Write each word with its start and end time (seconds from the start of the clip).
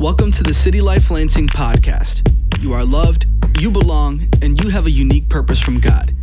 Welcome 0.00 0.30
to 0.30 0.42
the 0.42 0.54
City 0.54 0.80
Life 0.80 1.10
Lansing 1.10 1.46
podcast. 1.46 2.26
You 2.58 2.72
are 2.72 2.86
loved, 2.86 3.26
you 3.58 3.70
belong, 3.70 4.30
and 4.40 4.58
you 4.58 4.70
have 4.70 4.86
a 4.86 4.90
unique 4.90 5.28
purpose 5.28 5.60
from 5.60 5.78
God. 5.78 6.16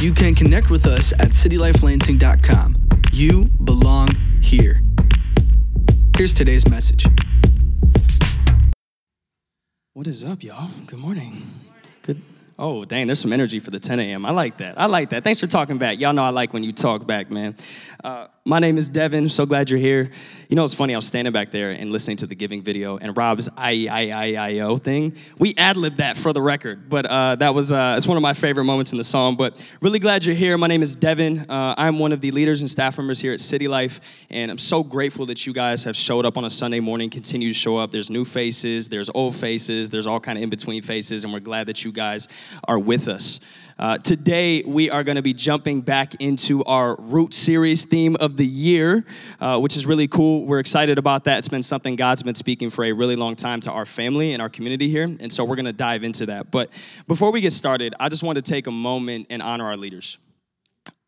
You 0.00 0.14
can 0.14 0.34
connect 0.34 0.70
with 0.70 0.86
us 0.86 1.12
at 1.12 1.32
citylifelansing.com. 1.32 2.88
You 3.12 3.44
belong 3.62 4.14
here. 4.40 4.80
Here's 6.16 6.32
today's 6.32 6.66
message. 6.70 7.04
What 9.92 10.06
is 10.06 10.24
up, 10.24 10.42
y'all? 10.42 10.70
Good 10.86 10.98
morning. 10.98 11.42
Good. 12.00 12.22
Oh, 12.58 12.86
dang, 12.86 13.08
there's 13.08 13.20
some 13.20 13.34
energy 13.34 13.60
for 13.60 13.70
the 13.70 13.78
10 13.78 14.00
a.m. 14.00 14.24
I 14.24 14.30
like 14.30 14.56
that. 14.56 14.80
I 14.80 14.86
like 14.86 15.10
that. 15.10 15.22
Thanks 15.22 15.38
for 15.38 15.46
talking 15.46 15.76
back. 15.76 16.00
Y'all 16.00 16.14
know 16.14 16.24
I 16.24 16.30
like 16.30 16.54
when 16.54 16.64
you 16.64 16.72
talk 16.72 17.06
back, 17.06 17.30
man. 17.30 17.54
Uh, 18.02 18.28
my 18.48 18.58
name 18.58 18.78
is 18.78 18.88
Devin. 18.88 19.28
So 19.28 19.44
glad 19.44 19.68
you're 19.68 19.78
here. 19.78 20.10
You 20.48 20.56
know, 20.56 20.64
it's 20.64 20.72
funny. 20.72 20.94
I 20.94 20.96
was 20.96 21.06
standing 21.06 21.32
back 21.32 21.50
there 21.50 21.70
and 21.70 21.92
listening 21.92 22.16
to 22.18 22.26
the 22.26 22.34
giving 22.34 22.62
video, 22.62 22.96
and 22.96 23.14
Rob's 23.14 23.50
I 23.58 23.86
I 23.90 24.10
I 24.10 24.48
I 24.48 24.58
O 24.60 24.78
thing. 24.78 25.14
We 25.38 25.54
ad 25.58 25.76
libbed 25.76 25.98
that 25.98 26.16
for 26.16 26.32
the 26.32 26.40
record, 26.40 26.88
but 26.88 27.04
uh, 27.04 27.36
that 27.36 27.54
was 27.54 27.70
uh, 27.70 27.94
it's 27.98 28.06
one 28.06 28.16
of 28.16 28.22
my 28.22 28.32
favorite 28.32 28.64
moments 28.64 28.90
in 28.90 28.96
the 28.96 29.04
song. 29.04 29.36
But 29.36 29.62
really 29.82 29.98
glad 29.98 30.24
you're 30.24 30.34
here. 30.34 30.56
My 30.56 30.66
name 30.66 30.82
is 30.82 30.96
Devin. 30.96 31.40
Uh, 31.50 31.74
I'm 31.76 31.98
one 31.98 32.12
of 32.12 32.22
the 32.22 32.30
leaders 32.30 32.62
and 32.62 32.70
staff 32.70 32.96
members 32.96 33.20
here 33.20 33.34
at 33.34 33.40
City 33.42 33.68
Life, 33.68 34.00
and 34.30 34.50
I'm 34.50 34.56
so 34.56 34.82
grateful 34.82 35.26
that 35.26 35.46
you 35.46 35.52
guys 35.52 35.84
have 35.84 35.94
showed 35.94 36.24
up 36.24 36.38
on 36.38 36.46
a 36.46 36.50
Sunday 36.50 36.80
morning. 36.80 37.10
Continue 37.10 37.48
to 37.48 37.54
show 37.54 37.76
up. 37.76 37.92
There's 37.92 38.08
new 38.08 38.24
faces. 38.24 38.88
There's 38.88 39.10
old 39.14 39.36
faces. 39.36 39.90
There's 39.90 40.06
all 40.06 40.20
kind 40.20 40.38
of 40.38 40.42
in 40.42 40.48
between 40.48 40.80
faces, 40.80 41.22
and 41.22 41.34
we're 41.34 41.40
glad 41.40 41.66
that 41.66 41.84
you 41.84 41.92
guys 41.92 42.26
are 42.66 42.78
with 42.78 43.08
us. 43.08 43.40
Uh, 43.78 43.96
today, 43.96 44.60
we 44.66 44.90
are 44.90 45.04
going 45.04 45.14
to 45.14 45.22
be 45.22 45.32
jumping 45.32 45.80
back 45.80 46.16
into 46.16 46.64
our 46.64 46.96
Root 46.96 47.32
series 47.32 47.84
theme 47.84 48.16
of 48.16 48.36
the 48.36 48.44
year, 48.44 49.04
uh, 49.40 49.56
which 49.60 49.76
is 49.76 49.86
really 49.86 50.08
cool. 50.08 50.44
We're 50.46 50.58
excited 50.58 50.98
about 50.98 51.22
that. 51.24 51.38
It's 51.38 51.48
been 51.48 51.62
something 51.62 51.94
God's 51.94 52.24
been 52.24 52.34
speaking 52.34 52.70
for 52.70 52.84
a 52.84 52.90
really 52.90 53.14
long 53.14 53.36
time 53.36 53.60
to 53.60 53.70
our 53.70 53.86
family 53.86 54.32
and 54.32 54.42
our 54.42 54.48
community 54.48 54.88
here. 54.88 55.04
And 55.04 55.32
so 55.32 55.44
we're 55.44 55.54
going 55.54 55.66
to 55.66 55.72
dive 55.72 56.02
into 56.02 56.26
that. 56.26 56.50
But 56.50 56.70
before 57.06 57.30
we 57.30 57.40
get 57.40 57.52
started, 57.52 57.94
I 58.00 58.08
just 58.08 58.24
want 58.24 58.34
to 58.34 58.42
take 58.42 58.66
a 58.66 58.72
moment 58.72 59.28
and 59.30 59.40
honor 59.40 59.66
our 59.66 59.76
leaders. 59.76 60.18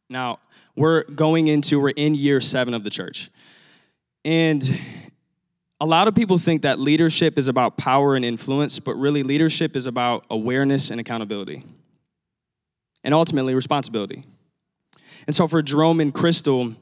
Now, 0.08 0.38
we're 0.76 1.02
going 1.02 1.48
into, 1.48 1.80
we're 1.80 1.88
in 1.88 2.14
year 2.14 2.40
seven 2.40 2.72
of 2.72 2.84
the 2.84 2.90
church. 2.90 3.30
And 4.24 4.78
a 5.80 5.86
lot 5.86 6.06
of 6.06 6.14
people 6.14 6.38
think 6.38 6.62
that 6.62 6.78
leadership 6.78 7.36
is 7.36 7.48
about 7.48 7.78
power 7.78 8.14
and 8.14 8.24
influence, 8.24 8.78
but 8.78 8.94
really, 8.94 9.24
leadership 9.24 9.74
is 9.74 9.86
about 9.86 10.24
awareness 10.30 10.90
and 10.90 11.00
accountability 11.00 11.64
and 13.02 13.14
ultimately 13.14 13.54
responsibility. 13.54 14.24
And 15.26 15.34
so, 15.34 15.46
for 15.46 15.62
Jerome 15.62 16.00
and 16.00 16.12
Crystal, 16.12 16.74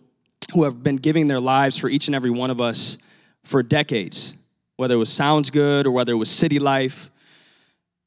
who 0.52 0.64
have 0.64 0.82
been 0.82 0.96
giving 0.96 1.26
their 1.26 1.40
lives 1.40 1.76
for 1.78 1.88
each 1.88 2.06
and 2.08 2.14
every 2.14 2.30
one 2.30 2.50
of 2.50 2.60
us 2.60 2.98
for 3.42 3.62
decades, 3.62 4.34
whether 4.76 4.94
it 4.94 4.98
was 4.98 5.12
Sounds 5.12 5.50
Good 5.50 5.86
or 5.86 5.90
whether 5.90 6.12
it 6.12 6.16
was 6.16 6.30
City 6.30 6.58
Life, 6.58 7.10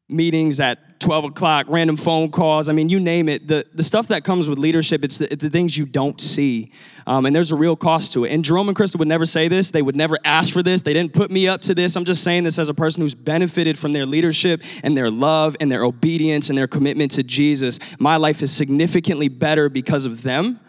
meetings 0.07 0.59
at 0.59 0.79
12 1.01 1.25
o'clock, 1.25 1.65
random 1.69 1.97
phone 1.97 2.31
calls. 2.31 2.69
I 2.69 2.73
mean, 2.73 2.87
you 2.87 2.99
name 2.99 3.27
it. 3.27 3.47
The, 3.47 3.65
the 3.73 3.83
stuff 3.83 4.07
that 4.07 4.23
comes 4.23 4.49
with 4.49 4.57
leadership, 4.57 5.03
it's 5.03 5.17
the, 5.17 5.27
the 5.27 5.49
things 5.49 5.77
you 5.77 5.85
don't 5.85 6.21
see. 6.21 6.71
Um, 7.05 7.25
and 7.25 7.35
there's 7.35 7.51
a 7.51 7.55
real 7.55 7.75
cost 7.75 8.13
to 8.13 8.23
it. 8.23 8.31
And 8.31 8.45
Jerome 8.45 8.69
and 8.69 8.75
Crystal 8.75 8.99
would 8.99 9.07
never 9.07 9.25
say 9.25 9.47
this. 9.47 9.71
They 9.71 9.81
would 9.81 9.95
never 9.95 10.17
ask 10.23 10.53
for 10.53 10.63
this. 10.63 10.81
They 10.81 10.93
didn't 10.93 11.13
put 11.13 11.31
me 11.31 11.47
up 11.47 11.61
to 11.61 11.73
this. 11.73 11.95
I'm 11.95 12.05
just 12.05 12.23
saying 12.23 12.43
this 12.43 12.57
as 12.59 12.69
a 12.69 12.73
person 12.73 13.01
who's 13.01 13.15
benefited 13.15 13.77
from 13.77 13.91
their 13.91 14.05
leadership 14.05 14.61
and 14.83 14.95
their 14.95 15.09
love 15.09 15.57
and 15.59 15.71
their 15.71 15.83
obedience 15.83 16.49
and 16.49 16.57
their 16.57 16.67
commitment 16.67 17.11
to 17.11 17.23
Jesus. 17.23 17.79
My 17.99 18.17
life 18.17 18.41
is 18.41 18.51
significantly 18.51 19.27
better 19.27 19.67
because 19.67 20.05
of 20.05 20.21
them. 20.21 20.59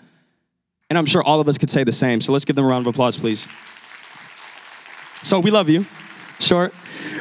And 0.91 0.99
I'm 0.99 1.07
sure 1.07 1.23
all 1.23 1.41
of 1.41 1.49
us 1.49 1.59
could 1.59 1.71
say 1.71 1.85
the 1.85 1.93
same. 1.93 2.21
So 2.21 2.33
let's 2.33 2.45
give 2.45 2.57
them 2.57 2.65
a 2.65 2.69
round 2.69 2.87
of 2.87 2.95
applause, 2.95 3.17
please. 3.17 3.47
So 5.23 5.39
we 5.39 5.51
love 5.51 5.69
you. 5.69 5.87
Short 6.41 6.75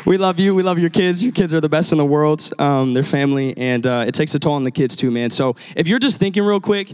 we 0.05 0.17
love 0.17 0.39
you. 0.39 0.55
We 0.55 0.63
love 0.63 0.79
your 0.79 0.89
kids. 0.89 1.23
Your 1.23 1.31
kids 1.31 1.53
are 1.53 1.61
the 1.61 1.69
best 1.69 1.91
in 1.91 1.97
the 1.97 2.05
world. 2.05 2.51
Um, 2.59 2.93
their 2.93 3.03
family, 3.03 3.55
and 3.57 3.85
uh, 3.85 4.05
it 4.07 4.13
takes 4.13 4.33
a 4.35 4.39
toll 4.39 4.53
on 4.53 4.63
the 4.63 4.71
kids 4.71 4.95
too, 4.95 5.11
man. 5.11 5.29
So 5.29 5.55
if 5.75 5.87
you're 5.87 5.99
just 5.99 6.19
thinking 6.19 6.43
real 6.43 6.59
quick, 6.59 6.93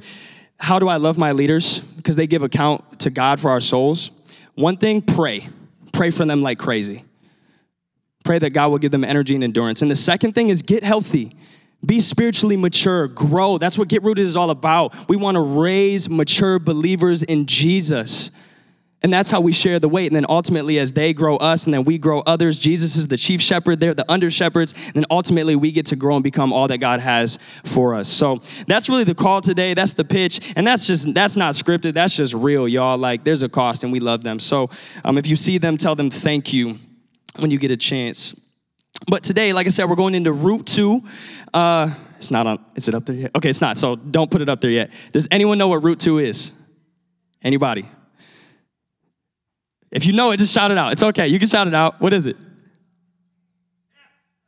how 0.60 0.80
do 0.80 0.88
I 0.88 0.98
love 0.98 1.18
my 1.18 1.32
leaders? 1.32 1.80
Because 1.80 2.16
they 2.16 2.28
give 2.28 2.44
account 2.44 3.00
to 3.02 3.10
God 3.10 3.40
for 3.40 3.52
our 3.52 3.60
souls. 3.60 4.12
One 4.56 4.78
thing, 4.78 5.02
pray. 5.02 5.50
Pray 5.94 6.10
for 6.10 6.26
them 6.26 6.42
like 6.42 6.60
crazy. 6.60 7.06
Pray 8.24 8.40
that 8.40 8.50
God 8.50 8.70
will 8.72 8.78
give 8.78 8.92
them 8.92 9.04
energy 9.04 9.36
and 9.36 9.44
endurance. 9.44 9.82
And 9.82 9.90
the 9.90 9.96
second 9.96 10.34
thing 10.34 10.50
is 10.50 10.62
get 10.62 10.84
healthy. 10.84 11.36
Be 11.86 12.02
spiritually 12.02 12.58
mature, 12.58 13.08
grow. 13.08 13.58
That's 13.58 13.78
what 13.78 13.88
Get 13.88 14.04
Rooted 14.04 14.26
is 14.26 14.36
all 14.36 14.50
about. 14.50 15.08
We 15.08 15.16
want 15.16 15.36
to 15.36 15.42
raise 15.42 16.10
mature 16.10 16.60
believers 16.60 17.22
in 17.24 17.46
Jesus. 17.46 18.32
And 19.04 19.14
that's 19.14 19.30
how 19.30 19.42
we 19.42 19.52
share 19.52 19.80
the 19.80 19.88
weight. 19.88 20.08
And 20.08 20.16
then 20.16 20.26
ultimately, 20.28 20.80
as 20.80 20.94
they 20.94 21.14
grow 21.14 21.38
us 21.38 21.66
and 21.66 21.74
then 21.74 21.84
we 21.84 22.00
grow 22.00 22.22
others, 22.22 22.58
Jesus 22.58 22.96
is 22.96 23.08
the 23.08 23.18
chief 23.18 23.42
shepherd, 23.42 23.80
they're 23.80 23.94
the 23.94 24.10
under 24.12 24.32
shepherds. 24.32 24.74
And 24.74 24.96
then 24.96 25.06
ultimately, 25.12 25.56
we 25.56 25.72
get 25.72 25.86
to 25.88 25.96
grow 25.96 26.16
and 26.16 26.24
become 26.24 26.52
all 26.52 26.68
that 26.68 26.80
God 26.80 27.00
has 27.00 27.38
for 27.64 27.94
us. 27.94 28.08
So 28.08 28.42
that's 28.66 28.90
really 28.90 29.04
the 29.04 29.14
call 29.14 29.42
today. 29.42 29.76
That's 29.76 29.94
the 29.94 30.04
pitch. 30.04 30.54
And 30.56 30.66
that's 30.66 30.88
just, 30.88 31.14
that's 31.14 31.38
not 31.38 31.54
scripted. 31.54 31.94
That's 31.94 32.16
just 32.16 32.34
real, 32.34 32.68
y'all. 32.68 32.98
Like, 32.98 33.24
there's 33.24 33.44
a 33.44 33.50
cost 33.50 33.84
and 33.84 33.94
we 33.94 34.00
love 34.00 34.24
them. 34.24 34.40
So 34.40 34.72
um, 35.06 35.20
if 35.20 35.28
you 35.28 35.36
see 35.36 35.60
them, 35.60 35.78
tell 35.78 35.96
them 35.96 36.10
thank 36.10 36.52
you 36.52 36.80
when 37.38 37.52
you 37.52 37.60
get 37.60 37.70
a 37.70 37.78
chance. 37.78 38.40
But 39.08 39.22
today, 39.22 39.54
like 39.54 39.68
I 39.68 39.70
said, 39.70 39.88
we're 39.88 39.96
going 39.96 40.16
into 40.16 40.34
Root 40.34 40.66
2. 40.66 41.04
Uh, 41.54 41.94
it's 42.16 42.32
not 42.32 42.48
on, 42.48 42.66
is 42.76 42.88
it 42.88 42.96
up 42.96 43.06
there 43.06 43.16
yet? 43.16 43.32
Okay, 43.36 43.50
it's 43.50 43.62
not. 43.62 43.78
So 43.78 43.96
don't 43.96 44.32
put 44.32 44.42
it 44.42 44.50
up 44.50 44.60
there 44.60 44.72
yet. 44.72 44.90
Does 45.12 45.28
anyone 45.30 45.60
know 45.60 45.68
what 45.68 45.84
Root 45.84 46.00
2 46.00 46.18
is? 46.18 46.52
Anybody? 47.44 47.88
If 49.92 50.06
you 50.06 50.14
know 50.14 50.32
it, 50.32 50.38
just 50.38 50.54
shout 50.54 50.72
it 50.72 50.78
out. 50.78 50.92
It's 50.92 51.04
okay. 51.04 51.28
You 51.28 51.40
can 51.40 51.48
shout 51.48 51.68
it 51.68 51.74
out. 51.74 52.02
What 52.02 52.14
is 52.14 52.28
it? 52.28 52.38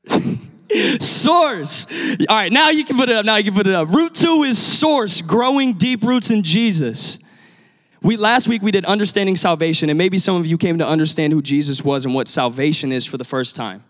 source. 1.01 1.87
All 2.27 2.35
right, 2.35 2.51
now 2.51 2.69
you 2.69 2.85
can 2.85 2.97
put 2.97 3.09
it 3.09 3.15
up. 3.15 3.25
Now 3.25 3.37
you 3.37 3.45
can 3.45 3.53
put 3.53 3.67
it 3.67 3.73
up. 3.73 3.89
Root 3.89 4.13
two 4.13 4.43
is 4.43 4.57
source, 4.57 5.21
growing 5.21 5.73
deep 5.73 6.03
roots 6.03 6.31
in 6.31 6.43
Jesus. 6.43 7.19
We 8.01 8.15
last 8.15 8.47
week 8.47 8.61
we 8.61 8.71
did 8.71 8.85
understanding 8.85 9.35
salvation, 9.35 9.89
and 9.89 9.97
maybe 9.97 10.17
some 10.17 10.35
of 10.35 10.45
you 10.45 10.57
came 10.57 10.77
to 10.77 10.87
understand 10.87 11.33
who 11.33 11.41
Jesus 11.41 11.83
was 11.83 12.05
and 12.05 12.13
what 12.13 12.27
salvation 12.27 12.91
is 12.91 13.05
for 13.05 13.17
the 13.17 13.23
first 13.23 13.55
time. 13.55 13.83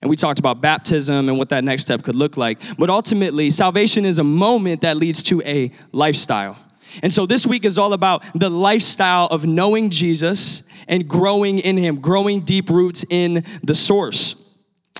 And 0.00 0.10
we 0.10 0.16
talked 0.16 0.38
about 0.38 0.60
baptism 0.60 1.28
and 1.28 1.38
what 1.38 1.48
that 1.48 1.64
next 1.64 1.82
step 1.82 2.02
could 2.02 2.14
look 2.14 2.36
like. 2.36 2.58
But 2.78 2.90
ultimately, 2.90 3.50
salvation 3.50 4.04
is 4.04 4.18
a 4.18 4.24
moment 4.24 4.82
that 4.82 4.96
leads 4.98 5.22
to 5.24 5.42
a 5.42 5.70
lifestyle. 5.92 6.58
And 7.02 7.12
so 7.12 7.26
this 7.26 7.46
week 7.46 7.64
is 7.64 7.78
all 7.78 7.92
about 7.92 8.24
the 8.34 8.50
lifestyle 8.50 9.26
of 9.26 9.46
knowing 9.46 9.90
Jesus 9.90 10.62
and 10.88 11.08
growing 11.08 11.58
in 11.58 11.76
Him, 11.76 12.00
growing 12.00 12.40
deep 12.40 12.70
roots 12.70 13.04
in 13.08 13.44
the 13.62 13.74
source. 13.74 14.36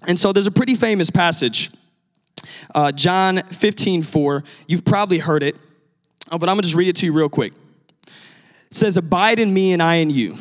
And 0.07 0.19
so 0.19 0.33
there's 0.33 0.47
a 0.47 0.53
pretty 0.53 0.75
famous 0.75 1.11
passage, 1.11 1.71
uh, 2.75 2.93
John 2.93 3.43
15, 3.43 4.03
4. 4.03 4.45
You've 4.67 4.85
probably 4.85 5.19
heard 5.19 5.43
it, 5.43 5.57
uh, 6.31 6.39
but 6.39 6.49
I'm 6.49 6.57
gonna 6.57 6.63
just 6.63 6.75
read 6.75 6.89
it 6.89 6.97
to 6.97 7.07
you 7.07 7.13
real 7.13 7.29
quick. 7.29 7.53
It 8.07 8.75
says, 8.77 8.97
Abide 8.97 9.39
in 9.39 9.53
me 9.53 9.73
and 9.73 9.83
I 9.83 9.97
in 9.97 10.11
you. 10.11 10.37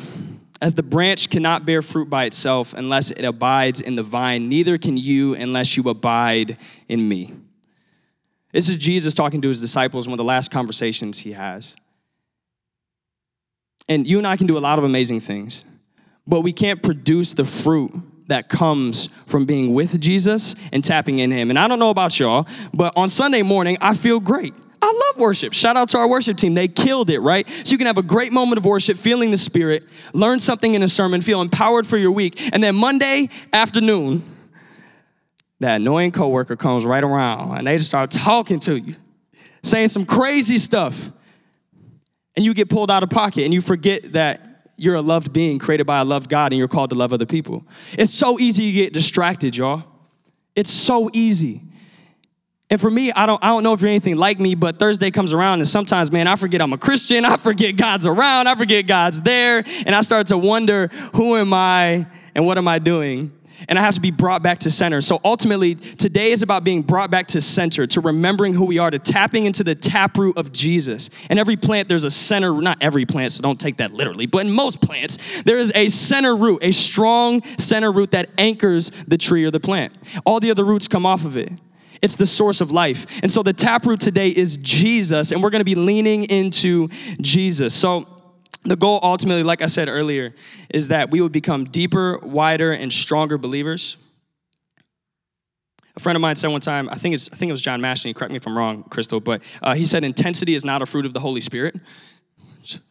As 0.60 0.74
the 0.74 0.82
branch 0.82 1.28
cannot 1.28 1.66
bear 1.66 1.82
fruit 1.82 2.08
by 2.08 2.24
itself 2.24 2.72
unless 2.72 3.10
it 3.10 3.24
abides 3.24 3.80
in 3.80 3.96
the 3.96 4.02
vine, 4.02 4.48
neither 4.48 4.78
can 4.78 4.96
you 4.96 5.34
unless 5.34 5.76
you 5.76 5.88
abide 5.90 6.56
in 6.88 7.06
me. 7.06 7.34
This 8.54 8.68
is 8.68 8.76
Jesus 8.76 9.16
talking 9.16 9.42
to 9.42 9.48
his 9.48 9.60
disciples, 9.60 10.06
one 10.06 10.12
of 10.12 10.18
the 10.18 10.24
last 10.24 10.52
conversations 10.52 11.18
he 11.18 11.32
has. 11.32 11.74
And 13.88 14.06
you 14.06 14.18
and 14.18 14.26
I 14.26 14.36
can 14.36 14.46
do 14.46 14.56
a 14.56 14.60
lot 14.60 14.78
of 14.78 14.84
amazing 14.84 15.18
things, 15.18 15.64
but 16.24 16.42
we 16.42 16.52
can't 16.52 16.80
produce 16.80 17.34
the 17.34 17.44
fruit 17.44 17.92
that 18.28 18.48
comes 18.48 19.08
from 19.26 19.44
being 19.44 19.74
with 19.74 20.00
Jesus 20.00 20.54
and 20.72 20.84
tapping 20.84 21.18
in 21.18 21.32
him. 21.32 21.50
And 21.50 21.58
I 21.58 21.66
don't 21.66 21.80
know 21.80 21.90
about 21.90 22.18
y'all, 22.20 22.46
but 22.72 22.96
on 22.96 23.08
Sunday 23.08 23.42
morning, 23.42 23.76
I 23.80 23.94
feel 23.94 24.20
great. 24.20 24.54
I 24.80 24.86
love 24.86 25.20
worship. 25.20 25.52
Shout 25.52 25.76
out 25.76 25.88
to 25.88 25.98
our 25.98 26.06
worship 26.06 26.36
team. 26.36 26.54
They 26.54 26.68
killed 26.68 27.10
it, 27.10 27.18
right? 27.18 27.48
So 27.64 27.72
you 27.72 27.78
can 27.78 27.88
have 27.88 27.98
a 27.98 28.02
great 28.04 28.32
moment 28.32 28.58
of 28.58 28.64
worship, 28.64 28.96
feeling 28.98 29.32
the 29.32 29.36
Spirit, 29.36 29.82
learn 30.12 30.38
something 30.38 30.74
in 30.74 30.82
a 30.84 30.88
sermon, 30.88 31.22
feel 31.22 31.40
empowered 31.40 31.88
for 31.88 31.98
your 31.98 32.12
week. 32.12 32.40
And 32.54 32.62
then 32.62 32.76
Monday 32.76 33.30
afternoon, 33.52 34.22
that 35.60 35.76
annoying 35.76 36.12
coworker 36.12 36.56
comes 36.56 36.84
right 36.84 37.02
around 37.02 37.56
and 37.56 37.66
they 37.66 37.76
just 37.76 37.88
start 37.88 38.10
talking 38.10 38.60
to 38.60 38.76
you, 38.76 38.96
saying 39.62 39.88
some 39.88 40.04
crazy 40.04 40.58
stuff. 40.58 41.10
And 42.36 42.44
you 42.44 42.52
get 42.52 42.68
pulled 42.68 42.90
out 42.90 43.02
of 43.02 43.10
pocket 43.10 43.44
and 43.44 43.54
you 43.54 43.60
forget 43.60 44.12
that 44.12 44.72
you're 44.76 44.96
a 44.96 45.02
loved 45.02 45.32
being 45.32 45.58
created 45.58 45.86
by 45.86 46.00
a 46.00 46.04
loved 46.04 46.28
God 46.28 46.52
and 46.52 46.58
you're 46.58 46.68
called 46.68 46.90
to 46.90 46.96
love 46.96 47.12
other 47.12 47.26
people. 47.26 47.64
It's 47.96 48.12
so 48.12 48.40
easy 48.40 48.66
to 48.66 48.72
get 48.72 48.92
distracted, 48.92 49.56
y'all. 49.56 49.84
It's 50.56 50.70
so 50.70 51.10
easy. 51.12 51.62
And 52.70 52.80
for 52.80 52.90
me, 52.90 53.12
I 53.12 53.26
don't, 53.26 53.42
I 53.44 53.48
don't 53.48 53.62
know 53.62 53.72
if 53.72 53.80
you're 53.82 53.90
anything 53.90 54.16
like 54.16 54.40
me, 54.40 54.54
but 54.54 54.78
Thursday 54.78 55.10
comes 55.10 55.32
around 55.32 55.60
and 55.60 55.68
sometimes, 55.68 56.10
man, 56.10 56.26
I 56.26 56.34
forget 56.34 56.60
I'm 56.60 56.72
a 56.72 56.78
Christian. 56.78 57.24
I 57.24 57.36
forget 57.36 57.76
God's 57.76 58.06
around. 58.06 58.48
I 58.48 58.54
forget 58.56 58.86
God's 58.86 59.20
there. 59.20 59.64
And 59.86 59.94
I 59.94 60.00
start 60.00 60.28
to 60.28 60.38
wonder, 60.38 60.88
who 61.14 61.36
am 61.36 61.54
I 61.54 62.06
and 62.34 62.46
what 62.46 62.58
am 62.58 62.66
I 62.66 62.78
doing? 62.78 63.32
And 63.68 63.78
I 63.78 63.82
have 63.82 63.94
to 63.94 64.00
be 64.00 64.10
brought 64.10 64.42
back 64.42 64.58
to 64.60 64.70
center. 64.70 65.00
So 65.00 65.20
ultimately, 65.24 65.74
today 65.74 66.32
is 66.32 66.42
about 66.42 66.64
being 66.64 66.82
brought 66.82 67.10
back 67.10 67.26
to 67.28 67.40
center, 67.40 67.86
to 67.88 68.00
remembering 68.00 68.54
who 68.54 68.64
we 68.64 68.78
are, 68.78 68.90
to 68.90 68.98
tapping 68.98 69.46
into 69.46 69.64
the 69.64 69.74
taproot 69.74 70.36
of 70.36 70.52
Jesus. 70.52 71.10
In 71.30 71.38
every 71.38 71.56
plant, 71.56 71.88
there's 71.88 72.04
a 72.04 72.10
center, 72.10 72.52
not 72.60 72.78
every 72.80 73.06
plant, 73.06 73.32
so 73.32 73.42
don't 73.42 73.60
take 73.60 73.78
that 73.78 73.92
literally, 73.92 74.26
but 74.26 74.46
in 74.46 74.52
most 74.52 74.80
plants, 74.80 75.42
there 75.42 75.58
is 75.58 75.72
a 75.74 75.88
center 75.88 76.34
root, 76.36 76.62
a 76.62 76.72
strong 76.72 77.42
center 77.58 77.90
root 77.90 78.10
that 78.12 78.30
anchors 78.38 78.90
the 79.06 79.18
tree 79.18 79.44
or 79.44 79.50
the 79.50 79.60
plant. 79.60 79.94
All 80.24 80.40
the 80.40 80.50
other 80.50 80.64
roots 80.64 80.88
come 80.88 81.06
off 81.06 81.24
of 81.24 81.36
it. 81.36 81.52
It's 82.02 82.16
the 82.16 82.26
source 82.26 82.60
of 82.60 82.70
life. 82.70 83.06
And 83.22 83.32
so 83.32 83.42
the 83.42 83.54
taproot 83.54 84.00
today 84.00 84.28
is 84.28 84.58
Jesus, 84.58 85.32
and 85.32 85.42
we're 85.42 85.50
gonna 85.50 85.64
be 85.64 85.74
leaning 85.74 86.24
into 86.24 86.88
Jesus. 87.20 87.72
So 87.72 88.06
the 88.64 88.76
goal 88.76 88.98
ultimately, 89.02 89.42
like 89.42 89.62
I 89.62 89.66
said 89.66 89.88
earlier, 89.88 90.34
is 90.70 90.88
that 90.88 91.10
we 91.10 91.20
would 91.20 91.32
become 91.32 91.66
deeper, 91.66 92.18
wider, 92.18 92.72
and 92.72 92.92
stronger 92.92 93.38
believers. 93.38 93.96
A 95.96 96.00
friend 96.00 96.16
of 96.16 96.20
mine 96.20 96.34
said 96.34 96.48
one 96.48 96.60
time, 96.60 96.88
I 96.90 96.96
think, 96.96 97.14
it's, 97.14 97.30
I 97.32 97.36
think 97.36 97.50
it 97.50 97.52
was 97.52 97.62
John 97.62 97.80
Mashing, 97.80 98.14
correct 98.14 98.32
me 98.32 98.36
if 98.36 98.46
I'm 98.46 98.58
wrong, 98.58 98.82
Crystal, 98.84 99.20
but 99.20 99.42
uh, 99.62 99.74
he 99.74 99.84
said 99.84 100.02
intensity 100.02 100.54
is 100.54 100.64
not 100.64 100.82
a 100.82 100.86
fruit 100.86 101.06
of 101.06 101.14
the 101.14 101.20
Holy 101.20 101.40
Spirit. 101.40 101.76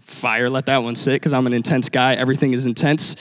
Fire, 0.02 0.50
let 0.50 0.68
that 0.68 0.84
one 0.84 0.96
sit, 0.96 1.14
because 1.14 1.34
I'm 1.34 1.48
an 1.48 1.54
intense 1.54 1.90
guy. 1.90 2.14
Everything 2.14 2.54
is 2.54 2.66
intense. 2.66 3.16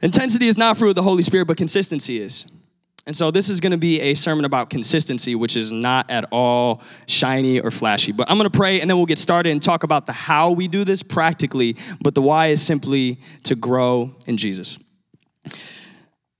Intensity 0.00 0.48
is 0.48 0.56
not 0.56 0.78
fruit 0.78 0.90
of 0.90 0.94
the 0.94 1.02
Holy 1.02 1.22
Spirit, 1.22 1.46
but 1.46 1.56
consistency 1.56 2.20
is. 2.20 2.46
And 3.06 3.14
so 3.14 3.30
this 3.30 3.48
is 3.48 3.60
going 3.60 3.70
to 3.70 3.76
be 3.78 4.00
a 4.00 4.14
sermon 4.14 4.44
about 4.44 4.68
consistency, 4.68 5.36
which 5.36 5.56
is 5.56 5.70
not 5.70 6.10
at 6.10 6.24
all 6.32 6.82
shiny 7.06 7.60
or 7.60 7.70
flashy. 7.70 8.10
But 8.10 8.28
I'm 8.28 8.36
going 8.36 8.50
to 8.50 8.56
pray 8.56 8.80
and 8.80 8.90
then 8.90 8.96
we'll 8.96 9.06
get 9.06 9.20
started 9.20 9.50
and 9.50 9.62
talk 9.62 9.84
about 9.84 10.06
the 10.06 10.12
how 10.12 10.50
we 10.50 10.66
do 10.66 10.84
this 10.84 11.04
practically, 11.04 11.76
but 12.00 12.16
the 12.16 12.22
why 12.22 12.48
is 12.48 12.60
simply 12.60 13.20
to 13.44 13.54
grow 13.54 14.10
in 14.26 14.36
Jesus. 14.36 14.78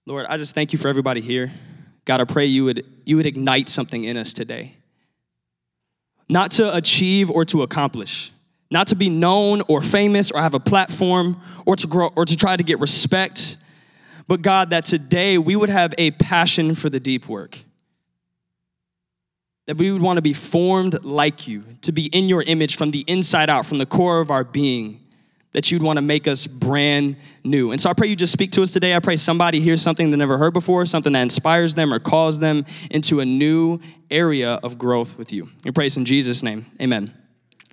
Lord, 0.06 0.26
I 0.28 0.36
just 0.36 0.54
thank 0.54 0.72
you 0.72 0.78
for 0.78 0.88
everybody 0.88 1.20
here. 1.20 1.52
God, 2.04 2.20
I 2.20 2.24
pray 2.24 2.46
you 2.46 2.64
would 2.64 2.84
you 3.04 3.16
would 3.16 3.26
ignite 3.26 3.68
something 3.68 4.04
in 4.04 4.16
us 4.16 4.32
today. 4.32 4.76
Not 6.28 6.50
to 6.52 6.74
achieve 6.74 7.30
or 7.30 7.44
to 7.46 7.62
accomplish, 7.62 8.32
not 8.70 8.88
to 8.88 8.96
be 8.96 9.08
known 9.08 9.62
or 9.68 9.80
famous 9.80 10.32
or 10.32 10.40
have 10.40 10.54
a 10.54 10.60
platform 10.60 11.40
or 11.64 11.76
to 11.76 11.86
grow 11.86 12.12
or 12.16 12.24
to 12.24 12.36
try 12.36 12.56
to 12.56 12.62
get 12.64 12.80
respect 12.80 13.56
but 14.28 14.42
God, 14.42 14.70
that 14.70 14.84
today 14.84 15.38
we 15.38 15.56
would 15.56 15.70
have 15.70 15.94
a 15.98 16.10
passion 16.12 16.74
for 16.74 16.90
the 16.90 17.00
deep 17.00 17.28
work. 17.28 17.58
That 19.66 19.76
we 19.76 19.90
would 19.90 20.02
want 20.02 20.16
to 20.16 20.22
be 20.22 20.32
formed 20.32 21.02
like 21.04 21.48
you, 21.48 21.64
to 21.82 21.92
be 21.92 22.06
in 22.06 22.28
your 22.28 22.42
image 22.42 22.76
from 22.76 22.90
the 22.90 23.04
inside 23.06 23.50
out, 23.50 23.66
from 23.66 23.78
the 23.78 23.86
core 23.86 24.20
of 24.20 24.30
our 24.30 24.44
being, 24.44 25.00
that 25.52 25.70
you'd 25.70 25.82
want 25.82 25.96
to 25.96 26.02
make 26.02 26.28
us 26.28 26.46
brand 26.46 27.16
new. 27.42 27.72
And 27.72 27.80
so 27.80 27.88
I 27.88 27.94
pray 27.94 28.08
you 28.08 28.14
just 28.16 28.32
speak 28.32 28.52
to 28.52 28.62
us 28.62 28.70
today. 28.72 28.94
I 28.94 29.00
pray 29.00 29.16
somebody 29.16 29.60
hears 29.60 29.80
something 29.80 30.10
they 30.10 30.16
never 30.16 30.38
heard 30.38 30.52
before, 30.52 30.84
something 30.86 31.12
that 31.14 31.22
inspires 31.22 31.74
them 31.74 31.94
or 31.94 31.98
calls 31.98 32.40
them 32.40 32.66
into 32.90 33.20
a 33.20 33.24
new 33.24 33.80
area 34.10 34.60
of 34.62 34.76
growth 34.76 35.16
with 35.16 35.32
you. 35.32 35.48
We 35.64 35.70
pray 35.70 35.86
this 35.86 35.96
in 35.96 36.04
Jesus' 36.04 36.42
name. 36.42 36.66
Amen. 36.80 37.14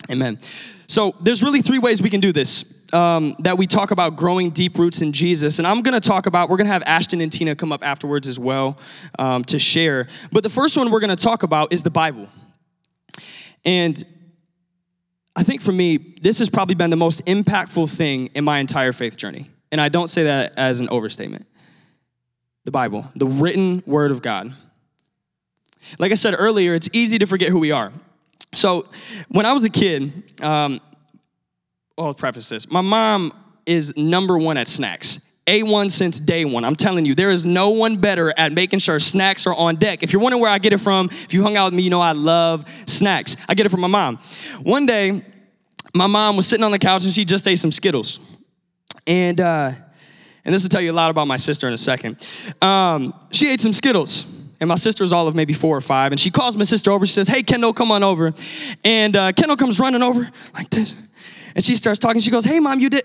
Amen. 0.09 0.39
So 0.87 1.15
there's 1.21 1.43
really 1.43 1.61
three 1.61 1.79
ways 1.79 2.01
we 2.01 2.09
can 2.09 2.21
do 2.21 2.31
this 2.31 2.63
um, 2.93 3.35
that 3.39 3.57
we 3.57 3.67
talk 3.67 3.91
about 3.91 4.15
growing 4.15 4.51
deep 4.51 4.77
roots 4.77 5.01
in 5.01 5.11
Jesus. 5.11 5.59
And 5.59 5.67
I'm 5.67 5.81
going 5.81 5.99
to 5.99 6.07
talk 6.07 6.25
about, 6.25 6.49
we're 6.49 6.57
going 6.57 6.67
to 6.67 6.73
have 6.73 6.83
Ashton 6.85 7.21
and 7.21 7.31
Tina 7.31 7.55
come 7.55 7.71
up 7.71 7.83
afterwards 7.83 8.27
as 8.27 8.37
well 8.37 8.77
um, 9.19 9.43
to 9.45 9.59
share. 9.59 10.07
But 10.31 10.43
the 10.43 10.49
first 10.49 10.77
one 10.77 10.91
we're 10.91 10.99
going 10.99 11.15
to 11.15 11.23
talk 11.23 11.43
about 11.43 11.73
is 11.73 11.83
the 11.83 11.89
Bible. 11.89 12.27
And 13.65 14.03
I 15.35 15.43
think 15.43 15.61
for 15.61 15.71
me, 15.71 16.15
this 16.21 16.39
has 16.39 16.49
probably 16.49 16.75
been 16.75 16.89
the 16.89 16.95
most 16.95 17.25
impactful 17.25 17.95
thing 17.95 18.27
in 18.35 18.43
my 18.43 18.59
entire 18.59 18.91
faith 18.91 19.17
journey. 19.17 19.49
And 19.71 19.81
I 19.81 19.89
don't 19.89 20.07
say 20.07 20.25
that 20.25 20.53
as 20.57 20.79
an 20.79 20.89
overstatement. 20.89 21.47
The 22.65 22.71
Bible, 22.71 23.09
the 23.15 23.25
written 23.25 23.83
word 23.85 24.11
of 24.11 24.21
God. 24.21 24.53
Like 25.99 26.11
I 26.11 26.15
said 26.15 26.35
earlier, 26.37 26.73
it's 26.73 26.89
easy 26.93 27.19
to 27.19 27.25
forget 27.25 27.49
who 27.49 27.59
we 27.59 27.71
are. 27.71 27.91
So 28.53 28.87
when 29.29 29.45
I 29.45 29.53
was 29.53 29.65
a 29.65 29.69
kid, 29.69 30.23
um, 30.41 30.79
I'll 31.97 32.13
preface 32.13 32.49
this. 32.49 32.69
My 32.69 32.81
mom 32.81 33.33
is 33.65 33.95
number 33.95 34.37
one 34.37 34.57
at 34.57 34.67
snacks. 34.67 35.19
A1 35.45 35.91
since 35.91 36.19
day 36.19 36.45
one. 36.45 36.63
I'm 36.63 36.75
telling 36.75 37.05
you, 37.05 37.15
there 37.15 37.29
is 37.29 37.45
no 37.45 37.71
one 37.71 37.97
better 37.97 38.33
at 38.37 38.53
making 38.53 38.79
sure 38.79 38.99
snacks 38.99 39.45
are 39.45 39.53
on 39.53 39.75
deck. 39.75 40.01
If 40.01 40.13
you're 40.13 40.21
wondering 40.21 40.41
where 40.41 40.49
I 40.49 40.57
get 40.57 40.71
it 40.71 40.77
from, 40.77 41.09
if 41.11 41.33
you 41.33 41.43
hung 41.43 41.57
out 41.57 41.65
with 41.65 41.73
me, 41.73 41.83
you 41.83 41.89
know 41.89 41.99
I 41.99 42.13
love 42.13 42.65
snacks. 42.87 43.35
I 43.49 43.53
get 43.53 43.65
it 43.65 43.69
from 43.69 43.81
my 43.81 43.87
mom. 43.87 44.19
One 44.61 44.85
day, 44.85 45.23
my 45.93 46.07
mom 46.07 46.37
was 46.37 46.47
sitting 46.47 46.63
on 46.63 46.71
the 46.71 46.79
couch 46.79 47.03
and 47.03 47.13
she 47.13 47.25
just 47.25 47.47
ate 47.47 47.59
some 47.59 47.73
Skittles. 47.73 48.21
And, 49.05 49.41
uh, 49.41 49.73
and 50.45 50.55
this 50.55 50.63
will 50.63 50.69
tell 50.69 50.81
you 50.81 50.91
a 50.91 50.93
lot 50.93 51.11
about 51.11 51.27
my 51.27 51.37
sister 51.37 51.67
in 51.67 51.73
a 51.73 51.77
second. 51.77 52.25
Um, 52.61 53.13
she 53.31 53.49
ate 53.49 53.59
some 53.59 53.73
Skittles. 53.73 54.25
And 54.61 54.69
my 54.69 54.75
sister 54.75 55.03
was 55.03 55.11
all 55.11 55.27
of 55.27 55.35
maybe 55.35 55.51
four 55.51 55.75
or 55.75 55.81
five. 55.81 56.13
And 56.13 56.19
she 56.19 56.31
calls 56.31 56.55
my 56.55 56.63
sister 56.63 56.89
over. 56.89 57.05
She 57.05 57.11
says, 57.11 57.27
Hey, 57.27 57.43
Kendall, 57.43 57.73
come 57.73 57.91
on 57.91 58.01
over. 58.01 58.33
And 58.85 59.13
uh, 59.13 59.33
Kendall 59.33 59.57
comes 59.57 59.77
running 59.77 60.01
over 60.01 60.29
like 60.53 60.69
this. 60.69 60.95
And 61.55 61.63
she 61.63 61.75
starts 61.75 61.99
talking. 61.99 62.21
She 62.21 62.31
goes, 62.31 62.45
Hey, 62.45 62.59
mom, 62.59 62.79
you 62.79 62.89
did, 62.89 63.03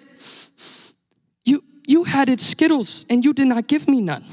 you, 1.45 1.63
you 1.87 2.05
had 2.05 2.29
it 2.29 2.41
Skittles 2.41 3.07
and 3.11 3.25
you 3.25 3.33
did 3.33 3.47
not 3.47 3.67
give 3.67 3.89
me 3.89 4.01
none. 4.01 4.25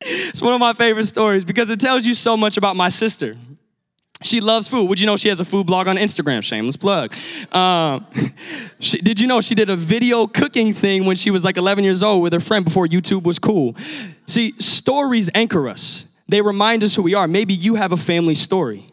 it's 0.00 0.40
one 0.42 0.52
of 0.52 0.60
my 0.60 0.72
favorite 0.72 1.06
stories 1.06 1.44
because 1.44 1.70
it 1.70 1.80
tells 1.80 2.06
you 2.06 2.14
so 2.14 2.36
much 2.36 2.56
about 2.56 2.76
my 2.76 2.88
sister. 2.88 3.36
She 4.22 4.40
loves 4.40 4.66
food. 4.66 4.88
Would 4.88 4.98
you 5.00 5.06
know 5.06 5.16
she 5.16 5.28
has 5.28 5.40
a 5.40 5.44
food 5.44 5.66
blog 5.66 5.86
on 5.86 5.96
Instagram? 5.96 6.42
Shameless 6.42 6.76
plug. 6.76 7.14
Um, 7.54 8.04
she, 8.80 8.98
did 8.98 9.20
you 9.20 9.28
know 9.28 9.40
she 9.40 9.54
did 9.54 9.70
a 9.70 9.76
video 9.76 10.26
cooking 10.26 10.74
thing 10.74 11.04
when 11.04 11.14
she 11.14 11.30
was 11.30 11.44
like 11.44 11.56
11 11.56 11.84
years 11.84 12.02
old 12.02 12.22
with 12.22 12.32
her 12.32 12.40
friend 12.40 12.64
before 12.64 12.86
YouTube 12.88 13.22
was 13.22 13.38
cool? 13.38 13.76
See, 14.26 14.54
stories 14.58 15.30
anchor 15.34 15.68
us, 15.68 16.06
they 16.26 16.42
remind 16.42 16.82
us 16.82 16.96
who 16.96 17.02
we 17.02 17.14
are. 17.14 17.28
Maybe 17.28 17.54
you 17.54 17.76
have 17.76 17.92
a 17.92 17.96
family 17.96 18.34
story. 18.34 18.92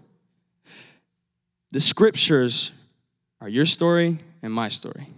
The 1.76 1.82
scriptures 1.82 2.72
are 3.42 3.50
your 3.50 3.66
story 3.66 4.20
and 4.42 4.54
my 4.54 4.70
story. 4.70 5.10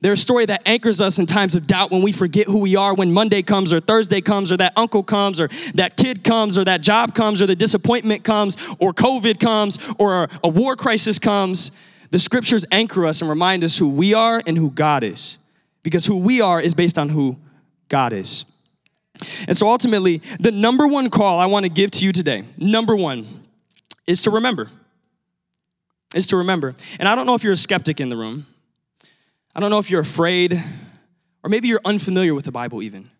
They're 0.00 0.12
a 0.12 0.16
story 0.16 0.46
that 0.46 0.62
anchors 0.64 1.00
us 1.00 1.18
in 1.18 1.26
times 1.26 1.56
of 1.56 1.66
doubt 1.66 1.90
when 1.90 2.02
we 2.02 2.12
forget 2.12 2.46
who 2.46 2.58
we 2.58 2.76
are, 2.76 2.94
when 2.94 3.12
Monday 3.12 3.42
comes 3.42 3.72
or 3.72 3.80
Thursday 3.80 4.20
comes 4.20 4.52
or 4.52 4.56
that 4.58 4.72
uncle 4.76 5.02
comes 5.02 5.40
or 5.40 5.48
that 5.74 5.96
kid 5.96 6.22
comes 6.22 6.56
or 6.56 6.64
that 6.66 6.82
job 6.82 7.16
comes 7.16 7.42
or 7.42 7.48
the 7.48 7.56
disappointment 7.56 8.22
comes 8.22 8.56
or 8.78 8.94
COVID 8.94 9.40
comes 9.40 9.76
or 9.98 10.28
a 10.44 10.48
war 10.48 10.76
crisis 10.76 11.18
comes. 11.18 11.72
The 12.12 12.20
scriptures 12.20 12.64
anchor 12.70 13.04
us 13.04 13.20
and 13.20 13.28
remind 13.28 13.64
us 13.64 13.76
who 13.76 13.88
we 13.88 14.14
are 14.14 14.40
and 14.46 14.56
who 14.56 14.70
God 14.70 15.02
is. 15.02 15.38
Because 15.82 16.06
who 16.06 16.14
we 16.14 16.40
are 16.42 16.60
is 16.60 16.74
based 16.74 16.96
on 16.96 17.08
who 17.08 17.38
God 17.88 18.12
is. 18.12 18.44
And 19.48 19.56
so 19.56 19.68
ultimately, 19.68 20.22
the 20.38 20.52
number 20.52 20.86
one 20.86 21.10
call 21.10 21.40
I 21.40 21.46
want 21.46 21.64
to 21.64 21.70
give 21.70 21.90
to 21.90 22.04
you 22.04 22.12
today, 22.12 22.44
number 22.56 22.94
one, 22.94 23.42
is 24.06 24.22
to 24.22 24.30
remember 24.30 24.68
is 26.14 26.26
to 26.28 26.36
remember. 26.36 26.74
And 26.98 27.08
I 27.08 27.14
don't 27.14 27.26
know 27.26 27.34
if 27.34 27.44
you're 27.44 27.52
a 27.52 27.56
skeptic 27.56 28.00
in 28.00 28.08
the 28.08 28.16
room. 28.16 28.46
I 29.54 29.60
don't 29.60 29.70
know 29.70 29.78
if 29.78 29.90
you're 29.90 30.00
afraid, 30.00 30.60
or 31.42 31.50
maybe 31.50 31.68
you're 31.68 31.80
unfamiliar 31.84 32.34
with 32.34 32.44
the 32.44 32.52
Bible 32.52 32.82
even. 32.82 33.10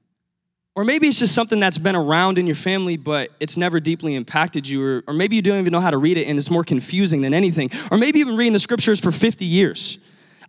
Or 0.76 0.84
maybe 0.84 1.06
it's 1.06 1.20
just 1.20 1.34
something 1.34 1.60
that's 1.60 1.78
been 1.78 1.94
around 1.94 2.36
in 2.36 2.46
your 2.46 2.56
family, 2.56 2.96
but 2.96 3.30
it's 3.38 3.56
never 3.56 3.78
deeply 3.78 4.16
impacted 4.16 4.66
you. 4.66 4.84
Or, 4.84 5.04
or 5.06 5.14
maybe 5.14 5.36
you 5.36 5.42
don't 5.42 5.60
even 5.60 5.70
know 5.70 5.80
how 5.80 5.90
to 5.90 5.98
read 5.98 6.16
it 6.16 6.26
and 6.26 6.36
it's 6.36 6.50
more 6.50 6.64
confusing 6.64 7.20
than 7.20 7.32
anything. 7.32 7.70
Or 7.92 7.98
maybe 7.98 8.18
you've 8.18 8.26
been 8.26 8.36
reading 8.36 8.54
the 8.54 8.58
scriptures 8.58 8.98
for 8.98 9.12
50 9.12 9.44
years. 9.44 9.98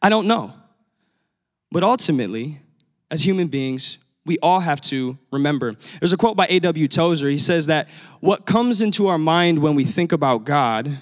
I 0.02 0.10
don't 0.10 0.26
know. 0.26 0.54
But 1.72 1.84
ultimately, 1.84 2.60
as 3.12 3.24
human 3.24 3.48
beings, 3.48 4.00
we 4.26 4.40
all 4.40 4.62
have 4.62 4.82
to 4.82 5.20
remember. 5.32 5.76
There's 6.00 6.14
a 6.14 6.18
quote 6.18 6.36
by 6.36 6.48
A.W. 6.48 6.88
Tozer. 6.88 7.30
He 7.30 7.38
says 7.38 7.68
that 7.68 7.88
what 8.20 8.48
comes 8.48 8.82
into 8.82 9.08
our 9.08 9.20
mind 9.20 9.60
when 9.60 9.76
we 9.76 9.86
think 9.86 10.12
about 10.12 10.46
God 10.46 11.00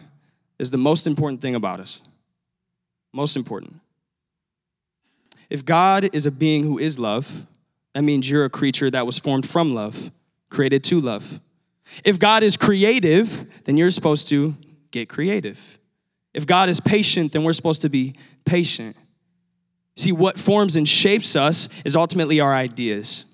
is 0.64 0.72
the 0.72 0.78
most 0.78 1.06
important 1.06 1.42
thing 1.42 1.54
about 1.54 1.80
us. 1.80 2.02
Most 3.12 3.36
important. 3.36 3.80
If 5.50 5.64
God 5.64 6.10
is 6.14 6.26
a 6.26 6.32
being 6.32 6.64
who 6.64 6.80
is 6.80 6.98
love, 6.98 7.46
that 7.94 8.02
means 8.02 8.28
you're 8.28 8.46
a 8.46 8.50
creature 8.50 8.90
that 8.90 9.06
was 9.06 9.20
formed 9.20 9.48
from 9.48 9.76
love, 9.76 10.10
created 10.50 10.84
to 10.86 11.00
love. 11.00 11.40
If 12.04 12.18
God 12.18 12.42
is 12.42 12.58
creative, 12.58 13.46
then 13.66 13.78
you're 13.78 13.92
supposed 13.92 14.28
to 14.30 14.56
get 14.90 15.10
creative. 15.10 15.60
If 16.34 16.48
God 16.48 16.70
is 16.70 16.80
patient, 16.80 17.34
then 17.34 17.44
we're 17.44 17.54
supposed 17.54 17.82
to 17.82 17.90
be 17.90 18.16
patient. 18.46 18.96
See, 19.96 20.12
what 20.12 20.40
forms 20.40 20.76
and 20.76 20.88
shapes 20.88 21.36
us 21.36 21.70
is 21.86 21.96
ultimately 21.96 22.40
our 22.40 22.56
ideas. 22.56 23.26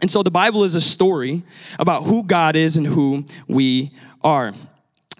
And 0.00 0.10
so 0.10 0.22
the 0.22 0.30
Bible 0.30 0.64
is 0.64 0.74
a 0.74 0.80
story 0.80 1.42
about 1.78 2.04
who 2.04 2.24
God 2.24 2.56
is 2.56 2.78
and 2.78 2.86
who 2.86 3.26
we 3.46 3.92
are. 4.22 4.54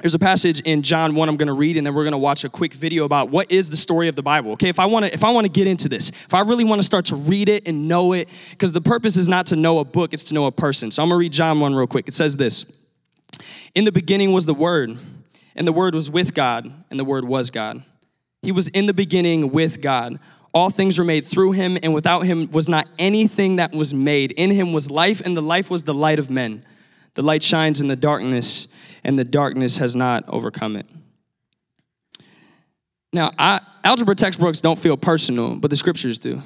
There's 0.03 0.17
a 0.17 0.19
passage 0.19 0.59
in 0.61 0.83
John 0.83 1.15
1 1.15 1.29
I'm 1.29 1.37
going 1.37 1.47
to 1.47 1.53
read 1.53 1.77
and 1.77 1.87
then 1.87 1.95
we're 1.95 2.03
going 2.03 2.11
to 2.11 2.19
watch 2.19 2.43
a 2.43 2.49
quick 2.49 2.75
video 2.75 3.05
about 3.05 3.31
what 3.31 3.53
is 3.53 3.71
the 3.71 3.77
story 3.77 4.09
of 4.09 4.17
the 4.17 4.23
Bible. 4.23 4.51
Okay, 4.53 4.69
if 4.69 4.81
I 4.81 4.87
want 4.87 5.07
to 5.07 5.15
if 5.15 5.23
I 5.23 5.31
want 5.31 5.45
to 5.45 5.49
get 5.49 5.69
into 5.69 5.89
this, 5.89 6.11
if 6.11 6.35
I 6.35 6.41
really 6.41 6.65
want 6.65 6.81
to 6.81 6.83
start 6.85 7.05
to 7.07 7.17
read 7.17 7.49
it 7.49 7.69
and 7.69 7.87
know 7.87 8.13
it 8.13 8.29
because 8.51 8.73
the 8.73 8.81
purpose 8.81 9.17
is 9.17 9.29
not 9.29 9.47
to 9.47 9.57
know 9.57 9.79
a 9.79 9.85
book, 9.85 10.13
it's 10.13 10.25
to 10.25 10.35
know 10.35 10.47
a 10.47 10.51
person. 10.51 10.91
So 10.91 11.05
I'm 11.05 11.09
going 11.09 11.19
to 11.19 11.21
read 11.21 11.33
John 11.33 11.61
1 11.61 11.73
real 11.77 11.87
quick. 11.87 12.09
It 12.09 12.15
says 12.15 12.37
this. 12.37 12.65
In 13.77 13.85
the 13.85 13.93
beginning 13.93 14.33
was 14.33 14.45
the 14.45 14.55
word, 14.55 14.99
and 15.55 15.69
the 15.69 15.73
word 15.73 15.95
was 15.95 16.11
with 16.11 16.35
God, 16.35 16.71
and 16.91 16.99
the 16.99 17.05
word 17.05 17.25
was 17.25 17.51
God. 17.51 17.85
He 18.43 18.51
was 18.51 18.67
in 18.69 18.87
the 18.87 18.93
beginning 18.93 19.53
with 19.53 19.81
God. 19.81 20.19
All 20.53 20.69
things 20.69 20.99
were 20.99 21.05
made 21.05 21.25
through 21.25 21.53
him, 21.53 21.79
and 21.81 21.95
without 21.95 22.23
him 22.23 22.51
was 22.51 22.69
not 22.69 22.89
anything 22.99 23.55
that 23.57 23.73
was 23.73 23.95
made. 23.95 24.33
In 24.33 24.51
him 24.51 24.73
was 24.73 24.91
life, 24.91 25.21
and 25.25 25.37
the 25.37 25.43
life 25.43 25.71
was 25.71 25.85
the 25.85 25.95
light 25.95 26.19
of 26.19 26.29
men. 26.29 26.65
The 27.15 27.23
light 27.23 27.43
shines 27.43 27.81
in 27.81 27.89
the 27.89 27.97
darkness, 27.97 28.67
and 29.05 29.19
the 29.19 29.25
darkness 29.25 29.79
has 29.79 29.97
not 29.97 30.25
overcome 30.29 30.77
it. 30.77 30.87
Now, 33.13 33.33
I, 33.39 33.61
algebra 33.85 34.15
textbooks 34.15 34.61
don't 34.61 34.79
feel 34.79 34.97
personal, 34.97 35.57
but 35.57 35.71
the 35.71 35.77
scriptures 35.77 36.19
do. 36.19 36.43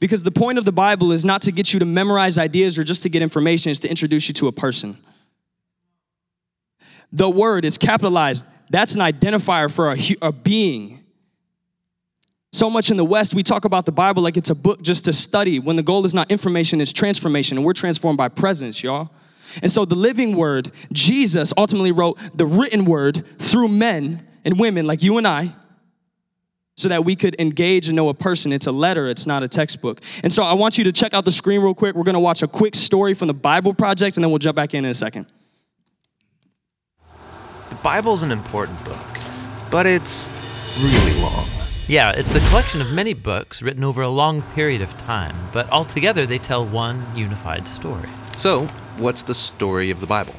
Because 0.00 0.22
the 0.22 0.30
point 0.30 0.58
of 0.58 0.64
the 0.64 0.72
Bible 0.72 1.12
is 1.12 1.24
not 1.24 1.42
to 1.42 1.52
get 1.52 1.72
you 1.72 1.78
to 1.78 1.84
memorize 1.84 2.38
ideas 2.38 2.78
or 2.78 2.84
just 2.84 3.02
to 3.02 3.08
get 3.08 3.22
information, 3.22 3.70
it's 3.70 3.80
to 3.80 3.88
introduce 3.88 4.28
you 4.28 4.34
to 4.34 4.48
a 4.48 4.52
person. 4.52 4.96
The 7.12 7.28
word 7.28 7.64
is 7.64 7.78
capitalized. 7.78 8.46
That's 8.70 8.94
an 8.94 9.00
identifier 9.00 9.70
for 9.70 9.92
a, 9.92 9.98
a 10.22 10.32
being. 10.32 11.00
So 12.52 12.68
much 12.68 12.90
in 12.90 12.96
the 12.96 13.04
West, 13.04 13.34
we 13.34 13.42
talk 13.42 13.64
about 13.64 13.86
the 13.86 13.92
Bible 13.92 14.22
like 14.22 14.36
it's 14.36 14.50
a 14.50 14.54
book 14.54 14.82
just 14.82 15.06
to 15.06 15.12
study, 15.12 15.58
when 15.58 15.76
the 15.76 15.82
goal 15.82 16.04
is 16.04 16.14
not 16.14 16.30
information, 16.30 16.80
it's 16.80 16.92
transformation, 16.92 17.58
and 17.58 17.66
we're 17.66 17.72
transformed 17.72 18.18
by 18.18 18.28
presence, 18.28 18.82
y'all. 18.82 19.10
And 19.60 19.70
so 19.70 19.84
the 19.84 19.94
living 19.94 20.36
word, 20.36 20.72
Jesus 20.92 21.52
ultimately 21.56 21.92
wrote 21.92 22.18
the 22.34 22.46
written 22.46 22.84
word 22.84 23.24
through 23.38 23.68
men 23.68 24.26
and 24.44 24.58
women 24.58 24.86
like 24.86 25.02
you 25.02 25.18
and 25.18 25.26
I, 25.26 25.54
so 26.76 26.88
that 26.88 27.04
we 27.04 27.14
could 27.14 27.38
engage 27.38 27.88
and 27.88 27.96
know 27.96 28.08
a 28.08 28.14
person. 28.14 28.52
It's 28.52 28.66
a 28.66 28.72
letter, 28.72 29.08
it's 29.08 29.26
not 29.26 29.42
a 29.42 29.48
textbook. 29.48 30.00
And 30.22 30.32
so 30.32 30.42
I 30.42 30.54
want 30.54 30.78
you 30.78 30.84
to 30.84 30.92
check 30.92 31.12
out 31.12 31.24
the 31.24 31.30
screen 31.30 31.60
real 31.60 31.74
quick. 31.74 31.94
We're 31.94 32.02
gonna 32.02 32.18
watch 32.18 32.42
a 32.42 32.48
quick 32.48 32.74
story 32.74 33.14
from 33.14 33.28
the 33.28 33.34
Bible 33.34 33.74
Project, 33.74 34.16
and 34.16 34.24
then 34.24 34.30
we'll 34.30 34.38
jump 34.38 34.56
back 34.56 34.72
in 34.72 34.84
in 34.84 34.90
a 34.90 34.94
second. 34.94 35.26
The 37.68 37.74
Bible's 37.76 38.22
an 38.22 38.32
important 38.32 38.82
book, 38.84 38.98
but 39.70 39.86
it's 39.86 40.30
really 40.80 41.14
long. 41.20 41.46
Yeah, 41.88 42.12
it's 42.12 42.34
a 42.34 42.40
collection 42.48 42.80
of 42.80 42.90
many 42.90 43.12
books 43.12 43.60
written 43.60 43.84
over 43.84 44.02
a 44.02 44.08
long 44.08 44.40
period 44.54 44.80
of 44.80 44.96
time, 44.96 45.36
but 45.52 45.68
altogether 45.70 46.26
they 46.26 46.38
tell 46.38 46.64
one 46.64 47.04
unified 47.14 47.68
story. 47.68 48.08
So, 48.36 48.66
what's 48.96 49.22
the 49.22 49.34
story 49.34 49.90
of 49.90 50.00
the 50.00 50.06
Bible? 50.06 50.34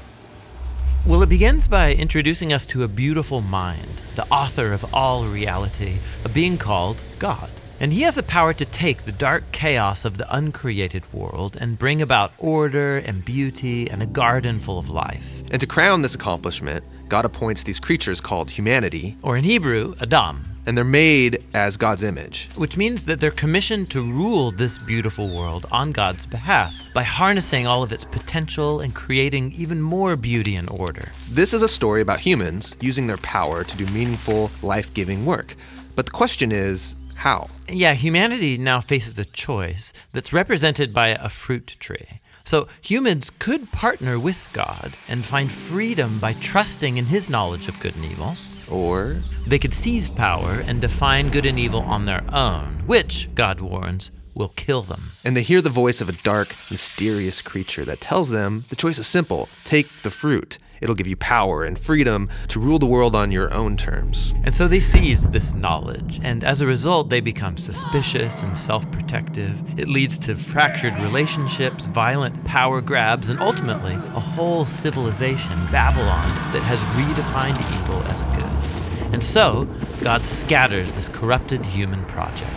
Well, 1.06 1.22
it 1.22 1.30
begins 1.30 1.68
by 1.68 1.94
introducing 1.94 2.54
us 2.54 2.66
to 2.68 2.84
a 2.84 2.88
beautiful 2.88 3.42
mind, 3.42 3.88
the 4.16 4.28
author 4.28 4.74
of 4.74 4.94
all 4.94 5.26
reality, 5.26 5.98
a 6.24 6.30
being 6.30 6.58
called 6.58 7.02
God. 7.20 7.50
And 7.80 7.92
he 7.92 8.04
has 8.04 8.16
the 8.16 8.24
power 8.24 8.54
to 8.54 8.66
take 8.66 9.04
the 9.04 9.12
dark 9.12 9.44
chaos 9.52 10.06
of 10.06 10.18
the 10.18 10.36
uncreated 10.36 11.12
world 11.12 11.58
and 11.60 11.78
bring 11.78 12.02
about 12.02 12.32
order 12.38 12.98
and 13.00 13.26
beauty 13.26 13.90
and 13.90 14.02
a 14.02 14.06
garden 14.06 14.60
full 14.60 14.80
of 14.80 14.90
life. 14.90 15.44
And 15.52 15.60
to 15.60 15.68
crown 15.68 16.02
this 16.02 16.16
accomplishment, 16.16 16.86
God 17.10 17.26
appoints 17.26 17.64
these 17.64 17.80
creatures 17.80 18.22
called 18.22 18.50
humanity, 18.50 19.18
or 19.24 19.36
in 19.36 19.44
Hebrew, 19.44 19.96
Adam, 20.00 20.53
and 20.66 20.78
they're 20.78 20.84
made 20.84 21.44
as 21.54 21.78
God's 21.78 22.04
image. 22.04 22.50
Which 22.56 22.78
means 22.78 23.06
that 23.06 23.20
they're 23.20 23.32
commissioned 23.32 23.90
to 23.92 24.02
rule 24.02 24.52
this 24.52 24.78
beautiful 24.78 25.34
world 25.36 25.66
on 25.72 25.92
God's 25.92 26.26
behalf 26.26 26.76
by 26.94 27.04
harnessing 27.04 27.68
all 27.68 27.84
of 27.84 27.92
its 27.92 28.06
potential 28.06 28.80
and 28.80 28.94
creating 28.96 29.52
even 29.54 29.82
more 29.82 30.16
beauty 30.16 30.56
and 30.56 30.70
order. 30.70 31.12
This 31.30 31.54
is 31.54 31.62
a 31.62 31.68
story 31.68 32.02
about 32.02 32.20
humans 32.20 32.76
using 32.82 33.08
their 33.08 33.18
power 33.18 33.64
to 33.64 33.78
do 33.78 33.86
meaningful, 33.88 34.52
life 34.62 34.94
giving 34.94 35.26
work. 35.26 35.56
But 35.96 36.06
the 36.06 36.12
question 36.12 36.52
is, 36.52 36.96
how? 37.16 37.50
Yeah, 37.70 37.94
humanity 37.94 38.58
now 38.58 38.82
faces 38.82 39.20
a 39.20 39.26
choice 39.26 39.94
that's 40.12 40.34
represented 40.34 40.94
by 40.94 41.10
a 41.10 41.30
fruit 41.30 41.76
tree. 41.80 42.22
So 42.46 42.68
humans 42.82 43.32
could 43.40 43.72
partner 43.72 44.20
with 44.20 44.50
God 44.52 44.94
and 45.08 45.26
find 45.26 45.50
freedom 45.52 46.20
by 46.20 46.34
trusting 46.34 46.98
in 46.98 47.06
his 47.06 47.30
knowledge 47.30 47.70
of 47.70 47.80
good 47.80 47.96
and 47.96 48.06
evil. 48.06 48.36
Or 48.74 49.22
they 49.46 49.60
could 49.60 49.74
seize 49.74 50.10
power 50.10 50.64
and 50.66 50.82
define 50.82 51.30
good 51.30 51.46
and 51.46 51.60
evil 51.60 51.82
on 51.82 52.06
their 52.06 52.24
own, 52.34 52.84
which, 52.88 53.30
God 53.36 53.62
warns, 53.62 54.12
will 54.34 54.50
kill 54.50 54.82
them. 54.82 55.12
And 55.24 55.38
they 55.38 55.44
hear 55.44 55.62
the 55.62 55.70
voice 55.70 56.02
of 56.02 56.10
a 56.10 56.24
dark, 56.24 56.50
mysterious 56.72 57.42
creature 57.42 57.86
that 57.86 58.02
tells 58.02 58.30
them 58.30 58.64
the 58.70 58.76
choice 58.76 58.98
is 58.98 59.06
simple 59.06 59.48
take 59.64 59.88
the 59.88 60.10
fruit. 60.10 60.58
It'll 60.84 60.96
give 60.96 61.08
you 61.08 61.16
power 61.16 61.64
and 61.64 61.80
freedom 61.80 62.28
to 62.50 62.60
rule 62.60 62.78
the 62.78 62.86
world 62.86 63.16
on 63.16 63.32
your 63.32 63.54
own 63.54 63.78
terms. 63.78 64.34
And 64.44 64.54
so 64.54 64.68
they 64.68 64.82
seize 64.82 65.30
this 65.30 65.54
knowledge, 65.54 66.20
and 66.24 66.44
as 66.44 66.60
a 66.60 66.68
result, 66.68 67.10
they 67.10 67.22
become 67.22 67.58
suspicious 67.58 68.44
and 68.44 68.58
self 68.58 68.92
protective. 68.92 69.80
It 69.80 69.88
leads 69.88 70.18
to 70.20 70.36
fractured 70.36 71.00
relationships, 71.00 71.86
violent 71.88 72.44
power 72.44 72.82
grabs, 72.82 73.30
and 73.30 73.40
ultimately 73.40 73.94
a 73.94 74.20
whole 74.20 74.66
civilization, 74.66 75.56
Babylon, 75.72 76.28
that 76.52 76.64
has 76.64 76.82
redefined 77.00 77.60
evil 77.82 78.04
as 78.12 78.24
good. 78.24 79.14
And 79.14 79.24
so, 79.24 79.66
God 80.02 80.26
scatters 80.26 80.94
this 80.94 81.08
corrupted 81.08 81.66
human 81.66 82.04
project. 82.08 82.52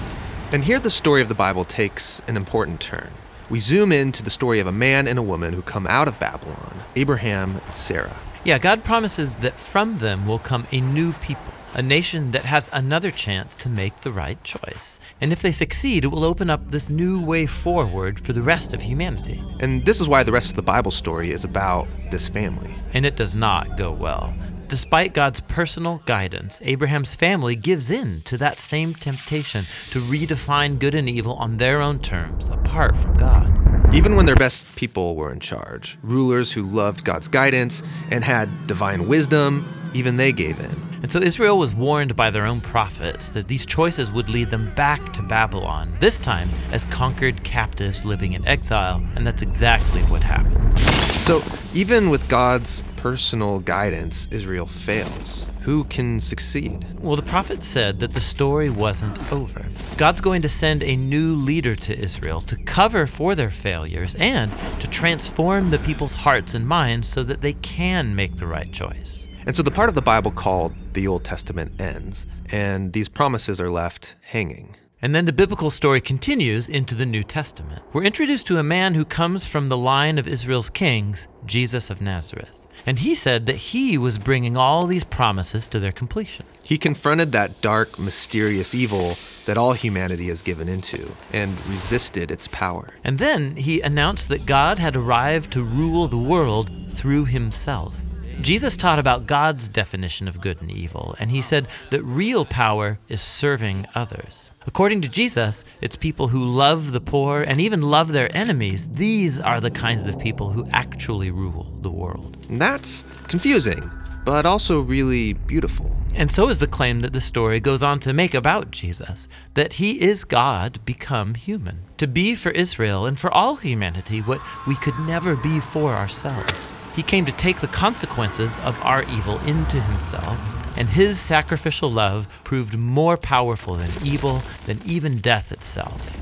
And 0.51 0.65
here 0.65 0.81
the 0.81 0.91
story 0.91 1.23
of 1.23 1.29
the 1.29 1.35
Bible 1.37 1.65
takes 1.65 2.21
an 2.27 2.37
important 2.37 2.81
turn 2.81 3.11
we 3.49 3.61
zoom 3.61 3.93
in 3.93 4.11
to 4.13 4.23
the 4.23 4.31
story 4.31 4.59
of 4.59 4.67
a 4.67 4.73
man 4.73 5.07
and 5.07 5.19
a 5.19 5.23
woman 5.23 5.53
who 5.53 5.63
come 5.63 5.87
out 5.87 6.09
of 6.09 6.19
Babylon, 6.19 6.81
Abraham 6.97 7.61
and 7.65 7.75
Sarah. 7.75 8.17
Yeah, 8.45 8.59
God 8.59 8.85
promises 8.85 9.37
that 9.39 9.59
from 9.59 9.99
them 9.99 10.27
will 10.27 10.39
come 10.39 10.67
a 10.73 10.81
new 10.81 11.13
people, 11.15 11.53
a 11.75 11.83
nation 11.83 12.33
that 12.33 12.45
has 12.45 12.69
another 12.73 13.11
chance 13.11 13.55
to 13.57 13.69
make 13.69 14.01
the 14.01 14.11
right 14.11 14.43
choice. 14.43 14.99
And 15.21 15.33
if 15.33 15.43
they 15.43 15.53
succeed, 15.53 16.05
it 16.05 16.09
will 16.09 16.25
open 16.25 16.51
up 16.51 16.71
this 16.71 16.91
new 16.91 17.21
way 17.21 17.47
forward 17.47 18.19
for 18.19 18.33
the 18.33 18.43
rest 18.43 18.73
of 18.73 18.81
humanity. 18.81 19.43
And 19.61 19.85
this 19.85 20.01
is 20.01 20.09
why 20.09 20.23
the 20.25 20.33
rest 20.33 20.51
of 20.51 20.57
the 20.57 20.63
Bible 20.63 20.91
story 20.91 21.31
is 21.31 21.45
about 21.45 21.87
this 22.11 22.29
family. 22.29 22.75
And 22.95 23.07
it 23.07 23.17
does 23.17 23.37
not 23.37 23.77
go 23.77 23.93
well. 23.93 24.35
Despite 24.69 25.15
God's 25.15 25.41
personal 25.43 26.03
guidance, 26.07 26.61
Abraham's 26.65 27.15
family 27.15 27.55
gives 27.55 27.93
in 27.93 28.21
to 28.23 28.37
that 28.39 28.59
same 28.59 28.95
temptation 28.95 29.63
to 29.91 30.01
redefine 30.01 30.81
good 30.81 30.97
and 30.97 31.09
evil 31.09 31.35
on 31.35 31.57
their 31.57 31.81
own 31.81 32.01
terms, 32.01 32.49
apart 32.49 32.97
from 32.97 33.15
God. 33.15 33.95
Even 33.95 34.17
when 34.17 34.27
their 34.27 34.35
best 34.35 34.75
people 34.75 35.15
were 35.15 35.31
in 35.33 35.39
charge, 35.39 35.99
rulers 36.03 36.51
who 36.51 36.65
loved 36.65 37.05
God's 37.05 37.29
guidance 37.29 37.81
and 38.11 38.25
had 38.25 38.67
divine 38.67 39.07
wisdom, 39.07 39.86
even 39.97 40.17
they 40.17 40.33
gave 40.33 40.61
in. 40.61 40.87
And 41.03 41.11
so 41.11 41.21
Israel 41.21 41.59
was 41.59 41.75
warned 41.75 42.15
by 42.15 42.31
their 42.31 42.47
own 42.47 42.61
prophets 42.61 43.31
that 43.31 43.49
these 43.49 43.65
choices 43.65 44.13
would 44.13 44.29
lead 44.29 44.51
them 44.51 44.75
back 44.75 45.13
to 45.15 45.23
Babylon, 45.23 45.97
this 46.01 46.19
time 46.19 46.51
as 46.71 46.87
conquered 46.87 47.43
captives 47.45 48.05
living 48.05 48.35
in 48.35 48.47
exile, 48.47 49.03
and 49.15 49.27
that's 49.27 49.43
exactly 49.43 50.03
what 50.03 50.23
happened. 50.23 50.79
So, 51.27 51.43
even 51.75 52.11
with 52.11 52.29
God's 52.29 52.83
personal 52.97 53.61
guidance, 53.61 54.27
Israel 54.31 54.67
fails. 54.67 55.51
Who 55.63 55.85
can 55.85 56.21
succeed? 56.21 56.87
Well, 57.01 57.17
the 57.17 57.23
prophet 57.23 57.63
said 57.63 58.01
that 58.01 58.13
the 58.13 58.21
story 58.21 58.71
wasn't 58.71 59.33
over. 59.33 59.67
God's 59.97 60.21
going 60.21 60.43
to 60.43 60.49
send 60.49 60.83
a 60.83 60.97
new 60.97 61.37
leader 61.37 61.75
to 61.75 61.99
Israel 61.99 62.41
to 62.43 62.57
cover 62.65 63.07
for 63.07 63.35
their 63.35 63.51
failures 63.51 64.17
and 64.19 64.53
to 64.81 64.89
transform 64.89 65.71
the 65.71 65.79
people's 65.79 66.15
hearts 66.15 66.55
and 66.55 66.67
minds 66.67 67.09
so 67.09 67.23
that 67.23 67.41
they 67.41 67.55
can 67.55 68.15
make 68.15 68.37
the 68.37 68.47
right 68.47 68.73
choice. 68.73 69.26
And 69.47 69.55
so 69.55 69.63
the 69.63 69.71
part 69.71 69.89
of 69.89 69.95
the 69.95 70.03
Bible 70.03 70.33
called 70.33 70.75
the 70.93 71.07
Old 71.07 71.23
Testament 71.23 71.81
ends, 71.81 72.27
and 72.51 72.93
these 72.93 73.09
promises 73.09 73.61
are 73.61 73.71
left 73.71 74.17
hanging. 74.21 74.75
And 75.01 75.15
then 75.15 75.25
the 75.25 75.33
biblical 75.33 75.71
story 75.71 76.01
continues 76.01 76.69
into 76.69 76.97
the 76.97 77.07
New 77.07 77.23
Testament. 77.23 77.83
We're 77.93 78.03
introduced 78.03 78.49
to 78.49 78.59
a 78.59 78.65
man 78.65 78.95
who 78.95 79.05
comes 79.05 79.47
from 79.47 79.69
the 79.69 79.77
line 79.77 80.19
of 80.19 80.27
Israel's 80.27 80.69
kings, 80.69 81.29
Jesus 81.45 81.91
of 81.91 82.01
Nazareth. 82.01 82.67
And 82.87 82.99
he 82.99 83.15
said 83.15 83.47
that 83.47 83.57
he 83.57 83.99
was 83.99 84.19
bringing 84.19 84.57
all 84.57 84.85
these 84.85 85.05
promises 85.05 85.69
to 85.69 85.79
their 85.79 85.93
completion. 85.93 86.45
He 86.65 86.77
confronted 86.77 87.31
that 87.33 87.61
dark, 87.61 87.99
mysterious 88.01 88.75
evil 88.75 89.17
that 89.45 89.57
all 89.57 89.75
humanity 89.75 90.27
has 90.27 90.43
given 90.43 90.69
into 90.69 91.15
and 91.33 91.65
resisted 91.67 92.33
its 92.33 92.49
power. 92.49 92.91
And 93.05 93.19
then 93.19 93.55
he 93.55 93.81
announced 93.81 94.29
that 94.31 94.45
God 94.45 94.81
had 94.81 94.97
arrived 94.97 95.53
to 95.53 95.63
rule 95.63 96.09
the 96.09 96.19
world 96.19 96.71
through 96.91 97.27
himself. 97.27 97.97
Jesus 98.41 98.77
taught 98.77 98.99
about 98.99 99.27
God's 99.27 99.69
definition 99.69 100.29
of 100.29 100.41
good 100.41 100.61
and 100.61 100.71
evil, 100.71 101.17
and 101.19 101.31
he 101.31 101.41
said 101.41 101.69
that 101.91 102.03
real 102.03 102.45
power 102.45 102.99
is 103.09 103.21
serving 103.21 103.87
others. 103.95 104.51
According 104.67 105.01
to 105.03 105.09
Jesus, 105.09 105.65
it's 105.81 105.97
people 105.97 106.29
who 106.29 106.45
love 106.45 106.93
the 106.93 107.01
poor 107.01 107.43
and 107.43 107.61
even 107.61 107.83
love 107.83 108.13
their 108.13 108.35
enemies. 108.37 108.91
These 108.91 109.41
are 109.41 109.61
the 109.61 109.71
kinds 109.71 110.07
of 110.07 110.19
people 110.19 110.51
who 110.51 110.69
actually 110.73 111.31
rule 111.31 111.73
the 111.81 111.91
world. 111.91 112.37
And 112.51 112.61
that's 112.61 113.05
confusing, 113.29 113.91
but 114.25 114.45
also 114.45 114.81
really 114.81 115.33
beautiful. 115.33 115.91
And 116.15 116.31
so 116.31 116.49
is 116.49 116.59
the 116.59 116.67
claim 116.67 117.01
that 117.01 117.13
the 117.13 117.21
story 117.21 117.61
goes 117.61 117.83
on 117.83 118.01
to 118.01 118.13
make 118.13 118.35
about 118.35 118.71
Jesus 118.71 119.29
that 119.55 119.75
he 119.75 120.01
is 120.01 120.25
God 120.25 120.85
become 120.85 121.35
human, 121.35 121.83
to 121.99 122.07
be 122.07 122.35
for 122.35 122.51
Israel 122.51 123.07
and 123.07 123.19
for 123.19 123.31
all 123.33 123.57
humanity 123.57 124.21
what 124.21 124.41
we 124.67 124.77
could 124.77 124.99
never 125.01 125.37
be 125.37 125.61
for 125.61 125.95
ourselves. 125.95 126.76
He 126.97 127.03
came 127.03 127.27
to 127.27 127.33
take 127.33 127.61
the 127.61 127.69
consequences 127.69 128.57
of 128.65 128.77
our 128.83 129.05
evil 129.05 129.39
into 129.41 129.81
himself 129.81 130.41
and 130.77 130.89
his 130.89 131.19
sacrificial 131.19 131.91
love 131.91 132.29
proved 132.45 132.77
more 132.77 133.17
powerful 133.17 133.75
than 133.75 133.91
evil, 134.03 134.43
than 134.67 134.81
even 134.85 135.21
death 135.21 135.53
itself. 135.53 136.21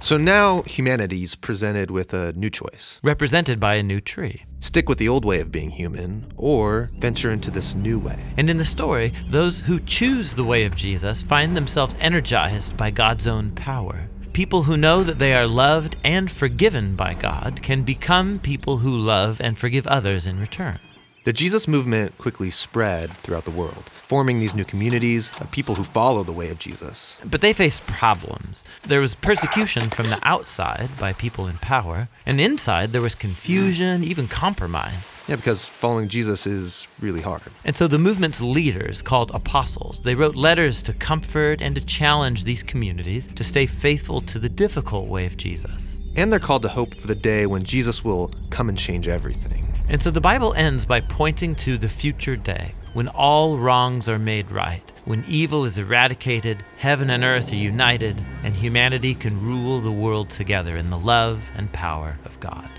So 0.00 0.16
now 0.16 0.62
humanity's 0.62 1.34
presented 1.36 1.90
with 1.90 2.12
a 2.12 2.32
new 2.32 2.50
choice 2.50 2.98
represented 3.02 3.60
by 3.60 3.76
a 3.76 3.82
new 3.82 4.00
tree. 4.00 4.44
stick 4.58 4.88
with 4.88 4.98
the 4.98 5.08
old 5.08 5.24
way 5.24 5.40
of 5.40 5.50
being 5.50 5.70
human, 5.70 6.32
or 6.36 6.90
venture 6.94 7.30
into 7.30 7.50
this 7.50 7.74
new 7.74 7.98
way. 7.98 8.18
And 8.36 8.48
in 8.48 8.58
the 8.58 8.64
story, 8.64 9.12
those 9.28 9.58
who 9.58 9.80
choose 9.80 10.34
the 10.34 10.44
way 10.44 10.64
of 10.64 10.76
Jesus 10.76 11.20
find 11.22 11.56
themselves 11.56 11.96
energized 11.98 12.76
by 12.76 12.90
God's 12.90 13.26
own 13.26 13.50
power. 13.52 14.08
People 14.32 14.62
who 14.62 14.78
know 14.78 15.04
that 15.04 15.18
they 15.18 15.34
are 15.34 15.46
loved 15.46 15.96
and 16.04 16.30
forgiven 16.30 16.96
by 16.96 17.12
God 17.12 17.60
can 17.62 17.82
become 17.82 18.38
people 18.38 18.78
who 18.78 18.96
love 18.96 19.42
and 19.42 19.58
forgive 19.58 19.86
others 19.86 20.26
in 20.26 20.40
return. 20.40 20.78
The 21.24 21.32
Jesus 21.32 21.68
movement 21.68 22.18
quickly 22.18 22.50
spread 22.50 23.16
throughout 23.18 23.44
the 23.44 23.52
world, 23.52 23.88
forming 24.08 24.40
these 24.40 24.56
new 24.56 24.64
communities 24.64 25.30
of 25.40 25.52
people 25.52 25.76
who 25.76 25.84
follow 25.84 26.24
the 26.24 26.32
way 26.32 26.50
of 26.50 26.58
Jesus. 26.58 27.16
But 27.24 27.40
they 27.40 27.52
faced 27.52 27.86
problems. 27.86 28.64
There 28.82 29.00
was 29.00 29.14
persecution 29.14 29.88
from 29.88 30.06
the 30.06 30.18
outside 30.24 30.90
by 30.98 31.12
people 31.12 31.46
in 31.46 31.58
power, 31.58 32.08
and 32.26 32.40
inside 32.40 32.90
there 32.90 33.02
was 33.02 33.14
confusion, 33.14 34.02
even 34.02 34.26
compromise. 34.26 35.16
Yeah, 35.28 35.36
because 35.36 35.64
following 35.64 36.08
Jesus 36.08 36.44
is 36.44 36.88
really 36.98 37.20
hard. 37.20 37.42
And 37.64 37.76
so 37.76 37.86
the 37.86 38.00
movement's 38.00 38.42
leaders, 38.42 39.00
called 39.00 39.30
apostles, 39.32 40.02
they 40.02 40.16
wrote 40.16 40.34
letters 40.34 40.82
to 40.82 40.92
comfort 40.92 41.62
and 41.62 41.76
to 41.76 41.84
challenge 41.84 42.42
these 42.42 42.64
communities 42.64 43.28
to 43.28 43.44
stay 43.44 43.66
faithful 43.66 44.22
to 44.22 44.40
the 44.40 44.48
difficult 44.48 45.06
way 45.06 45.26
of 45.26 45.36
Jesus. 45.36 45.98
And 46.16 46.32
they're 46.32 46.40
called 46.40 46.62
to 46.62 46.68
hope 46.68 46.96
for 46.96 47.06
the 47.06 47.14
day 47.14 47.46
when 47.46 47.62
Jesus 47.62 48.02
will 48.02 48.32
come 48.50 48.68
and 48.68 48.76
change 48.76 49.06
everything. 49.06 49.71
And 49.92 50.02
so 50.02 50.10
the 50.10 50.22
Bible 50.22 50.54
ends 50.54 50.86
by 50.86 51.00
pointing 51.00 51.54
to 51.56 51.76
the 51.76 51.86
future 51.86 52.34
day 52.34 52.74
when 52.94 53.08
all 53.08 53.58
wrongs 53.58 54.08
are 54.08 54.18
made 54.18 54.50
right, 54.50 54.90
when 55.04 55.22
evil 55.28 55.66
is 55.66 55.76
eradicated, 55.76 56.64
heaven 56.78 57.10
and 57.10 57.22
earth 57.22 57.52
are 57.52 57.56
united, 57.56 58.16
and 58.42 58.54
humanity 58.54 59.14
can 59.14 59.46
rule 59.46 59.82
the 59.82 59.92
world 59.92 60.30
together 60.30 60.78
in 60.78 60.88
the 60.88 60.98
love 60.98 61.52
and 61.56 61.70
power 61.74 62.16
of 62.24 62.40
God. 62.40 62.70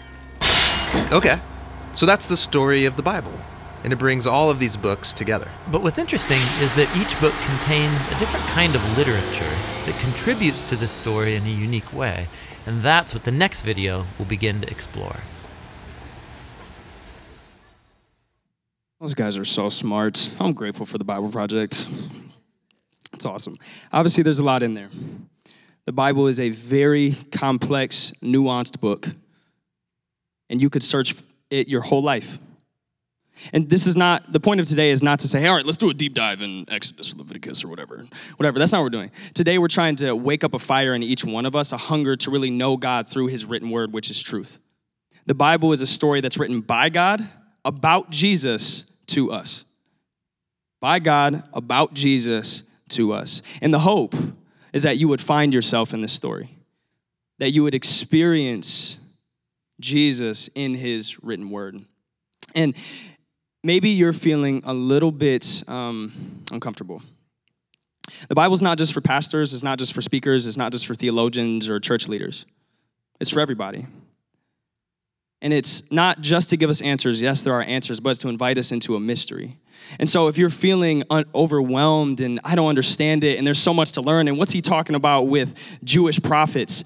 Okay, 1.12 1.40
so 1.94 2.08
that's 2.08 2.26
the 2.26 2.36
story 2.36 2.86
of 2.86 2.96
the 2.96 3.04
Bible, 3.04 3.40
and 3.84 3.94
it 3.94 4.00
brings 4.00 4.26
all 4.26 4.50
of 4.50 4.58
these 4.58 4.76
books 4.76 5.14
together. 5.14 5.52
But 5.68 5.84
what's 5.84 6.00
interesting 6.00 6.42
is 6.62 6.74
that 6.74 6.98
each 6.98 7.20
book 7.22 7.36
contains 7.44 8.08
a 8.08 8.18
different 8.18 8.48
kind 8.48 8.74
of 8.74 8.98
literature 8.98 9.56
that 9.86 10.00
contributes 10.00 10.64
to 10.64 10.76
this 10.76 10.92
story 10.92 11.36
in 11.36 11.46
a 11.46 11.50
unique 11.50 11.94
way, 11.94 12.28
and 12.66 12.82
that's 12.82 13.14
what 13.14 13.24
the 13.24 13.32
next 13.32 13.62
video 13.62 14.04
will 14.18 14.26
begin 14.26 14.62
to 14.62 14.72
explore. 14.72 15.20
Those 19.04 19.16
guys 19.16 19.36
are 19.36 19.44
so 19.44 19.68
smart. 19.68 20.32
I'm 20.40 20.54
grateful 20.54 20.86
for 20.86 20.98
the 20.98 21.04
Bible 21.04 21.28
Project. 21.30 21.88
It's 23.12 23.26
awesome. 23.26 23.58
Obviously, 23.92 24.24
there's 24.24 24.40
a 24.40 24.44
lot 24.44 24.64
in 24.64 24.76
there. 24.76 24.90
The 25.84 25.92
Bible 25.92 26.28
is 26.28 26.40
a 26.40 26.52
very 26.52 27.18
complex, 27.30 28.14
nuanced 28.24 28.80
book, 28.80 29.10
and 30.50 30.62
you 30.62 30.70
could 30.70 30.84
search 30.84 31.16
it 31.50 31.68
your 31.68 31.82
whole 31.82 32.02
life. 32.02 32.40
And 33.52 33.70
this 33.70 33.88
is 33.88 33.98
not, 33.98 34.32
the 34.32 34.40
point 34.40 34.62
of 34.62 34.70
today 34.70 34.90
is 34.90 35.04
not 35.04 35.20
to 35.20 35.28
say, 35.28 35.42
hey, 35.42 35.48
all 35.50 35.58
right, 35.58 35.66
let's 35.66 35.76
do 35.76 35.90
a 35.90 35.94
deep 35.94 36.14
dive 36.14 36.42
in 36.42 36.64
Exodus, 36.70 37.14
Leviticus, 37.14 37.62
or 37.66 37.68
whatever. 37.68 38.08
Whatever, 38.38 38.58
that's 38.58 38.72
not 38.72 38.78
what 38.78 38.86
we're 38.86 39.00
doing. 39.02 39.12
Today, 39.34 39.58
we're 39.58 39.68
trying 39.68 39.98
to 39.98 40.16
wake 40.16 40.46
up 40.46 40.54
a 40.54 40.60
fire 40.60 40.96
in 40.96 41.04
each 41.04 41.26
one 41.26 41.46
of 41.46 41.58
us, 41.58 41.74
a 41.74 41.78
hunger 41.78 42.16
to 42.16 42.32
really 42.32 42.52
know 42.52 42.78
God 42.78 43.06
through 43.06 43.28
his 43.28 43.44
written 43.44 43.70
word, 43.70 43.92
which 43.92 44.10
is 44.10 44.24
truth. 44.24 44.60
The 45.26 45.36
Bible 45.36 45.74
is 45.74 45.82
a 45.82 45.88
story 45.88 46.22
that's 46.22 46.38
written 46.38 46.62
by 46.62 46.88
God 46.88 47.28
about 47.66 48.10
Jesus 48.10 48.92
to 49.14 49.32
us. 49.32 49.66
By 50.80 51.00
God, 51.00 51.44
about 51.54 51.94
Jesus 51.94 52.64
to 52.90 53.14
us. 53.14 53.42
And 53.62 53.74
the 53.74 53.80
hope 53.80 54.16
is 54.74 54.84
that 54.84 54.98
you 54.98 55.08
would 55.08 55.22
find 55.22 55.54
yourself 55.54 55.94
in 55.94 56.02
this 56.02 56.14
story, 56.14 56.50
that 57.40 57.52
you 57.52 57.64
would 57.64 57.76
experience 57.76 58.98
Jesus 59.80 60.50
in 60.56 60.76
his 60.76 61.24
written 61.24 61.50
word. 61.50 61.86
And 62.56 62.76
maybe 63.64 63.90
you're 63.90 64.14
feeling 64.14 64.62
a 64.66 64.74
little 64.74 65.12
bit 65.12 65.64
um, 65.68 66.44
uncomfortable. 66.52 67.02
The 68.28 68.36
Bible's 68.36 68.62
not 68.62 68.78
just 68.78 68.94
for 68.94 69.02
pastors, 69.02 69.54
it's 69.54 69.64
not 69.64 69.80
just 69.80 69.94
for 69.94 70.02
speakers, 70.02 70.48
it's 70.48 70.58
not 70.58 70.72
just 70.72 70.86
for 70.86 70.96
theologians 70.96 71.70
or 71.70 71.80
church 71.80 72.08
leaders, 72.08 72.46
it's 73.20 73.30
for 73.30 73.40
everybody. 73.40 73.88
And 75.44 75.54
it's 75.54 75.92
not 75.92 76.22
just 76.22 76.50
to 76.50 76.58
give 76.58 76.70
us 76.70 76.82
answers. 76.82 77.22
Yes, 77.22 77.44
there 77.44 77.54
are 77.54 77.62
answers, 77.62 78.00
but 78.00 78.12
it's 78.12 78.20
to 78.20 78.30
invite 78.30 78.58
us 78.58 78.72
into 78.72 78.96
a 78.96 79.00
mystery. 79.00 79.58
And 80.00 80.08
so 80.08 80.30
if 80.30 80.38
you're 80.38 80.50
feeling 80.50 81.04
un- 81.10 81.26
overwhelmed 81.36 82.22
and 82.22 82.40
I 82.46 82.56
don't 82.56 82.70
understand 82.70 83.26
it 83.26 83.38
and 83.38 83.46
there's 83.46 83.60
so 83.60 83.74
much 83.74 83.92
to 83.92 84.02
learn 84.02 84.30
and 84.30 84.38
what's 84.38 84.54
he 84.54 84.62
talking 84.62 84.96
about 84.96 85.24
with 85.24 85.60
Jewish 85.84 86.20
prophets, 86.22 86.86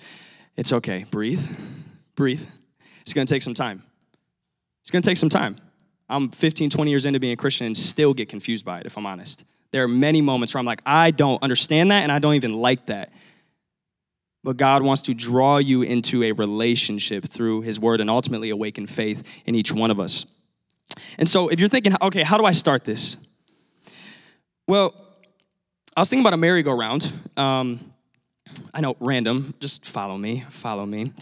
it's 0.56 0.74
okay. 0.74 1.06
Breathe. 1.12 1.46
Breathe. 2.16 2.44
It's 3.02 3.14
going 3.14 3.28
to 3.28 3.34
take 3.34 3.44
some 3.44 3.54
time. 3.54 3.84
It's 4.82 4.90
going 4.90 5.04
to 5.04 5.08
take 5.10 5.18
some 5.18 5.30
time. 5.30 5.58
I'm 6.10 6.30
15, 6.30 6.72
20 6.72 6.90
years 6.90 7.06
into 7.06 7.20
being 7.20 7.34
a 7.34 7.38
Christian 7.38 7.68
and 7.68 7.78
still 7.78 8.14
get 8.14 8.28
confused 8.28 8.66
by 8.66 8.80
it 8.80 8.88
if 8.88 8.98
I'm 8.98 9.06
honest. 9.06 9.46
There 9.72 9.84
are 9.84 9.88
many 9.88 10.22
moments 10.22 10.54
where 10.54 10.60
I'm 10.60 10.66
like, 10.66 10.82
I 10.86 11.12
don't 11.12 11.44
understand 11.44 11.92
that 11.92 12.02
and 12.04 12.12
I 12.12 12.18
don't 12.20 12.34
even 12.34 12.54
like 12.54 12.88
that. 12.88 13.12
But 14.44 14.58
God 14.58 14.82
wants 14.82 15.02
to 15.04 15.14
draw 15.14 15.58
you 15.58 15.82
into 15.82 16.24
a 16.24 16.32
relationship 16.32 17.26
through 17.26 17.62
His 17.62 17.80
Word 17.80 18.00
and 18.02 18.10
ultimately 18.10 18.50
awaken 18.50 18.88
faith 18.88 19.28
in 19.46 19.56
each 19.56 19.72
one 19.72 19.92
of 19.92 20.00
us. 20.00 20.26
And 21.18 21.28
so, 21.28 21.50
if 21.50 21.60
you're 21.60 21.70
thinking, 21.70 21.96
okay, 22.02 22.24
how 22.24 22.38
do 22.38 22.46
I 22.46 22.54
start 22.54 22.86
this? 22.86 23.18
Well, 24.68 24.94
I 25.96 26.02
was 26.02 26.10
thinking 26.10 26.24
about 26.24 26.34
a 26.34 26.38
merry-go-round. 26.38 27.12
Um, 27.36 27.94
I 28.74 28.82
know, 28.82 28.96
random. 29.00 29.54
Just 29.60 29.86
follow 29.86 30.18
me. 30.18 30.46
Follow 30.50 30.86
me. 30.86 31.14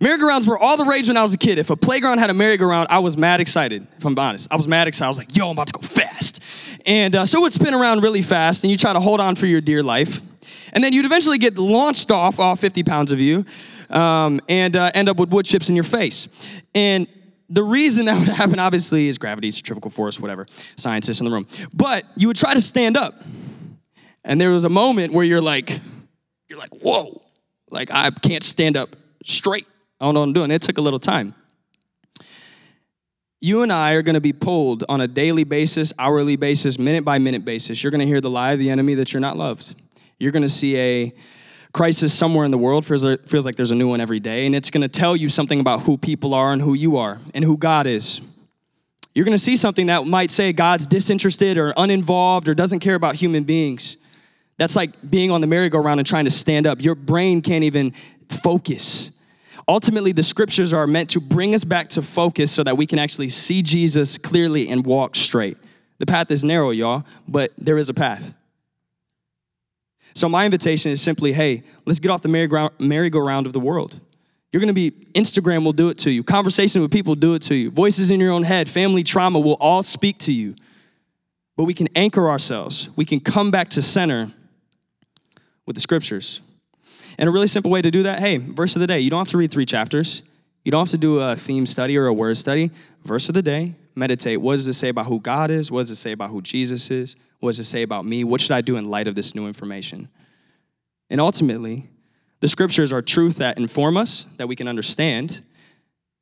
Merry-go-rounds 0.00 0.46
were 0.46 0.58
all 0.58 0.76
the 0.76 0.84
rage 0.84 1.08
when 1.08 1.16
I 1.16 1.22
was 1.22 1.34
a 1.34 1.38
kid. 1.38 1.58
If 1.58 1.70
a 1.70 1.76
playground 1.76 2.18
had 2.18 2.30
a 2.30 2.34
merry-go-round, 2.34 2.88
I 2.90 3.00
was 3.00 3.16
mad 3.16 3.40
excited. 3.40 3.86
If 3.96 4.04
I'm 4.04 4.18
honest, 4.18 4.52
I 4.52 4.56
was 4.56 4.68
mad 4.68 4.86
excited. 4.86 5.06
I 5.06 5.08
was 5.08 5.18
like, 5.18 5.36
"Yo, 5.36 5.46
I'm 5.46 5.52
about 5.52 5.66
to 5.68 5.72
go 5.72 5.80
fast," 5.80 6.42
and 6.86 7.16
uh, 7.16 7.26
so 7.26 7.38
it 7.38 7.42
would 7.42 7.52
spin 7.52 7.74
around 7.74 8.02
really 8.02 8.22
fast, 8.22 8.62
and 8.62 8.70
you 8.70 8.76
try 8.76 8.92
to 8.92 9.00
hold 9.00 9.18
on 9.18 9.34
for 9.34 9.46
your 9.46 9.60
dear 9.60 9.82
life, 9.82 10.20
and 10.72 10.82
then 10.82 10.92
you'd 10.92 11.04
eventually 11.04 11.38
get 11.38 11.58
launched 11.58 12.10
off, 12.10 12.38
all 12.38 12.56
50 12.56 12.82
pounds 12.82 13.12
of 13.12 13.20
you, 13.20 13.44
um, 13.90 14.40
and 14.48 14.76
uh, 14.76 14.90
end 14.94 15.08
up 15.08 15.16
with 15.16 15.30
wood 15.30 15.46
chips 15.46 15.68
in 15.68 15.74
your 15.74 15.84
face. 15.84 16.28
And 16.74 17.06
the 17.48 17.62
reason 17.62 18.06
that 18.06 18.18
would 18.18 18.28
happen, 18.28 18.58
obviously, 18.58 19.08
is 19.08 19.18
gravity, 19.18 19.50
centrifugal 19.50 19.90
force, 19.90 20.20
whatever. 20.20 20.46
Scientists 20.76 21.20
in 21.20 21.26
the 21.26 21.32
room, 21.32 21.46
but 21.72 22.04
you 22.16 22.28
would 22.28 22.36
try 22.36 22.54
to 22.54 22.62
stand 22.62 22.96
up, 22.96 23.22
and 24.24 24.40
there 24.40 24.50
was 24.50 24.64
a 24.64 24.68
moment 24.68 25.12
where 25.12 25.24
you're 25.24 25.42
like, 25.42 25.80
you're 26.48 26.58
like, 26.58 26.74
whoa, 26.82 27.22
like 27.70 27.90
I 27.90 28.10
can't 28.10 28.42
stand 28.42 28.76
up 28.76 28.96
straight. 29.24 29.66
I 30.00 30.04
don't 30.04 30.14
know 30.14 30.20
what 30.20 30.26
I'm 30.26 30.32
doing. 30.32 30.50
It 30.50 30.62
took 30.62 30.78
a 30.78 30.80
little 30.80 30.98
time. 30.98 31.34
You 33.40 33.62
and 33.62 33.72
I 33.72 33.92
are 33.92 34.02
going 34.02 34.14
to 34.14 34.20
be 34.20 34.32
pulled 34.32 34.84
on 34.88 35.00
a 35.00 35.06
daily 35.06 35.44
basis, 35.44 35.92
hourly 35.98 36.34
basis, 36.34 36.76
minute 36.76 37.04
by 37.04 37.18
minute 37.18 37.44
basis. 37.44 37.82
You're 37.82 37.92
going 37.92 38.00
to 38.00 38.06
hear 38.06 38.20
the 38.20 38.30
lie 38.30 38.52
of 38.52 38.58
the 38.58 38.70
enemy 38.70 38.94
that 38.94 39.12
you're 39.12 39.20
not 39.20 39.36
loved. 39.36 39.76
You're 40.18 40.32
going 40.32 40.42
to 40.42 40.48
see 40.48 40.76
a 40.76 41.14
crisis 41.72 42.12
somewhere 42.12 42.44
in 42.44 42.50
the 42.50 42.58
world. 42.58 42.84
Feels 42.84 43.06
feels 43.26 43.46
like 43.46 43.56
there's 43.56 43.70
a 43.70 43.76
new 43.76 43.88
one 43.88 44.00
every 44.00 44.20
day, 44.20 44.46
and 44.46 44.54
it's 44.54 44.70
going 44.70 44.82
to 44.82 44.88
tell 44.88 45.16
you 45.16 45.28
something 45.28 45.60
about 45.60 45.82
who 45.82 45.96
people 45.96 46.34
are 46.34 46.52
and 46.52 46.62
who 46.62 46.74
you 46.74 46.96
are 46.96 47.20
and 47.34 47.44
who 47.44 47.56
God 47.56 47.86
is. 47.86 48.20
You're 49.14 49.24
going 49.24 49.36
to 49.36 49.42
see 49.42 49.56
something 49.56 49.86
that 49.86 50.06
might 50.06 50.30
say 50.30 50.52
God's 50.52 50.86
disinterested 50.86 51.58
or 51.58 51.74
uninvolved 51.76 52.48
or 52.48 52.54
doesn't 52.54 52.80
care 52.80 52.94
about 52.94 53.16
human 53.16 53.44
beings. 53.44 53.96
That's 54.58 54.76
like 54.76 55.08
being 55.08 55.30
on 55.30 55.40
the 55.40 55.46
merry-go-round 55.46 55.98
and 56.00 56.06
trying 56.06 56.24
to 56.24 56.30
stand 56.30 56.66
up. 56.66 56.82
Your 56.82 56.94
brain 56.94 57.42
can't 57.42 57.64
even 57.64 57.92
focus. 58.28 59.12
Ultimately, 59.66 60.12
the 60.12 60.22
scriptures 60.22 60.72
are 60.72 60.86
meant 60.86 61.10
to 61.10 61.20
bring 61.20 61.54
us 61.54 61.64
back 61.64 61.88
to 61.90 62.02
focus 62.02 62.50
so 62.50 62.62
that 62.64 62.76
we 62.76 62.86
can 62.86 62.98
actually 62.98 63.28
see 63.28 63.62
Jesus 63.62 64.18
clearly 64.18 64.68
and 64.68 64.86
walk 64.86 65.14
straight. 65.14 65.58
The 65.98 66.06
path 66.06 66.30
is 66.30 66.44
narrow, 66.44 66.70
y'all, 66.70 67.04
but 67.26 67.52
there 67.58 67.76
is 67.76 67.88
a 67.88 67.94
path. 67.94 68.34
So, 70.14 70.28
my 70.28 70.44
invitation 70.44 70.92
is 70.92 71.00
simply 71.00 71.32
hey, 71.32 71.62
let's 71.86 71.98
get 71.98 72.10
off 72.10 72.22
the 72.22 72.28
merry-go-round 72.78 73.46
of 73.46 73.52
the 73.52 73.60
world. 73.60 74.00
You're 74.52 74.60
gonna 74.60 74.72
be, 74.72 74.92
Instagram 75.14 75.64
will 75.64 75.72
do 75.72 75.88
it 75.90 75.98
to 75.98 76.10
you, 76.10 76.24
conversation 76.24 76.80
with 76.80 76.90
people 76.90 77.14
do 77.14 77.34
it 77.34 77.42
to 77.42 77.54
you, 77.54 77.70
voices 77.70 78.10
in 78.10 78.18
your 78.18 78.32
own 78.32 78.44
head, 78.44 78.68
family 78.68 79.02
trauma 79.02 79.38
will 79.38 79.58
all 79.60 79.82
speak 79.82 80.18
to 80.20 80.32
you. 80.32 80.56
But 81.56 81.64
we 81.64 81.74
can 81.74 81.88
anchor 81.94 82.28
ourselves, 82.28 82.88
we 82.96 83.04
can 83.04 83.20
come 83.20 83.50
back 83.50 83.68
to 83.70 83.82
center 83.82 84.32
with 85.66 85.76
the 85.76 85.80
scriptures. 85.80 86.40
And 87.18 87.28
a 87.28 87.32
really 87.32 87.48
simple 87.48 87.70
way 87.70 87.82
to 87.82 87.90
do 87.90 88.04
that 88.04 88.20
hey, 88.20 88.38
verse 88.38 88.76
of 88.76 88.80
the 88.80 88.86
day. 88.86 89.00
You 89.00 89.10
don't 89.10 89.20
have 89.20 89.28
to 89.28 89.38
read 89.38 89.50
three 89.50 89.66
chapters, 89.66 90.22
you 90.64 90.70
don't 90.70 90.82
have 90.82 90.90
to 90.90 90.98
do 90.98 91.18
a 91.18 91.36
theme 91.36 91.66
study 91.66 91.96
or 91.96 92.06
a 92.06 92.14
word 92.14 92.36
study. 92.36 92.70
Verse 93.04 93.28
of 93.28 93.34
the 93.34 93.42
day, 93.42 93.74
meditate. 93.94 94.40
What 94.40 94.54
does 94.54 94.68
it 94.68 94.74
say 94.74 94.88
about 94.88 95.06
who 95.06 95.20
God 95.20 95.50
is? 95.50 95.70
What 95.70 95.80
does 95.80 95.90
it 95.90 95.96
say 95.96 96.12
about 96.12 96.30
who 96.30 96.42
Jesus 96.42 96.90
is? 96.90 97.16
Does 97.40 97.60
it 97.60 97.64
say 97.64 97.82
about 97.82 98.04
me? 98.04 98.24
What 98.24 98.40
should 98.40 98.52
I 98.52 98.60
do 98.60 98.76
in 98.76 98.84
light 98.86 99.06
of 99.06 99.14
this 99.14 99.34
new 99.34 99.46
information? 99.46 100.08
And 101.08 101.20
ultimately, 101.20 101.88
the 102.40 102.48
scriptures 102.48 102.92
are 102.92 103.02
truth 103.02 103.36
that 103.36 103.58
inform 103.58 103.96
us, 103.96 104.26
that 104.36 104.48
we 104.48 104.56
can 104.56 104.68
understand. 104.68 105.42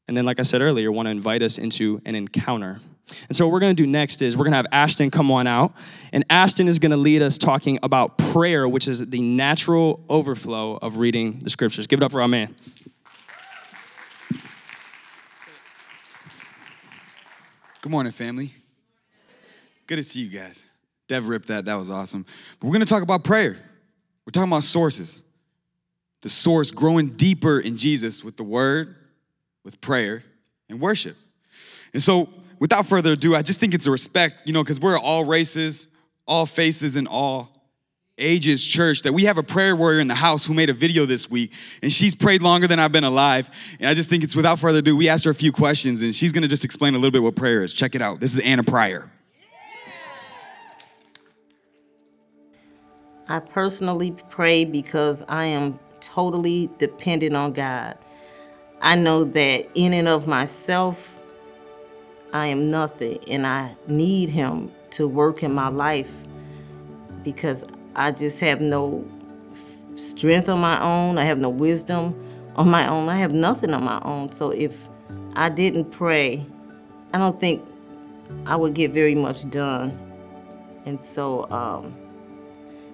And 0.07 0.17
then, 0.17 0.25
like 0.25 0.39
I 0.39 0.43
said 0.43 0.61
earlier, 0.61 0.93
want 0.93 1.07
to 1.07 1.11
invite 1.11 1.43
us 1.43 1.59
into 1.59 2.01
an 2.05 2.15
encounter. 2.15 2.81
And 3.29 3.37
so 3.37 3.47
what 3.47 3.53
we're 3.53 3.61
going 3.61 3.75
to 3.75 3.83
do 3.83 3.87
next 3.87 4.21
is 4.21 4.37
we're 4.37 4.45
going 4.45 4.53
to 4.53 4.57
have 4.57 4.67
Ashton 4.73 5.11
come 5.11 5.31
on 5.31 5.47
out, 5.47 5.73
and 6.13 6.25
Ashton 6.29 6.67
is 6.69 6.79
going 6.79 6.91
to 6.91 6.97
lead 6.97 7.23
us 7.23 7.39
talking 7.39 7.79
about 7.83 8.19
prayer, 8.19 8.69
which 8.69 8.89
is 8.89 9.09
the 9.11 9.21
natural 9.21 10.05
overflow 10.09 10.77
of 10.77 10.97
reading 10.97 11.39
the 11.39 11.51
scriptures. 11.51 11.87
Give 11.87 12.01
it 12.01 12.05
up 12.05 12.13
for 12.13 12.21
our 12.21 12.29
man. 12.29 12.55
Good 17.81 17.91
morning, 17.91 18.13
family. 18.13 18.53
Good 19.87 19.97
to 19.97 20.03
see 20.03 20.21
you 20.21 20.29
guys. 20.29 20.67
Dev 21.09 21.29
ripped 21.29 21.49
that. 21.49 21.65
That 21.65 21.75
was 21.75 21.89
awesome. 21.89 22.27
But 22.59 22.67
we're 22.67 22.73
going 22.73 22.81
to 22.81 22.87
talk 22.87 23.03
about 23.03 23.25
prayer. 23.25 23.57
We're 24.25 24.33
talking 24.33 24.51
about 24.51 24.65
sources. 24.65 25.23
The 26.23 26.29
source 26.29 26.71
growing 26.71 27.11
deeper 27.11 27.61
in 27.61 27.77
Jesus 27.77 28.25
with 28.25 28.37
the 28.37 28.43
word, 28.43 28.97
with 29.65 29.81
prayer, 29.81 30.25
and 30.69 30.81
worship. 30.81 31.17
And 31.93 32.03
so, 32.03 32.29
without 32.59 32.87
further 32.87 33.13
ado, 33.13 33.35
I 33.35 33.43
just 33.43 33.61
think 33.61 33.75
it's 33.75 33.87
a 33.87 33.91
respect, 33.91 34.47
you 34.47 34.53
know, 34.53 34.65
because 34.65 34.81
we're 34.81 34.99
all 34.99 35.25
races, 35.25 35.89
all 36.27 36.47
faces, 36.47 36.97
and 36.97 37.07
all 37.07 37.57
ages 38.19 38.65
church 38.65 39.03
that 39.03 39.13
we 39.13 39.25
have 39.25 39.39
a 39.39 39.43
prayer 39.43 39.77
warrior 39.77 40.01
in 40.01 40.09
the 40.09 40.15
house 40.15 40.47
who 40.47 40.55
made 40.55 40.71
a 40.71 40.73
video 40.73 41.05
this 41.05 41.31
week 41.31 41.53
and 41.83 41.93
she's 41.93 42.15
prayed 42.15 42.41
longer 42.41 42.67
than 42.67 42.79
I've 42.79 42.93
been 42.93 43.05
alive 43.05 43.51
and 43.79 43.91
I 43.91 43.95
just 43.95 44.09
think 44.09 44.25
it's 44.25 44.35
without 44.35 44.59
further 44.59 44.79
ado 44.79 44.97
we 44.97 45.07
asked 45.11 45.27
her 45.27 45.31
a 45.31 45.35
few 45.35 45.53
questions 45.53 46.01
and 46.01 46.15
she's 46.15 46.33
going 46.33 46.41
to 46.41 46.49
just 46.49 46.65
explain 46.65 46.95
a 46.95 46.97
little 46.97 47.11
bit 47.11 47.23
what 47.23 47.37
prayer 47.37 47.63
is 47.63 47.75
check 47.75 47.95
it 47.95 48.01
out 48.01 48.21
this 48.21 48.33
is 48.35 48.41
Anna 48.41 48.63
Pryor 48.63 49.11
I 53.29 53.41
personally 53.41 54.17
pray 54.31 54.65
because 54.65 55.23
I 55.29 55.47
am 55.47 55.79
totally 56.01 56.71
dependent 56.79 57.35
on 57.35 57.53
God. 57.53 57.99
I 58.81 58.95
know 58.95 59.25
that 59.25 59.69
in 59.75 59.93
and 59.93 60.07
of 60.07 60.29
myself, 60.29 61.11
I 62.33 62.47
am 62.47 62.71
nothing, 62.71 63.19
and 63.29 63.47
I 63.47 63.75
need 63.89 64.31
Him 64.31 64.71
to 64.91 65.09
work 65.09 65.43
in 65.43 65.53
my 65.53 65.69
life 65.69 66.11
because 67.25 67.65
I 67.97 68.13
just 68.13 68.39
have 68.41 68.61
no 68.61 69.05
strength 69.97 70.49
on 70.49 70.61
my 70.61 70.81
own. 70.81 71.19
I 71.19 71.25
have 71.25 71.39
no 71.39 71.49
wisdom 71.49 72.15
on 72.55 72.69
my 72.69 72.87
own. 72.89 73.09
I 73.09 73.17
have 73.17 73.33
nothing 73.33 73.75
on 73.75 73.83
my 73.83 74.01
own. 74.03 74.31
So 74.31 74.51
if 74.51 74.73
I 75.35 75.49
didn't 75.49 75.91
pray, 75.91 76.47
I 77.13 77.19
don't 77.19 77.41
think 77.41 77.65
I 78.45 78.55
would 78.55 78.75
get 78.75 78.93
very 78.93 79.15
much 79.15 79.49
done. 79.51 79.99
And 80.85 81.03
so 81.03 81.51
um, 81.51 81.97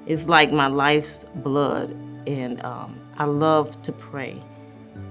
it's 0.07 0.27
like 0.27 0.53
my 0.53 0.67
life's 0.67 1.25
blood, 1.37 1.91
and 2.27 2.65
um, 2.65 2.99
I 3.19 3.25
love 3.25 3.81
to 3.83 3.93
pray. 3.93 4.43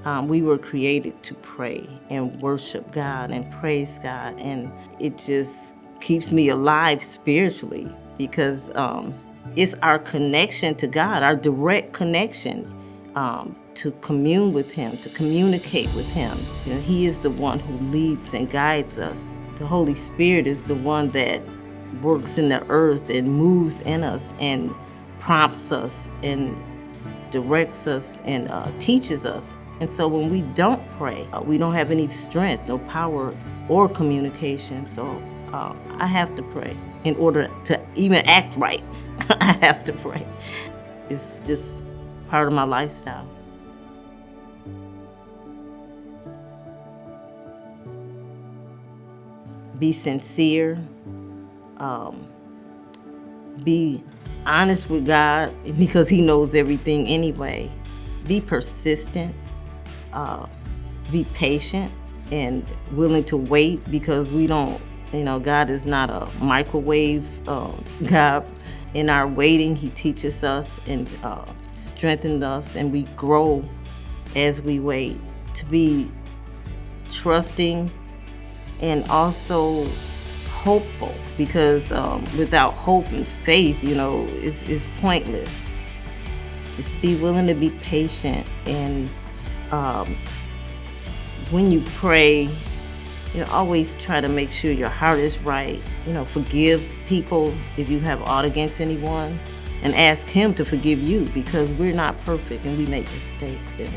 Um, 0.06 0.27
we 0.27 0.41
were 0.41 0.58
created 0.58 1.21
to 1.23 1.36
pray 1.36 1.88
and 2.10 2.41
worship 2.41 2.91
God 2.91 3.32
and 3.32 3.49
praise 3.54 3.99
God, 4.01 4.39
and 4.39 4.71
it 4.99 5.17
just 5.17 5.75
keeps 6.01 6.32
me 6.32 6.49
alive 6.49 7.04
spiritually 7.04 7.89
because 8.17 8.75
um, 8.75 9.13
it's 9.56 9.75
our 9.82 9.99
connection 9.99 10.75
to 10.75 10.88
God, 10.88 11.23
our 11.23 11.36
direct 11.36 11.93
connection 11.93 12.71
um, 13.15 13.56
to 13.75 13.91
commune 14.01 14.54
with 14.54 14.71
Him, 14.71 14.97
to 14.99 15.10
communicate 15.10 15.93
with 15.93 16.08
Him. 16.08 16.38
You 16.65 16.73
know, 16.73 16.82
He 16.82 17.06
is 17.06 17.19
the 17.19 17.30
one 17.30 17.60
who 17.60 17.73
leads 17.91 18.34
and 18.34 18.49
guides 18.49 18.97
us. 18.97 19.27
The 19.58 19.67
Holy 19.67 19.95
Spirit 19.95 20.47
is 20.47 20.63
the 20.63 20.75
one 20.75 21.10
that 21.12 21.41
works 22.01 22.38
in 22.38 22.49
the 22.49 22.63
earth 22.69 23.10
and 23.10 23.27
moves 23.27 23.82
in 23.82 24.04
us 24.04 24.34
and 24.39 24.73
prompts 25.19 25.71
us 25.71 26.10
and 26.23 26.56
directs 27.32 27.88
us 27.88 28.21
and 28.25 28.49
uh, 28.49 28.71
teaches 28.80 29.25
us. 29.25 29.54
And 29.80 29.89
so 29.89 30.08
when 30.08 30.30
we 30.30 30.41
don't 30.41 30.82
pray, 30.97 31.27
uh, 31.34 31.41
we 31.41 31.58
don't 31.58 31.73
have 31.73 31.91
any 31.91 32.12
strength, 32.12 32.67
no 32.67 32.77
power 32.80 33.36
or 33.67 33.89
communication. 33.89 34.88
So 34.88 35.06
uh, 35.54 35.73
I 35.99 36.06
have 36.06 36.36
to 36.36 36.43
pray 36.43 36.77
in 37.04 37.15
order 37.15 37.49
to 37.65 37.80
even 37.95 38.25
act 38.25 38.56
right. 38.58 38.84
I 39.30 39.54
have 39.54 39.84
to 39.86 39.93
pray. 39.93 40.25
It's 41.10 41.38
just 41.45 41.84
part 42.30 42.47
of 42.47 42.54
my 42.54 42.63
lifestyle. 42.63 43.27
Be 49.80 49.91
sincere. 49.91 50.77
Um, 51.81 52.27
be 53.63 54.03
honest 54.45 54.89
with 54.89 55.07
God 55.07 55.51
because 55.77 56.07
He 56.07 56.21
knows 56.21 56.53
everything 56.53 57.07
anyway. 57.07 57.71
Be 58.27 58.39
persistent. 58.39 59.35
Uh, 60.13 60.45
be 61.11 61.23
patient 61.33 61.91
and 62.31 62.65
willing 62.91 63.23
to 63.25 63.35
wait 63.35 63.83
because 63.89 64.29
we 64.29 64.45
don't, 64.45 64.81
you 65.11 65.23
know, 65.23 65.39
God 65.39 65.69
is 65.69 65.85
not 65.85 66.09
a 66.09 66.27
microwave 66.43 67.25
um, 67.49 67.83
God. 68.05 68.45
In 68.93 69.09
our 69.09 69.27
waiting, 69.27 69.75
He 69.75 69.89
teaches 69.89 70.43
us 70.43 70.79
and 70.85 71.11
uh, 71.23 71.45
strengthens 71.71 72.43
us, 72.43 72.75
and 72.75 72.91
we 72.91 73.03
grow 73.15 73.65
as 74.35 74.61
we 74.61 74.79
wait 74.79 75.17
to 75.55 75.65
be 75.65 76.11
trusting 77.11 77.89
and 78.81 79.09
also 79.09 79.89
hopeful 80.62 81.15
because 81.38 81.91
um, 81.91 82.24
without 82.38 82.74
hope 82.74 83.08
and 83.08 83.28
faith, 83.43 83.84
you 83.84 83.95
know, 83.95 84.26
is 84.26 84.62
is 84.63 84.86
pointless. 85.00 85.50
Just 86.76 86.91
be 87.02 87.15
willing 87.15 87.47
to 87.47 87.56
be 87.56 87.69
patient, 87.69 88.47
and 88.65 89.10
um, 89.71 90.15
when 91.50 91.71
you 91.71 91.82
pray, 91.97 92.43
you 93.34 93.39
know, 93.39 93.45
always 93.47 93.95
try 93.95 94.21
to 94.21 94.28
make 94.28 94.52
sure 94.52 94.71
your 94.71 94.89
heart 94.89 95.19
is 95.19 95.38
right. 95.39 95.82
You 96.06 96.13
know, 96.13 96.26
forgive 96.26 96.84
people 97.08 97.56
if 97.78 97.89
you 97.89 98.00
have 98.00 98.21
aught 98.21 98.45
against 98.45 98.80
anyone, 98.80 99.39
and 99.82 99.95
ask 99.95 100.28
Him 100.28 100.54
to 100.56 100.63
forgive 100.63 101.00
you 101.00 101.26
because 101.34 101.71
we're 101.71 101.95
not 101.95 102.17
perfect 102.19 102.65
and 102.65 102.78
we 102.78 102.86
make 102.86 103.12
mistakes. 103.13 103.80
And 103.80 103.91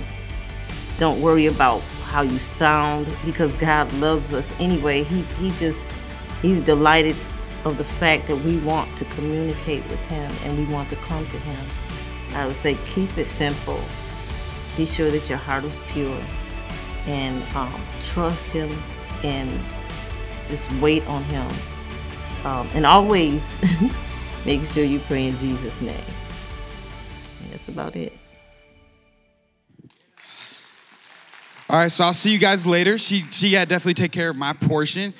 don't 0.98 1.20
worry 1.20 1.46
about 1.46 1.81
how 2.07 2.22
you 2.22 2.38
sound 2.38 3.07
because 3.27 3.53
God 3.55 3.92
loves 3.94 4.33
us 4.33 4.55
anyway. 4.59 5.05
He 5.05 5.20
He 5.38 5.50
just 5.59 5.87
He's 6.44 6.61
delighted 6.61 7.16
of 7.64 7.78
the 7.78 7.85
fact 7.85 8.28
that 8.28 8.37
we 8.37 8.59
want 8.59 8.98
to 8.98 9.07
communicate 9.07 9.83
with 9.88 9.98
Him 10.00 10.30
and 10.42 10.59
we 10.59 10.70
want 10.70 10.90
to 10.90 10.96
come 10.96 11.26
to 11.28 11.38
Him. 11.38 11.66
I 12.35 12.46
would 12.46 12.57
say 12.57 12.76
keep 12.85 13.16
it 13.16 13.28
simple. 13.28 13.83
Be 14.76 14.85
sure 14.85 15.11
that 15.11 15.26
your 15.26 15.38
heart 15.38 15.64
is 15.64 15.80
pure 15.88 16.22
and 17.07 17.42
um, 17.57 17.83
trust 18.02 18.44
Him 18.44 18.70
and 19.22 19.59
just 20.46 20.70
wait 20.83 21.02
on 21.07 21.24
Him. 21.24 21.50
Um, 22.44 22.68
and 22.74 22.85
always 22.85 23.50
make 24.44 24.64
sure 24.64 24.85
you 24.85 25.00
pray 25.00 25.28
in 25.28 25.38
Jesus' 25.38 25.80
name. 25.80 26.04
And 27.40 27.52
that's 27.52 27.68
about 27.68 27.96
it. 27.96 28.12
all 31.70 31.78
right 31.78 31.90
so 31.90 32.04
I'll 32.04 32.12
see 32.12 32.30
you 32.30 32.38
guys 32.38 32.66
later 32.66 32.98
she 32.98 33.24
she 33.30 33.54
had 33.54 33.68
definitely 33.68 33.94
take 33.94 34.12
care 34.12 34.28
of 34.28 34.37
my 34.37 34.52
portion 34.52 35.14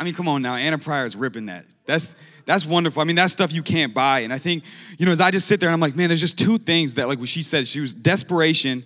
I 0.00 0.02
mean, 0.02 0.14
come 0.14 0.28
on 0.28 0.40
now, 0.40 0.54
Anna 0.54 0.78
Pryor 0.78 1.04
is 1.04 1.14
ripping 1.14 1.46
that. 1.46 1.66
That's 1.84 2.16
that's 2.46 2.64
wonderful. 2.64 3.02
I 3.02 3.04
mean, 3.04 3.16
that's 3.16 3.34
stuff 3.34 3.52
you 3.52 3.62
can't 3.62 3.92
buy. 3.92 4.20
And 4.20 4.32
I 4.32 4.38
think, 4.38 4.64
you 4.98 5.04
know, 5.04 5.12
as 5.12 5.20
I 5.20 5.30
just 5.30 5.46
sit 5.46 5.60
there 5.60 5.68
and 5.68 5.74
I'm 5.74 5.80
like, 5.80 5.94
man, 5.94 6.08
there's 6.08 6.22
just 6.22 6.38
two 6.38 6.56
things 6.56 6.94
that, 6.94 7.06
like 7.06 7.18
what 7.18 7.28
she 7.28 7.42
said, 7.42 7.68
she 7.68 7.80
was 7.80 7.92
desperation 7.92 8.82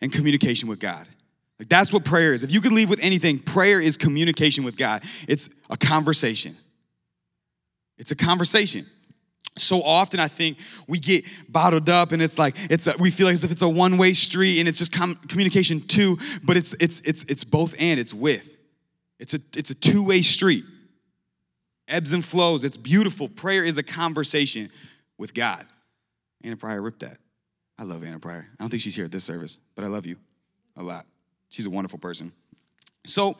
and 0.00 0.12
communication 0.12 0.68
with 0.68 0.80
God. 0.80 1.06
Like 1.60 1.68
that's 1.68 1.92
what 1.92 2.04
prayer 2.04 2.32
is. 2.32 2.42
If 2.42 2.50
you 2.50 2.60
could 2.60 2.72
leave 2.72 2.90
with 2.90 2.98
anything, 3.00 3.38
prayer 3.38 3.80
is 3.80 3.96
communication 3.96 4.64
with 4.64 4.76
God. 4.76 5.04
It's 5.28 5.48
a 5.70 5.76
conversation. 5.76 6.56
It's 7.96 8.10
a 8.10 8.16
conversation. 8.16 8.86
So 9.56 9.82
often 9.84 10.18
I 10.18 10.26
think 10.26 10.58
we 10.88 10.98
get 10.98 11.24
bottled 11.48 11.88
up 11.88 12.10
and 12.10 12.20
it's 12.20 12.40
like 12.40 12.56
it's 12.68 12.88
a, 12.88 12.94
we 12.98 13.12
feel 13.12 13.28
like 13.28 13.34
as 13.34 13.44
if 13.44 13.52
it's 13.52 13.62
a 13.62 13.68
one-way 13.68 14.14
street 14.14 14.58
and 14.58 14.68
it's 14.68 14.78
just 14.78 14.92
com- 14.92 15.14
communication 15.28 15.80
too, 15.80 16.18
but 16.42 16.56
it's 16.56 16.74
it's 16.80 17.00
it's 17.04 17.24
it's 17.28 17.44
both 17.44 17.76
and 17.78 18.00
it's 18.00 18.12
with. 18.12 18.55
It's 19.18 19.34
a, 19.34 19.40
it's 19.54 19.70
a 19.70 19.74
two 19.74 20.02
way 20.02 20.22
street, 20.22 20.64
ebbs 21.88 22.12
and 22.12 22.24
flows. 22.24 22.64
It's 22.64 22.76
beautiful. 22.76 23.28
Prayer 23.28 23.64
is 23.64 23.78
a 23.78 23.82
conversation 23.82 24.70
with 25.18 25.34
God. 25.34 25.66
Anna 26.42 26.56
Pryor 26.56 26.82
ripped 26.82 27.00
that. 27.00 27.18
I 27.78 27.84
love 27.84 28.04
Anna 28.04 28.18
Pryor. 28.18 28.46
I 28.58 28.62
don't 28.62 28.70
think 28.70 28.82
she's 28.82 28.94
here 28.94 29.04
at 29.04 29.12
this 29.12 29.24
service, 29.24 29.58
but 29.74 29.84
I 29.84 29.88
love 29.88 30.06
you 30.06 30.16
a 30.76 30.82
lot. 30.82 31.06
She's 31.48 31.66
a 31.66 31.70
wonderful 31.70 31.98
person. 31.98 32.32
So 33.06 33.36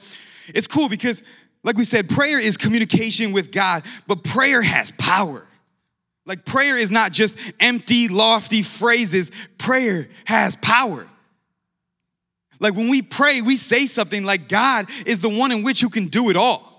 it's 0.49 0.67
cool 0.67 0.89
because, 0.89 1.23
like 1.63 1.77
we 1.77 1.85
said, 1.85 2.09
prayer 2.09 2.39
is 2.39 2.57
communication 2.57 3.33
with 3.33 3.51
God, 3.51 3.83
but 4.07 4.25
prayer 4.25 4.63
has 4.63 4.93
power. 4.93 5.47
Like, 6.25 6.45
prayer 6.45 6.77
is 6.77 6.91
not 6.91 7.13
just 7.13 7.39
empty, 7.61 8.09
lofty 8.09 8.63
phrases, 8.63 9.31
prayer 9.59 10.09
has 10.25 10.57
power. 10.57 11.09
Like 12.61 12.75
when 12.75 12.89
we 12.89 13.03
pray, 13.03 13.43
we 13.43 13.57
say 13.57 13.87
something 13.87 14.25
like 14.25 14.49
God 14.49 14.89
is 15.05 15.21
the 15.21 15.29
one 15.29 15.53
in 15.53 15.63
which 15.63 15.81
who 15.81 15.91
can 15.91 16.09
do 16.09 16.31
it 16.31 16.37
all. 16.37 16.73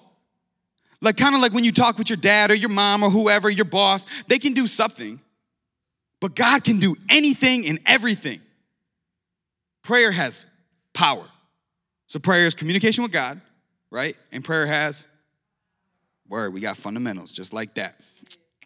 Like 1.02 1.18
kind 1.18 1.36
of 1.36 1.42
like 1.42 1.54
when 1.54 1.64
you 1.64 1.72
talk 1.72 1.98
with 1.98 2.10
your 2.10 2.18
dad 2.18 2.50
or 2.52 2.56
your 2.56 2.70
mom 2.70 3.04
or 3.04 3.10
whoever, 3.10 3.50
your 3.50 3.66
boss, 3.66 4.06
they 4.28 4.40
can 4.40 4.54
do 4.54 4.68
something. 4.68 5.20
But 6.20 6.36
God 6.36 6.64
can 6.64 6.80
do 6.80 6.96
anything 7.10 7.68
and 7.68 7.80
everything. 7.86 8.42
Prayer 9.84 10.12
has 10.12 10.46
power. 10.94 11.26
So 12.08 12.20
prayer 12.20 12.46
is 12.46 12.56
communication 12.56 13.04
with 13.04 13.12
God, 13.12 13.40
right? 13.92 14.18
And 14.32 14.44
prayer 14.44 14.66
has 14.66 15.08
Word, 16.30 16.54
we 16.54 16.60
got 16.60 16.78
fundamentals 16.78 17.32
just 17.32 17.54
like 17.54 17.76
that. 17.76 18.00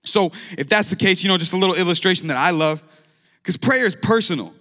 So, 0.04 0.32
if 0.58 0.67
that's 0.67 0.89
the 0.89 0.95
case, 0.95 1.24
you 1.24 1.30
know, 1.30 1.38
just 1.38 1.54
a 1.54 1.58
little 1.58 1.76
illustration 1.76 2.28
that 2.30 2.38
I 2.38 2.50
love, 2.52 2.82
because 3.41 3.56
prayer 3.56 3.86
is 3.86 3.95
personal. 3.95 4.54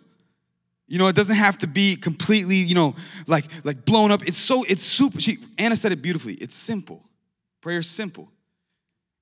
You 0.91 0.99
know, 0.99 1.07
it 1.07 1.15
doesn't 1.15 1.37
have 1.37 1.57
to 1.59 1.69
be 1.69 1.95
completely, 1.95 2.57
you 2.57 2.75
know, 2.75 2.97
like 3.29 3.47
like 3.65 3.85
blown 3.85 4.11
up. 4.11 4.27
It's 4.27 4.37
so 4.37 4.65
it's 4.65 4.85
super. 4.85 5.21
She, 5.21 5.39
Anna 5.57 5.77
said 5.77 5.93
it 5.93 6.03
beautifully. 6.03 6.35
It's 6.35 6.57
simple. 6.57 7.09
Prayer 7.61 7.79
is 7.79 7.89
simple. 7.89 8.29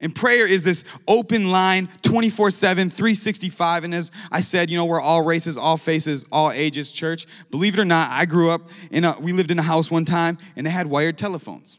And 0.00 0.14
prayer 0.14 0.46
is 0.46 0.64
this 0.64 0.84
open 1.06 1.50
line 1.50 1.90
24 2.00 2.52
7, 2.52 2.88
365. 2.88 3.84
And 3.84 3.94
as 3.94 4.10
I 4.32 4.40
said, 4.40 4.70
you 4.70 4.78
know, 4.78 4.86
we're 4.86 5.00
all 5.00 5.22
races, 5.22 5.58
all 5.58 5.76
faces, 5.76 6.24
all 6.32 6.50
ages 6.52 6.90
church. 6.90 7.26
Believe 7.50 7.74
it 7.74 7.80
or 7.80 7.84
not, 7.84 8.10
I 8.12 8.24
grew 8.24 8.50
up 8.50 8.62
in 8.90 9.04
a, 9.04 9.14
we 9.20 9.32
lived 9.32 9.50
in 9.50 9.58
a 9.58 9.62
house 9.62 9.90
one 9.90 10.06
time 10.06 10.38
and 10.56 10.66
they 10.66 10.70
had 10.70 10.86
wired 10.86 11.18
telephones, 11.18 11.76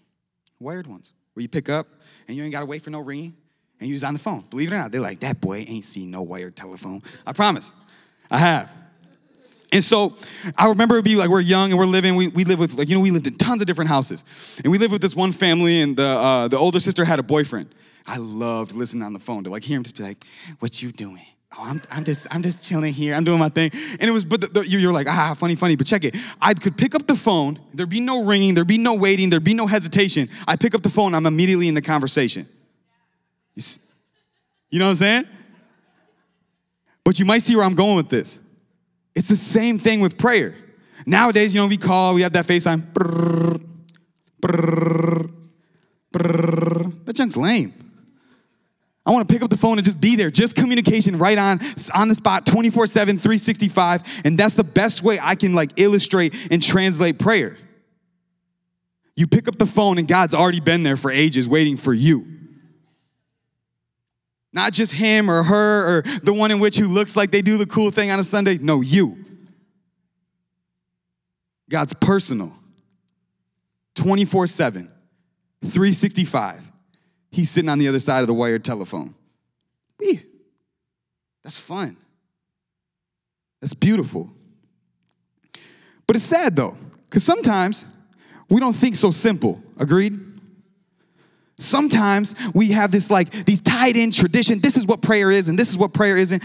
wired 0.60 0.86
ones, 0.86 1.14
where 1.34 1.42
you 1.42 1.50
pick 1.50 1.68
up 1.68 1.88
and 2.28 2.38
you 2.38 2.44
ain't 2.44 2.52
got 2.52 2.60
to 2.60 2.68
wait 2.68 2.84
for 2.84 2.92
no 2.92 3.00
ringing 3.00 3.36
and 3.80 3.88
you 3.88 3.96
was 3.96 4.04
on 4.04 4.14
the 4.14 4.20
phone. 4.20 4.44
Believe 4.52 4.72
it 4.72 4.76
or 4.76 4.78
not, 4.78 4.92
they're 4.92 5.02
like, 5.02 5.22
that 5.22 5.42
boy 5.42 5.66
ain't 5.68 5.86
seen 5.86 6.12
no 6.12 6.22
wired 6.22 6.56
telephone. 6.56 7.02
I 7.26 7.34
promise, 7.34 7.72
I 8.30 8.38
have. 8.38 8.70
And 9.72 9.84
so 9.84 10.16
I 10.58 10.68
remember 10.68 10.98
it 10.98 11.04
be 11.04 11.16
like 11.16 11.30
we're 11.30 11.42
young 11.42 11.70
and 11.72 11.78
we're 11.78 11.86
living, 11.86 12.16
we, 12.16 12.30
we 12.30 12.44
live 12.44 12.58
with, 12.58 12.74
like, 12.74 12.90
you 12.90 12.96
know, 12.96 13.02
we 13.02 13.12
lived 13.12 13.28
in 13.28 13.38
tons 13.38 13.62
of 13.62 13.68
different 13.68 13.90
houses. 13.90 14.24
And 14.64 14.72
we 14.72 14.80
lived 14.80 14.92
with 14.92 15.02
this 15.02 15.16
one 15.16 15.32
family, 15.32 15.82
and 15.82 15.96
the, 15.96 16.08
uh, 16.08 16.48
the 16.48 16.58
older 16.58 16.80
sister 16.80 17.06
had 17.06 17.20
a 17.20 17.24
boyfriend. 17.24 17.74
I 18.08 18.18
loved 18.18 18.74
listening 18.74 19.04
on 19.04 19.14
the 19.14 19.20
phone 19.20 19.44
to 19.44 19.52
like 19.52 19.64
hear 19.64 19.78
him 19.78 19.84
just 19.84 19.98
be 19.98 20.04
like, 20.04 20.26
"What 20.58 20.82
you 20.82 20.92
doing?" 20.92 21.22
Oh, 21.56 21.64
I'm, 21.64 21.82
I'm 21.92 22.04
just 22.04 22.26
I'm 22.32 22.42
just 22.42 22.64
chilling 22.64 22.92
here. 22.92 23.14
I'm 23.14 23.24
doing 23.24 23.38
my 23.38 23.50
thing. 23.50 23.70
And 23.74 24.04
it 24.04 24.12
was, 24.12 24.26
but 24.26 24.42
the, 24.42 24.48
the, 24.48 24.68
you're 24.68 24.92
like, 24.92 25.08
ah, 25.08 25.36
funny, 25.38 25.56
funny. 25.56 25.76
But 25.76 25.86
check 25.86 26.04
it. 26.04 26.16
I 26.42 26.56
could 26.56 26.76
pick 26.76 26.96
up 26.96 27.06
the 27.06 27.16
phone. 27.16 27.60
There'd 27.74 27.90
be 27.90 28.00
no 28.00 28.24
ringing. 28.24 28.56
There'd 28.56 28.66
be 28.66 28.80
no 28.80 28.96
waiting. 28.96 29.30
There'd 29.30 29.44
be 29.44 29.54
no 29.54 29.68
hesitation. 29.68 30.28
I 30.48 30.56
pick 30.56 30.74
up 30.74 30.82
the 30.82 30.90
phone. 30.90 31.14
I'm 31.14 31.28
immediately 31.28 31.68
in 31.68 31.76
the 31.76 31.84
conversation. 31.84 32.48
You, 33.54 33.62
see, 33.62 33.82
you 34.70 34.80
know 34.80 34.86
what 34.86 34.92
I'm 34.92 34.96
saying? 34.96 35.28
But 37.04 37.20
you 37.20 37.26
might 37.26 37.44
see 37.44 37.56
where 37.56 37.66
I'm 37.66 37.76
going 37.76 37.96
with 37.96 38.10
this. 38.10 38.40
It's 39.16 39.28
the 39.28 39.38
same 39.38 39.80
thing 39.80 40.00
with 40.00 40.18
prayer. 40.18 40.56
Nowadays, 41.06 41.54
you 41.54 41.62
know, 41.62 41.68
we 41.68 41.78
call, 41.78 42.14
we 42.14 42.22
have 42.22 42.34
that 42.34 42.46
FaceTime. 42.46 42.94
Brrr, 42.94 43.62
brrr, 44.42 45.32
brrr. 46.14 47.06
That 47.06 47.16
junk's 47.16 47.38
lame. 47.38 47.74
I 49.06 49.12
want 49.12 49.28
to 49.28 49.34
pick 49.34 49.42
up 49.42 49.50
the 49.50 49.58
phone 49.58 49.80
and 49.80 49.86
just 49.86 50.00
be 50.00 50.16
there. 50.16 50.30
Just 50.30 50.56
communication 50.56 51.18
right 51.18 51.38
on 51.38 51.60
on 51.96 52.10
the 52.10 52.16
spot 52.16 52.46
24/7 52.46 52.94
365 52.94 54.04
and 54.24 54.38
that's 54.38 54.54
the 54.54 54.64
best 54.64 55.02
way 55.02 55.18
I 55.20 55.34
can 55.34 55.56
like 55.56 55.72
illustrate 55.78 56.36
and 56.52 56.62
translate 56.62 57.18
prayer. 57.18 57.58
You 59.16 59.26
pick 59.26 59.48
up 59.48 59.58
the 59.58 59.66
phone 59.66 59.98
and 59.98 60.08
God's 60.08 60.36
already 60.36 60.60
been 60.60 60.84
there 60.84 60.96
for 60.96 61.10
ages 61.10 61.50
waiting 61.50 61.76
for 61.76 61.94
you. 61.94 62.39
Not 64.52 64.74
just 64.74 64.94
him 64.94 65.30
or 65.30 65.44
her 65.44 65.98
or 65.98 66.02
the 66.24 66.34
one 66.34 66.52
in 66.52 66.60
which 66.60 66.78
who 66.78 66.88
looks 66.88 67.16
like 67.16 67.32
they 67.32 67.42
do 67.42 67.58
the 67.58 67.68
cool 67.68 67.92
thing 67.92 68.10
on 68.12 68.20
a 68.20 68.24
Sunday. 68.24 68.58
No, 68.58 68.82
you. 68.82 69.24
God's 71.70 71.94
personal. 71.94 72.54
24 73.96 74.48
7, 74.48 74.90
365. 75.62 76.72
He's 77.32 77.50
sitting 77.50 77.70
on 77.70 77.80
the 77.80 77.88
other 77.88 78.00
side 78.00 78.22
of 78.22 78.28
the 78.28 78.34
wired 78.34 78.64
telephone. 78.64 79.14
Eeh, 80.02 80.24
that's 81.44 81.58
fun. 81.58 81.98
That's 83.62 83.74
beautiful. 83.74 84.32
But 86.08 86.16
it's 86.16 86.26
sad 86.26 86.56
though, 86.56 86.76
because 87.06 87.24
sometimes 87.24 87.86
we 88.50 88.60
don't 88.60 88.76
think 88.76 88.96
so 88.96 89.12
simple. 89.12 89.62
Agreed? 89.78 90.20
Sometimes 91.60 92.36
we 92.54 92.72
have 92.72 92.92
this 92.92 93.12
like 93.12 93.46
these 93.46 93.62
tied 93.62 93.98
in 93.98 94.12
tradition. 94.12 94.60
This 94.60 94.78
is 94.78 94.88
what 94.88 95.02
prayer 95.02 95.30
is, 95.30 95.50
and 95.50 95.60
this 95.60 95.70
is 95.70 95.78
what 95.78 95.94
prayer 95.94 96.18
isn't. 96.18 96.42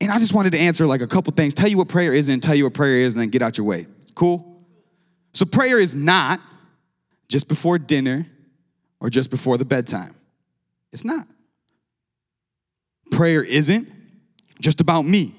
And 0.00 0.12
I 0.12 0.18
just 0.18 0.32
wanted 0.32 0.52
to 0.52 0.58
answer 0.58 0.86
like 0.86 1.00
a 1.00 1.06
couple 1.06 1.32
things, 1.32 1.54
tell 1.54 1.68
you 1.68 1.78
what 1.78 1.88
prayer 1.88 2.14
is, 2.14 2.28
and 2.28 2.40
tell 2.42 2.54
you 2.54 2.64
what 2.64 2.74
prayer 2.74 2.98
is, 2.98 3.14
and 3.14 3.20
then 3.20 3.30
get 3.30 3.42
out 3.42 3.58
your 3.58 3.66
way. 3.66 3.86
It's 4.00 4.12
cool? 4.12 4.62
So 5.32 5.44
prayer 5.44 5.80
is 5.80 5.96
not 5.96 6.40
just 7.28 7.48
before 7.48 7.78
dinner 7.78 8.26
or 9.00 9.10
just 9.10 9.30
before 9.30 9.58
the 9.58 9.64
bedtime. 9.64 10.14
It's 10.92 11.04
not. 11.04 11.26
Prayer 13.10 13.42
isn't 13.42 13.90
just 14.60 14.80
about 14.80 15.02
me. 15.02 15.34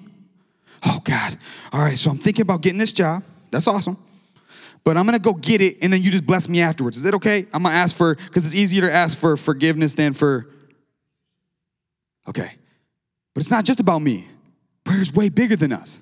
Oh, 0.84 1.00
God. 1.04 1.38
All 1.72 1.82
right, 1.82 1.98
so 1.98 2.10
I'm 2.10 2.18
thinking 2.18 2.42
about 2.42 2.62
getting 2.62 2.80
this 2.80 2.94
job. 2.94 3.24
That's 3.52 3.68
awesome. 3.68 3.98
But 4.84 4.98
I'm 4.98 5.06
gonna 5.06 5.20
go 5.20 5.34
get 5.34 5.62
it 5.62 5.78
and 5.82 5.92
then 5.92 6.02
you 6.02 6.12
just 6.12 6.26
bless 6.26 6.50
me 6.50 6.62
afterwards. 6.62 6.98
Is 6.98 7.04
that 7.04 7.14
okay? 7.16 7.46
I'm 7.54 7.64
gonna 7.64 7.76
ask 7.76 7.96
for, 7.96 8.16
because 8.16 8.46
it's 8.46 8.56
easier 8.56 8.82
to 8.82 8.92
ask 8.92 9.18
for 9.18 9.38
forgiveness 9.38 9.94
than 9.94 10.14
for. 10.14 10.48
Okay. 12.28 12.52
But 13.34 13.42
it's 13.42 13.52
not 13.52 13.66
just 13.66 13.80
about 13.80 14.00
me. 14.00 14.28
Prayer's 14.84 15.14
way 15.14 15.30
bigger 15.30 15.56
than 15.56 15.72
us. 15.72 16.00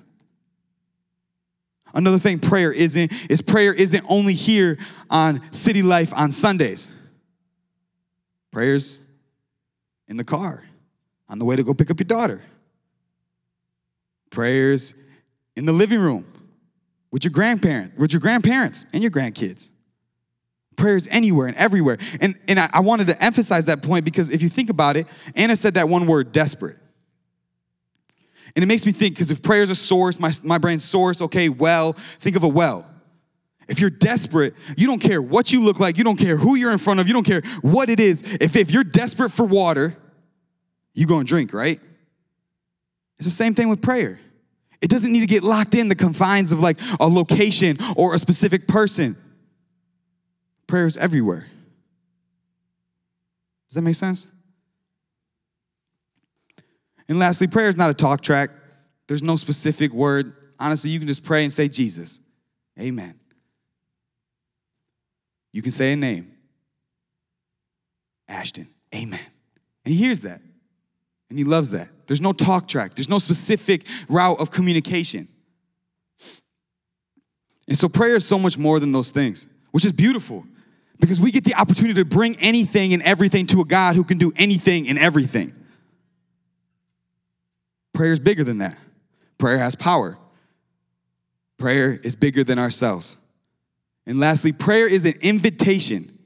Another 1.94 2.18
thing 2.18 2.38
prayer 2.38 2.72
isn't 2.72 3.12
is 3.30 3.40
prayer 3.40 3.72
isn't 3.72 4.04
only 4.08 4.34
here 4.34 4.78
on 5.10 5.42
city 5.52 5.82
life 5.82 6.12
on 6.14 6.30
Sundays. 6.30 6.92
Prayers 8.52 8.98
in 10.06 10.16
the 10.16 10.24
car 10.24 10.64
on 11.28 11.38
the 11.38 11.44
way 11.44 11.56
to 11.56 11.62
go 11.62 11.74
pick 11.74 11.90
up 11.90 11.98
your 11.98 12.06
daughter. 12.06 12.42
Prayers 14.30 14.94
in 15.56 15.64
the 15.64 15.72
living 15.72 15.98
room 15.98 16.24
with 17.10 17.24
your 17.24 17.32
grandparents, 17.32 17.96
with 17.98 18.12
your 18.12 18.20
grandparents 18.20 18.86
and 18.92 19.02
your 19.02 19.10
grandkids. 19.10 19.70
Prayers 20.76 21.08
anywhere 21.10 21.48
and 21.48 21.56
everywhere. 21.56 21.98
And, 22.20 22.38
and 22.46 22.58
I, 22.58 22.70
I 22.72 22.80
wanted 22.80 23.08
to 23.08 23.22
emphasize 23.22 23.66
that 23.66 23.82
point 23.82 24.04
because 24.04 24.30
if 24.30 24.42
you 24.42 24.48
think 24.48 24.70
about 24.70 24.96
it, 24.96 25.06
Anna 25.34 25.56
said 25.56 25.74
that 25.74 25.88
one 25.88 26.06
word, 26.06 26.32
desperate. 26.32 26.78
And 28.54 28.62
it 28.62 28.66
makes 28.66 28.86
me 28.86 28.92
think, 28.92 29.14
because 29.14 29.30
if 29.30 29.42
prayer's 29.42 29.70
a 29.70 29.74
source, 29.74 30.20
my, 30.20 30.32
my 30.44 30.58
brain's 30.58 30.84
source, 30.84 31.20
okay, 31.20 31.48
well, 31.48 31.92
think 31.92 32.36
of 32.36 32.44
a 32.44 32.48
well. 32.48 32.86
If 33.68 33.80
you're 33.80 33.90
desperate, 33.90 34.54
you 34.76 34.86
don't 34.86 35.00
care 35.00 35.20
what 35.20 35.52
you 35.52 35.62
look 35.62 35.78
like, 35.78 35.98
you 35.98 36.04
don't 36.04 36.16
care 36.16 36.36
who 36.36 36.54
you're 36.54 36.72
in 36.72 36.78
front 36.78 37.00
of, 37.00 37.06
you 37.06 37.12
don't 37.12 37.26
care 37.26 37.42
what 37.60 37.90
it 37.90 38.00
is. 38.00 38.22
If, 38.22 38.56
if 38.56 38.70
you're 38.70 38.84
desperate 38.84 39.30
for 39.30 39.44
water, 39.44 39.96
you 40.94 41.06
go 41.06 41.18
and 41.18 41.28
drink, 41.28 41.52
right? 41.52 41.80
It's 43.18 43.26
the 43.26 43.30
same 43.30 43.54
thing 43.54 43.68
with 43.68 43.82
prayer. 43.82 44.18
It 44.80 44.90
doesn't 44.90 45.12
need 45.12 45.20
to 45.20 45.26
get 45.26 45.42
locked 45.42 45.74
in 45.74 45.88
the 45.88 45.94
confines 45.94 46.52
of 46.52 46.60
like 46.60 46.78
a 47.00 47.08
location 47.08 47.78
or 47.96 48.14
a 48.14 48.18
specific 48.18 48.68
person. 48.68 49.16
Prayer 50.66 50.86
is 50.86 50.96
everywhere. 50.96 51.46
Does 53.68 53.74
that 53.74 53.82
make 53.82 53.96
sense? 53.96 54.28
And 57.08 57.18
lastly, 57.18 57.46
prayer 57.46 57.68
is 57.68 57.76
not 57.76 57.90
a 57.90 57.94
talk 57.94 58.20
track. 58.20 58.50
There's 59.06 59.22
no 59.22 59.36
specific 59.36 59.92
word. 59.92 60.34
Honestly, 60.58 60.90
you 60.90 60.98
can 60.98 61.08
just 61.08 61.24
pray 61.24 61.42
and 61.42 61.52
say 61.52 61.68
Jesus. 61.68 62.20
Amen. 62.78 63.18
You 65.52 65.62
can 65.62 65.72
say 65.72 65.92
a 65.92 65.96
name. 65.96 66.32
Ashton. 68.28 68.68
Amen. 68.94 69.20
And 69.84 69.94
he 69.94 70.00
hears 70.00 70.20
that. 70.20 70.40
And 71.30 71.38
he 71.38 71.44
loves 71.44 71.70
that. 71.72 71.88
There's 72.06 72.20
no 72.20 72.32
talk 72.32 72.66
track, 72.66 72.94
there's 72.94 73.08
no 73.08 73.18
specific 73.18 73.86
route 74.08 74.40
of 74.40 74.50
communication. 74.50 75.28
And 77.66 77.76
so 77.76 77.88
prayer 77.88 78.16
is 78.16 78.26
so 78.26 78.38
much 78.38 78.56
more 78.56 78.80
than 78.80 78.92
those 78.92 79.10
things, 79.10 79.46
which 79.72 79.84
is 79.84 79.92
beautiful 79.92 80.46
because 81.00 81.20
we 81.20 81.30
get 81.30 81.44
the 81.44 81.54
opportunity 81.54 81.94
to 82.00 82.04
bring 82.04 82.36
anything 82.40 82.92
and 82.92 83.02
everything 83.02 83.46
to 83.48 83.60
a 83.60 83.64
God 83.64 83.94
who 83.94 84.04
can 84.04 84.18
do 84.18 84.32
anything 84.36 84.88
and 84.88 84.98
everything. 84.98 85.52
Prayer 87.92 88.12
is 88.12 88.20
bigger 88.20 88.42
than 88.42 88.58
that. 88.58 88.78
Prayer 89.36 89.58
has 89.58 89.74
power. 89.74 90.18
Prayer 91.58 92.00
is 92.02 92.16
bigger 92.16 92.42
than 92.42 92.58
ourselves. 92.58 93.18
And 94.06 94.18
lastly, 94.18 94.52
prayer 94.52 94.86
is 94.86 95.04
an 95.04 95.14
invitation 95.20 96.18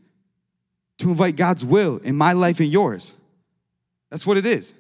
to 0.99 1.11
invite 1.11 1.37
God's 1.37 1.65
will 1.65 1.99
in 1.99 2.15
my 2.17 2.33
life 2.33 2.61
and 2.61 2.69
yours. 2.69 3.15
That's 4.11 4.27
what 4.27 4.37
it 4.37 4.47
is. 4.47 4.75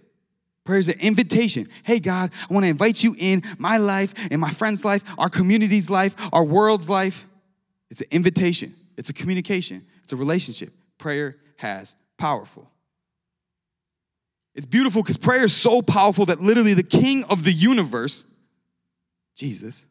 Prayer 0.64 0.78
is 0.78 0.88
an 0.88 1.00
invitation. 1.00 1.68
Hey, 1.82 1.98
God, 1.98 2.30
I 2.48 2.54
want 2.54 2.64
to 2.64 2.70
invite 2.70 3.02
you 3.02 3.16
in 3.18 3.42
my 3.58 3.78
life, 3.78 4.14
in 4.30 4.38
my 4.38 4.50
friend's 4.50 4.84
life, 4.84 5.02
our 5.18 5.28
community's 5.28 5.90
life, 5.90 6.14
our 6.32 6.44
world's 6.44 6.88
life. 6.88 7.26
It's 7.90 8.00
an 8.00 8.08
invitation, 8.10 8.74
it's 8.96 9.10
a 9.10 9.12
communication, 9.12 9.82
it's 10.04 10.12
a 10.12 10.16
relationship. 10.16 10.70
Prayer 10.98 11.36
has 11.56 11.96
powerful. 12.16 12.70
It's 14.54 14.66
beautiful 14.66 15.02
because 15.02 15.16
prayer 15.16 15.44
is 15.44 15.54
so 15.54 15.82
powerful 15.82 16.26
that 16.26 16.40
literally 16.40 16.74
the 16.74 16.82
king 16.82 17.24
of 17.24 17.44
the 17.44 17.52
universe, 17.52 18.24
Jesus, 19.34 19.86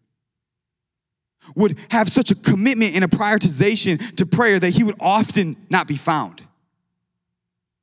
would 1.56 1.78
have 1.90 2.08
such 2.08 2.32
a 2.32 2.36
commitment 2.36 2.96
and 2.96 3.04
a 3.04 3.08
prioritization 3.08 4.16
to 4.16 4.26
prayer 4.26 4.60
that 4.60 4.70
he 4.70 4.84
would 4.84 4.96
often 5.00 5.58
not 5.70 5.88
be 5.88 5.98
found 5.98 6.44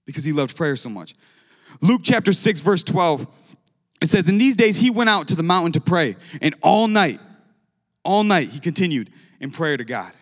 because 0.06 0.24
he 0.24 0.32
loved 0.32 0.56
prayer 0.56 0.76
so 0.76 0.88
much. 0.88 1.14
Luke 1.80 2.02
chapter 2.04 2.32
6, 2.32 2.60
verse 2.60 2.82
12, 2.82 3.26
it 4.00 4.08
says, 4.08 4.28
In 4.28 4.38
these 4.38 4.56
days 4.56 4.78
he 4.78 4.90
went 4.90 5.10
out 5.10 5.28
to 5.28 5.34
the 5.34 5.42
mountain 5.42 5.72
to 5.72 5.80
pray, 5.80 6.16
and 6.40 6.54
all 6.62 6.88
night, 6.88 7.20
all 8.04 8.24
night 8.24 8.48
he 8.48 8.60
continued 8.60 9.10
in 9.40 9.50
prayer 9.50 9.76
to 9.76 9.84
God. 9.84 10.12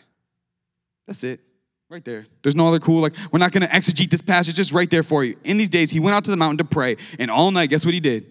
That's 1.06 1.24
it. 1.24 1.40
Right 1.88 2.04
there. 2.04 2.26
There's 2.42 2.56
no 2.56 2.66
other 2.66 2.80
cool, 2.80 3.00
like, 3.00 3.14
we're 3.30 3.38
not 3.38 3.52
gonna 3.52 3.68
exegete 3.68 4.10
this 4.10 4.22
passage, 4.22 4.56
just 4.56 4.72
right 4.72 4.90
there 4.90 5.04
for 5.04 5.22
you. 5.24 5.36
In 5.44 5.56
these 5.56 5.68
days, 5.68 5.90
he 5.90 6.00
went 6.00 6.16
out 6.16 6.24
to 6.24 6.30
the 6.30 6.36
mountain 6.36 6.58
to 6.58 6.64
pray, 6.64 6.96
and 7.18 7.30
all 7.30 7.50
night, 7.50 7.70
guess 7.70 7.84
what 7.84 7.94
he 7.94 8.00
did? 8.00 8.26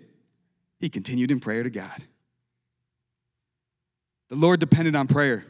He 0.79 0.89
continued 0.89 1.31
in 1.31 1.39
prayer 1.39 1.63
to 1.63 1.69
God. 1.69 2.03
The 4.29 4.35
Lord 4.35 4.59
depended 4.59 4.95
on 4.95 5.07
prayer. 5.07 5.45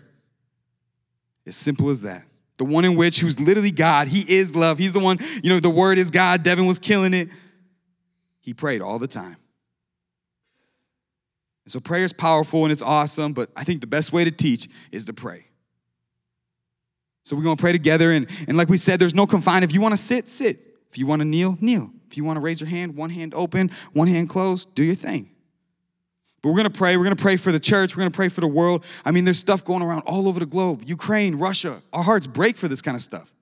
As 1.48 1.56
simple 1.56 1.90
as 1.90 2.02
that. 2.02 2.24
The 2.58 2.66
one 2.66 2.86
in 2.86 2.96
which, 2.96 3.20
who's 3.20 3.40
literally 3.40 3.72
God, 3.72 4.08
he 4.08 4.22
is 4.32 4.56
love. 4.56 4.78
He's 4.78 4.94
the 4.94 5.00
one, 5.00 5.20
you 5.44 5.50
know, 5.50 5.60
the 5.60 5.70
word 5.70 5.98
is 5.98 6.10
God. 6.10 6.44
Devin 6.44 6.66
was 6.66 6.80
killing 6.80 7.14
it. 7.14 7.30
He 8.46 8.54
prayed 8.54 8.84
all 8.84 9.00
the 9.00 9.08
time. 9.08 9.38
And 11.66 11.72
so 11.72 11.80
prayer 11.80 12.04
is 12.04 12.14
powerful 12.14 12.64
and 12.64 12.72
it's 12.72 12.84
awesome, 12.84 13.34
but 13.34 13.50
I 13.56 13.64
think 13.64 13.82
the 13.82 13.88
best 13.88 14.14
way 14.14 14.24
to 14.24 14.30
teach 14.30 14.70
is 14.92 15.08
to 15.08 15.14
pray. 15.14 15.48
So 17.24 17.36
we're 17.36 17.42
gonna 17.42 17.56
pray 17.56 17.72
together, 17.72 18.12
and, 18.12 18.28
and 18.48 18.56
like 18.56 18.70
we 18.70 18.78
said, 18.78 19.00
there's 19.00 19.16
no 19.16 19.26
confine. 19.26 19.64
If 19.64 19.74
you 19.74 19.82
wanna 19.82 19.98
sit, 19.98 20.30
sit. 20.30 20.60
If 20.92 21.00
you 21.00 21.08
wanna 21.08 21.26
kneel, 21.26 21.58
kneel. 21.60 21.90
If 22.08 22.18
you 22.18 22.24
wanna 22.24 22.40
raise 22.40 22.62
your 22.62 22.70
hand, 22.70 22.96
one 22.96 23.10
hand 23.10 23.34
open, 23.34 23.72
one 23.94 24.08
hand 24.08 24.30
closed, 24.30 24.76
do 24.76 24.84
your 24.84 24.94
thing. 24.94 25.32
But 26.44 26.50
we're 26.50 26.58
gonna 26.58 26.70
pray. 26.70 26.98
We're 26.98 27.04
gonna 27.06 27.16
pray 27.16 27.38
for 27.38 27.52
the 27.52 27.60
church. 27.60 27.98
We're 27.98 28.02
gonna 28.02 28.12
pray 28.12 28.30
for 28.30 28.42
the 28.42 28.48
world. 28.48 28.86
I 29.04 29.10
mean, 29.10 29.26
there's 29.26 29.40
stuff 29.40 29.66
going 29.66 29.82
around 29.82 30.02
all 30.02 30.28
over 30.28 30.40
the 30.40 30.46
globe 30.46 30.84
Ukraine, 30.86 31.34
Russia. 31.34 31.82
Our 31.92 32.04
hearts 32.04 32.28
break 32.28 32.58
for 32.58 32.68
this 32.68 32.84
kind 32.84 32.96
of 32.96 33.02
stuff. 33.02 33.34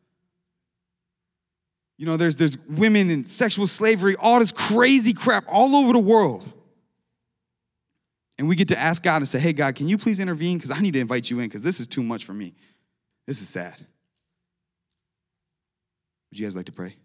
You 1.97 2.06
know, 2.06 2.17
there's, 2.17 2.36
there's 2.38 2.58
women 2.67 3.10
and 3.10 3.29
sexual 3.29 3.67
slavery, 3.67 4.15
all 4.19 4.39
this 4.39 4.51
crazy 4.51 5.13
crap 5.13 5.45
all 5.47 5.75
over 5.75 5.93
the 5.93 5.99
world. 5.99 6.51
And 8.38 8.47
we 8.47 8.56
get 8.56 8.67
to 8.69 8.77
ask 8.77 9.03
God 9.03 9.17
and 9.17 9.27
say, 9.27 9.39
hey, 9.39 9.53
God, 9.53 9.75
can 9.75 9.88
you 9.88 9.97
please 9.97 10.19
intervene? 10.19 10.58
Because 10.58 10.71
I 10.71 10.79
need 10.79 10.93
to 10.93 10.99
invite 10.99 11.29
you 11.29 11.39
in 11.39 11.45
because 11.45 11.63
this 11.63 11.79
is 11.79 11.88
too 11.88 12.03
much 12.03 12.25
for 12.25 12.34
me. 12.34 12.53
This 13.27 13.41
is 13.41 13.49
sad. 13.49 13.75
Would 16.29 16.39
you 16.39 16.45
guys 16.45 16.56
like 16.56 16.65
to 16.65 16.71
pray? 16.71 16.95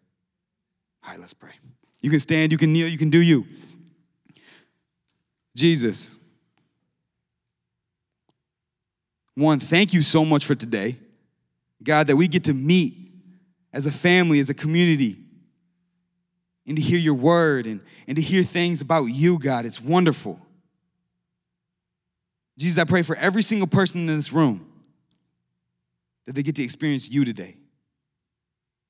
All 1.05 1.11
right, 1.11 1.21
let's 1.21 1.35
pray. 1.35 1.53
You 2.01 2.11
can 2.11 2.21
stand, 2.21 2.51
you 2.51 2.59
can 2.59 2.73
kneel, 2.73 2.89
you 2.89 2.99
can 2.99 3.11
do 3.11 3.21
you. 3.21 3.45
Jesus. 5.55 6.11
One, 9.35 9.61
thank 9.61 9.93
you 9.93 10.03
so 10.03 10.25
much 10.25 10.45
for 10.45 10.55
today. 10.55 10.97
God, 11.83 12.07
that 12.07 12.17
we 12.17 12.27
get 12.27 12.45
to 12.45 12.55
meet 12.55 12.95
as 13.73 13.87
a 13.87 13.93
family, 13.93 14.41
as 14.41 14.51
a 14.51 14.55
community, 14.55 15.19
and 16.67 16.77
to 16.77 16.83
hear 16.83 16.99
your 16.99 17.15
word 17.15 17.67
and, 17.67 17.81
and 18.07 18.17
to 18.17 18.23
hear 18.23 18.43
things 18.43 18.81
about 18.81 19.07
you, 19.07 19.39
God. 19.39 19.65
It's 19.65 19.81
wonderful. 19.81 20.39
Jesus, 22.59 22.79
I 22.79 22.85
pray 22.85 23.03
for 23.03 23.17
every 23.17 23.43
single 23.43 23.69
person 23.69 24.09
in 24.09 24.17
this 24.17 24.33
room 24.33 24.67
that 26.27 26.35
they 26.35 26.43
get 26.43 26.57
to 26.57 26.63
experience 26.63 27.09
you 27.09 27.25
today. 27.25 27.57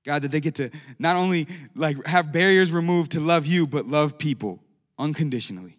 God, 0.05 0.23
that 0.23 0.31
they 0.31 0.41
get 0.41 0.57
to 0.57 0.71
not 0.99 1.17
only 1.17 1.47
like 1.75 2.05
have 2.07 2.33
barriers 2.33 2.73
removed 2.73 3.12
to 3.12 3.21
love 3.21 3.47
you, 3.47 3.67
but 3.67 3.87
love 3.87 4.19
people 4.19 4.61
unconditionally. 4.99 5.77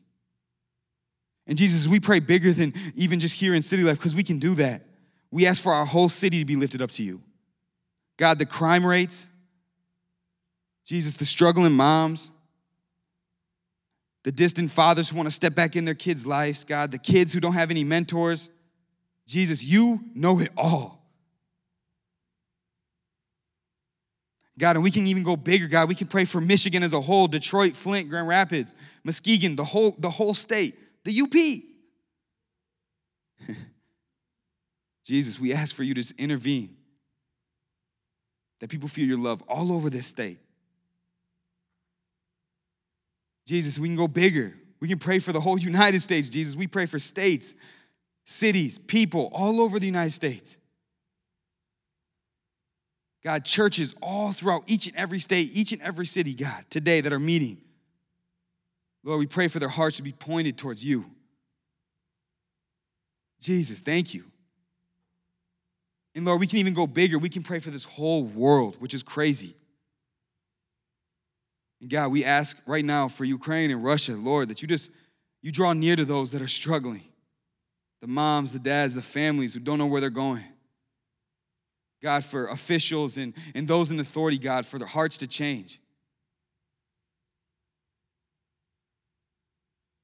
And 1.48 1.58
Jesus, 1.58 1.88
we 1.88 2.00
pray 2.00 2.20
bigger 2.20 2.54
than 2.54 2.74
even 2.96 3.20
just 3.20 3.40
here 3.40 3.56
in 3.56 3.62
City 3.64 3.84
Life 3.84 3.98
because 3.98 4.16
we 4.16 4.24
can 4.24 4.38
do 4.38 4.54
that. 4.56 4.84
We 5.32 5.48
ask 5.48 5.62
for 5.62 5.74
our 5.74 5.86
whole 5.86 6.10
city 6.10 6.40
to 6.40 6.46
be 6.46 6.56
lifted 6.56 6.82
up 6.82 6.92
to 6.92 7.04
you. 7.04 7.22
God, 8.19 8.38
the 8.38 8.45
crime 8.45 8.86
rates, 8.86 9.27
Jesus, 10.86 11.13
the 11.13 11.23
struggling 11.23 11.71
moms, 11.71 12.29
the 14.23 14.32
distant 14.34 14.71
fathers 14.71 15.08
who 15.08 15.15
want 15.15 15.27
to 15.27 15.32
step 15.32 15.55
back 15.55 15.77
in 15.77 15.86
their 15.86 15.95
kids' 15.95 16.27
lives, 16.27 16.65
God, 16.65 16.91
the 16.91 16.97
kids 16.97 17.32
who 17.32 17.39
don't 17.39 17.53
have 17.53 17.71
any 17.71 17.86
mentors. 17.86 18.49
Jesus, 19.25 19.63
you 19.63 20.01
know 20.13 20.38
it 20.41 20.49
all. 20.58 21.01
God, 24.58 24.75
and 24.75 24.84
we 24.84 24.91
can 24.91 25.08
even 25.08 25.23
go 25.23 25.38
bigger, 25.38 25.69
God. 25.69 25.88
We 25.88 25.95
can 25.95 26.08
pray 26.08 26.25
for 26.25 26.41
Michigan 26.41 26.84
as 26.84 26.91
a 26.91 26.99
whole, 26.99 27.29
Detroit, 27.29 27.71
Flint, 27.71 28.10
Grand 28.10 28.27
Rapids, 28.27 28.75
Muskegon, 29.05 29.55
the 29.55 29.63
whole, 29.63 29.95
the 29.97 30.10
whole 30.10 30.34
state, 30.34 30.75
the 31.05 31.21
UP. 31.21 31.32
Jesus, 35.05 35.39
we 35.39 35.53
ask 35.53 35.73
for 35.73 35.84
you 35.84 35.93
to 35.93 36.13
intervene 36.17 36.75
that 38.60 38.69
people 38.69 38.89
feel 38.89 39.08
your 39.08 39.17
love 39.17 39.41
all 39.48 39.72
over 39.72 39.89
this 39.89 40.08
state. 40.08 40.39
Jesus, 43.45 43.80
we 43.80 43.88
can 43.88 43.95
go 43.95 44.08
bigger. 44.08 44.54
We 44.80 44.88
can 44.88 45.00
pray 45.00 45.19
for 45.19 45.34
the 45.34 45.41
whole 45.41 45.58
United 45.60 46.02
States, 46.02 46.30
Jesus. 46.30 46.56
We 46.56 46.67
pray 46.67 46.86
for 46.86 47.00
states, 47.00 47.56
cities, 48.26 48.78
people 48.78 49.30
all 49.34 49.62
over 49.62 49.80
the 49.80 49.86
United 49.86 50.13
States. 50.13 50.58
God, 53.24 53.43
churches 53.43 53.95
all 54.02 54.32
throughout 54.32 54.63
each 54.67 54.88
and 54.88 54.95
every 54.95 55.19
state, 55.19 55.50
each 55.54 55.72
and 55.72 55.82
every 55.82 56.06
city, 56.06 56.34
God, 56.34 56.63
today 56.69 57.02
that 57.02 57.12
are 57.12 57.19
meeting. 57.19 57.58
Lord, 59.04 59.19
we 59.19 59.28
pray 59.28 59.48
for 59.48 59.60
their 59.60 59.69
hearts 59.69 59.98
to 59.98 60.04
be 60.04 60.12
pointed 60.12 60.58
towards 60.58 60.84
you. 60.84 61.06
Jesus, 63.41 63.80
thank 63.80 64.13
you. 64.13 64.26
And 66.15 66.26
Lord, 66.26 66.39
we 66.39 66.48
can 66.48 66.60
even 66.60 66.74
go 66.74 66.88
bigger. 66.88 67.19
We 67.19 67.30
can 67.30 67.43
pray 67.43 67.60
for 67.60 67.69
this 67.69 67.86
whole 67.86 68.24
world, 68.24 68.78
which 68.80 68.93
is 68.93 69.04
crazy. 69.04 69.56
And 71.82 71.89
God, 71.89 72.12
we 72.12 72.26
ask 72.26 72.58
right 72.65 72.84
now 72.84 73.08
for 73.08 73.26
Ukraine 73.26 73.72
and 73.72 73.84
Russia, 73.84 74.13
Lord, 74.13 74.50
that 74.50 74.62
you 74.62 74.67
just 74.67 74.91
you 75.41 75.52
draw 75.52 75.74
near 75.74 75.95
to 75.95 76.06
those 76.06 76.32
that 76.32 76.41
are 76.41 76.48
struggling. 76.48 77.04
The 78.02 78.08
moms, 78.08 78.52
the 78.52 78.60
dads, 78.60 78.95
the 78.95 79.02
families 79.02 79.54
who 79.54 79.60
don't 79.60 79.78
know 79.78 79.88
where 79.88 80.02
they're 80.02 80.10
going. 80.10 80.43
God, 82.02 82.24
for 82.24 82.48
officials 82.48 83.17
and, 83.17 83.34
and 83.54 83.67
those 83.67 83.91
in 83.91 84.00
authority, 84.00 84.38
God, 84.38 84.65
for 84.65 84.80
their 84.80 84.88
hearts 84.88 85.17
to 85.19 85.28
change. 85.28 85.80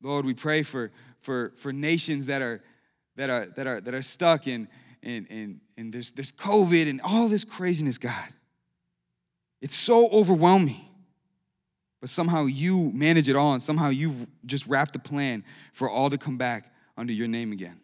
Lord, 0.01 0.25
we 0.25 0.33
pray 0.33 0.61
for, 0.61 0.91
for, 1.19 1.53
for 1.55 1.71
nations 1.71 2.25
that 2.27 2.41
are, 2.41 2.61
that, 3.15 3.29
are, 3.29 3.45
that, 3.45 3.67
are, 3.67 3.81
that 3.81 3.93
are 3.93 4.01
stuck 4.01 4.45
in, 4.47 4.67
in, 5.05 5.25
in, 5.27 5.61
in 5.77 5.91
there's, 5.91 6.11
there's 6.11 6.31
COVID 6.31 6.89
and 6.89 6.99
all 7.01 7.27
this 7.27 7.43
craziness, 7.43 7.97
God. 7.97 8.29
It's 9.61 9.75
so 9.75 10.09
overwhelming. 10.09 10.81
But 12.01 12.09
somehow 12.09 12.45
you 12.45 12.91
manage 12.93 13.29
it 13.29 13.35
all, 13.35 13.53
and 13.53 13.61
somehow 13.61 13.89
you've 13.89 14.27
just 14.45 14.67
wrapped 14.67 14.95
a 14.95 14.99
plan 14.99 15.43
for 15.73 15.89
all 15.89 16.09
to 16.09 16.17
come 16.17 16.37
back 16.37 16.73
under 16.97 17.13
your 17.13 17.27
name 17.27 17.51
again. 17.51 17.79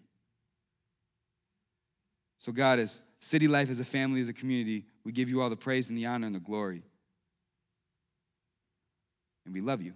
So, 2.37 2.51
God, 2.51 2.79
as 2.79 3.01
City 3.19 3.47
Life, 3.47 3.69
as 3.69 3.79
a 3.79 3.85
family, 3.85 4.21
as 4.21 4.29
a 4.29 4.33
community, 4.33 4.85
we 5.03 5.11
give 5.11 5.29
you 5.29 5.41
all 5.41 5.49
the 5.49 5.55
praise 5.55 5.89
and 5.89 5.97
the 5.97 6.05
honor 6.07 6.25
and 6.25 6.35
the 6.35 6.39
glory. 6.39 6.83
And 9.45 9.53
we 9.53 9.61
love 9.61 9.81
you. 9.81 9.93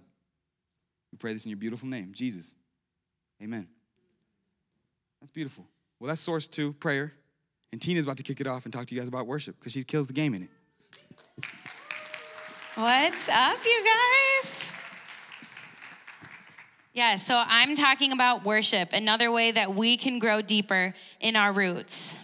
We 1.12 1.18
pray 1.18 1.32
this 1.32 1.44
in 1.44 1.50
your 1.50 1.58
beautiful 1.58 1.88
name, 1.88 2.12
Jesus. 2.12 2.54
Amen. 3.42 3.68
That's 5.20 5.30
beautiful. 5.30 5.66
Well, 5.98 6.08
that's 6.08 6.20
source 6.20 6.46
two, 6.46 6.72
prayer. 6.74 7.12
And 7.72 7.80
Tina's 7.80 8.04
about 8.04 8.16
to 8.18 8.22
kick 8.22 8.40
it 8.40 8.46
off 8.46 8.64
and 8.64 8.72
talk 8.72 8.86
to 8.86 8.94
you 8.94 9.00
guys 9.00 9.08
about 9.08 9.26
worship 9.26 9.58
because 9.58 9.72
she 9.72 9.82
kills 9.82 10.06
the 10.06 10.12
game 10.12 10.34
in 10.34 10.42
it. 10.42 10.50
What's 12.74 13.28
up, 13.28 13.58
you 13.64 13.84
guys? 13.84 14.66
Yeah, 16.92 17.16
so 17.16 17.42
I'm 17.46 17.76
talking 17.76 18.12
about 18.12 18.44
worship, 18.44 18.92
another 18.92 19.30
way 19.30 19.50
that 19.50 19.74
we 19.74 19.96
can 19.96 20.18
grow 20.18 20.40
deeper 20.40 20.94
in 21.20 21.36
our 21.36 21.52
roots. 21.52 22.18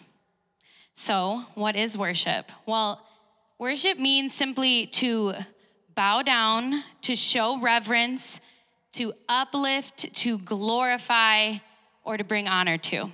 So, 0.94 1.44
what 1.54 1.76
is 1.76 1.96
worship? 1.96 2.50
Well, 2.64 3.06
worship 3.58 3.98
means 3.98 4.32
simply 4.32 4.86
to 4.88 5.34
bow 5.94 6.22
down, 6.22 6.84
to 7.02 7.16
show 7.16 7.60
reverence, 7.60 8.40
to 8.92 9.12
uplift, 9.28 10.14
to 10.14 10.38
glorify, 10.38 11.56
or 12.04 12.16
to 12.16 12.24
bring 12.24 12.48
honor 12.48 12.78
to. 12.78 13.10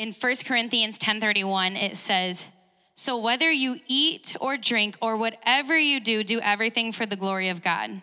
In 0.00 0.14
1 0.14 0.46
Corinthians 0.46 0.98
10:31 0.98 1.76
it 1.76 1.98
says, 1.98 2.44
"So 2.94 3.18
whether 3.18 3.52
you 3.52 3.82
eat 3.86 4.34
or 4.40 4.56
drink 4.56 4.96
or 5.02 5.14
whatever 5.14 5.78
you 5.78 6.00
do, 6.00 6.24
do 6.24 6.40
everything 6.40 6.90
for 6.90 7.04
the 7.04 7.16
glory 7.16 7.50
of 7.50 7.60
God." 7.60 8.00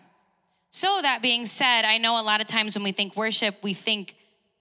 So 0.70 1.02
that 1.02 1.24
being 1.24 1.48
said, 1.48 1.86
I 1.86 1.98
know 1.98 2.20
a 2.20 2.22
lot 2.22 2.40
of 2.40 2.46
times 2.46 2.76
when 2.76 2.84
we 2.84 2.92
think 2.92 3.16
worship, 3.16 3.64
we 3.64 3.74
think 3.74 4.14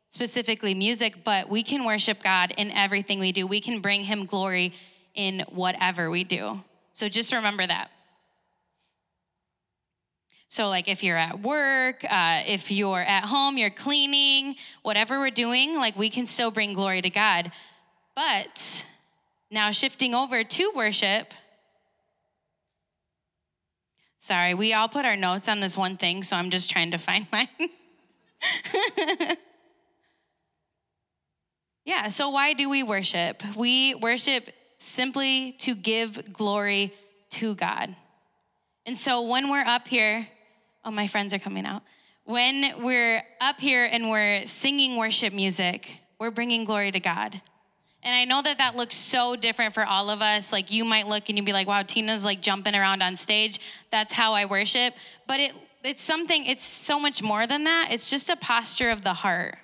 specifically 0.09 0.73
music, 0.73 1.25
but 1.25 1.51
we 1.51 1.63
can 1.63 1.85
worship 1.85 2.23
God 2.23 2.55
in 2.57 2.71
everything 2.71 3.19
we 3.19 3.33
do. 3.33 3.47
We 3.47 3.61
can 3.61 3.81
bring 3.81 4.05
him 4.05 4.25
glory 4.25 4.73
in 5.15 5.41
whatever 5.51 6.09
we 6.09 6.25
do. 6.25 6.65
So 6.95 7.11
just 7.11 7.35
remember 7.35 7.67
that. 7.67 7.91
So, 10.49 10.69
like 10.69 10.89
if 10.89 11.03
you're 11.03 11.17
at 11.17 11.41
work, 11.41 12.05
uh, 12.09 12.43
if 12.47 12.71
you're 12.71 13.03
at 13.03 13.25
home, 13.25 13.59
you're 13.59 13.71
cleaning, 13.71 14.57
whatever 14.83 15.19
we're 15.19 15.31
doing, 15.31 15.77
like 15.77 15.97
we 15.97 16.09
can 16.09 16.27
still 16.27 16.51
bring 16.51 16.73
glory 16.73 17.03
to 17.03 17.11
God. 17.11 17.51
But 18.15 18.85
now 19.51 19.71
shifting 19.71 20.15
over 20.15 20.45
to 20.45 20.73
worship. 20.75 21.35
Sorry, 24.19 24.55
we 24.55 24.73
all 24.73 24.89
put 24.89 25.05
our 25.05 25.17
notes 25.17 25.49
on 25.49 25.61
this 25.61 25.77
one 25.77 25.97
thing, 25.97 26.23
so 26.23 26.37
I'm 26.37 26.51
just 26.51 26.71
trying 26.71 26.91
to 26.93 26.99
find 26.99 27.27
mine. 27.33 27.49
Yeah, 31.87 32.09
so 32.09 32.29
why 32.31 32.53
do 32.53 32.69
we 32.69 32.83
worship? 32.83 33.45
We 33.55 33.95
worship 33.95 34.51
simply 34.77 35.53
to 35.61 35.77
give 35.77 36.33
glory 36.33 36.93
to 37.31 37.55
God. 37.55 37.95
And 38.85 38.99
so 38.99 39.23
when 39.23 39.51
we're 39.51 39.65
up 39.65 39.87
here, 39.87 40.27
oh, 40.87 40.91
my 40.91 41.07
friends 41.07 41.35
are 41.35 41.39
coming 41.39 41.67
out. 41.67 41.83
When 42.25 42.83
we're 42.83 43.25
up 43.41 43.61
here 43.61 43.85
and 43.85 44.09
we're 44.11 44.47
singing 44.47 44.97
worship 44.97 45.33
music, 45.33 45.99
we're 46.19 46.31
bringing 46.31 46.65
glory 46.65 46.93
to 46.93 47.01
God. 47.01 47.41
And 48.03 48.15
I 48.15 48.25
know 48.25 48.41
that 48.41 48.59
that 48.59 48.77
looks 48.77 48.95
so 48.95 49.35
different 49.35 49.75
for 49.75 49.85
all 49.85 50.11
of 50.11 50.23
us. 50.23 50.53
Like 50.53 50.71
you 50.71 50.85
might 50.85 51.09
look 51.09 51.29
and 51.29 51.37
you'd 51.37 51.45
be 51.45 51.53
like, 51.53 51.67
wow, 51.67 51.83
Tina's 51.83 52.25
like 52.25 52.41
jumping 52.41 52.75
around 52.75 53.03
on 53.03 53.17
stage. 53.17 53.59
That's 53.91 54.13
how 54.13 54.33
I 54.33 54.45
worship. 54.45 54.95
But 55.27 55.41
it, 55.41 55.53
it's 55.83 56.05
something, 56.05 56.47
it's 56.47 56.65
so 56.65 57.01
much 57.01 57.21
more 57.21 57.47
than 57.47 57.65
that. 57.65 57.89
It's 57.91 58.09
just 58.09 58.31
a 58.31 58.37
posture 58.37 58.91
of 58.91 59.03
the 59.03 59.15
heart. 59.15 59.59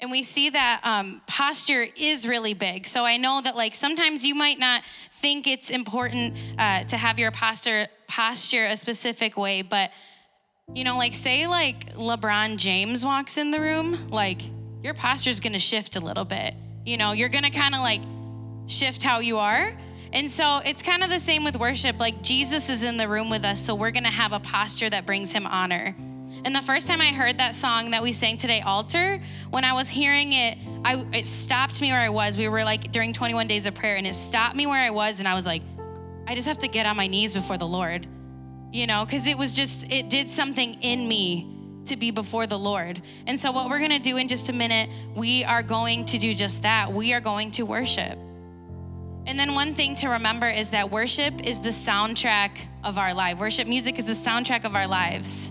And 0.00 0.12
we 0.12 0.22
see 0.22 0.48
that 0.50 0.80
um, 0.84 1.22
posture 1.26 1.86
is 1.96 2.26
really 2.26 2.54
big. 2.54 2.86
So 2.86 3.04
I 3.04 3.16
know 3.16 3.40
that 3.42 3.56
like 3.56 3.74
sometimes 3.74 4.24
you 4.24 4.34
might 4.34 4.58
not 4.58 4.82
think 5.20 5.46
it's 5.48 5.70
important 5.70 6.36
uh, 6.56 6.84
to 6.84 6.96
have 6.96 7.18
your 7.18 7.32
posture 7.32 7.88
posture 8.06 8.64
a 8.64 8.76
specific 8.76 9.36
way, 9.36 9.62
but 9.62 9.90
you 10.72 10.84
know, 10.84 10.96
like 10.96 11.14
say 11.14 11.46
like 11.46 11.94
LeBron 11.94 12.58
James 12.58 13.04
walks 13.04 13.36
in 13.36 13.50
the 13.50 13.60
room, 13.60 14.08
like 14.08 14.42
your 14.84 14.94
posture 14.94 15.30
is 15.30 15.40
gonna 15.40 15.58
shift 15.58 15.96
a 15.96 16.00
little 16.00 16.24
bit. 16.24 16.54
You 16.84 16.96
know, 16.96 17.12
you're 17.12 17.28
gonna 17.28 17.50
kind 17.50 17.74
of 17.74 17.80
like 17.80 18.00
shift 18.68 19.02
how 19.02 19.18
you 19.18 19.38
are. 19.38 19.76
And 20.12 20.30
so 20.30 20.58
it's 20.64 20.82
kind 20.82 21.02
of 21.02 21.10
the 21.10 21.20
same 21.20 21.42
with 21.42 21.56
worship. 21.56 21.98
Like 21.98 22.22
Jesus 22.22 22.68
is 22.68 22.82
in 22.82 22.98
the 22.98 23.08
room 23.08 23.30
with 23.30 23.44
us, 23.44 23.60
so 23.60 23.74
we're 23.74 23.90
gonna 23.90 24.10
have 24.10 24.32
a 24.32 24.40
posture 24.40 24.88
that 24.90 25.06
brings 25.06 25.32
him 25.32 25.46
honor. 25.46 25.96
And 26.44 26.54
the 26.54 26.62
first 26.62 26.86
time 26.86 27.00
I 27.00 27.12
heard 27.12 27.38
that 27.38 27.54
song 27.54 27.90
that 27.90 28.02
we 28.02 28.12
sang 28.12 28.36
today, 28.36 28.60
Altar, 28.60 29.20
when 29.50 29.64
I 29.64 29.72
was 29.72 29.88
hearing 29.88 30.32
it, 30.32 30.58
I, 30.84 31.04
it 31.12 31.26
stopped 31.26 31.80
me 31.80 31.90
where 31.90 32.00
I 32.00 32.10
was. 32.10 32.36
We 32.36 32.48
were 32.48 32.64
like 32.64 32.92
during 32.92 33.12
21 33.12 33.46
days 33.48 33.66
of 33.66 33.74
prayer, 33.74 33.96
and 33.96 34.06
it 34.06 34.14
stopped 34.14 34.54
me 34.54 34.66
where 34.66 34.80
I 34.80 34.90
was, 34.90 35.18
and 35.18 35.26
I 35.26 35.34
was 35.34 35.46
like, 35.46 35.62
I 36.26 36.34
just 36.34 36.46
have 36.46 36.58
to 36.58 36.68
get 36.68 36.86
on 36.86 36.96
my 36.96 37.06
knees 37.06 37.34
before 37.34 37.58
the 37.58 37.66
Lord, 37.66 38.06
you 38.72 38.86
know, 38.86 39.04
because 39.04 39.26
it 39.26 39.36
was 39.36 39.52
just, 39.52 39.90
it 39.90 40.10
did 40.10 40.30
something 40.30 40.74
in 40.82 41.08
me 41.08 41.54
to 41.86 41.96
be 41.96 42.10
before 42.10 42.46
the 42.46 42.58
Lord. 42.58 43.02
And 43.26 43.40
so, 43.40 43.50
what 43.50 43.68
we're 43.68 43.80
gonna 43.80 43.98
do 43.98 44.16
in 44.16 44.28
just 44.28 44.48
a 44.48 44.52
minute, 44.52 44.90
we 45.16 45.42
are 45.44 45.62
going 45.62 46.04
to 46.06 46.18
do 46.18 46.34
just 46.34 46.62
that. 46.62 46.92
We 46.92 47.14
are 47.14 47.20
going 47.20 47.50
to 47.52 47.64
worship. 47.64 48.18
And 49.26 49.38
then, 49.38 49.54
one 49.54 49.74
thing 49.74 49.94
to 49.96 50.08
remember 50.08 50.48
is 50.48 50.70
that 50.70 50.90
worship 50.90 51.44
is 51.44 51.60
the 51.60 51.70
soundtrack 51.70 52.50
of 52.84 52.98
our 52.98 53.14
life. 53.14 53.38
Worship 53.38 53.66
music 53.66 53.98
is 53.98 54.06
the 54.06 54.12
soundtrack 54.12 54.64
of 54.64 54.76
our 54.76 54.86
lives 54.86 55.50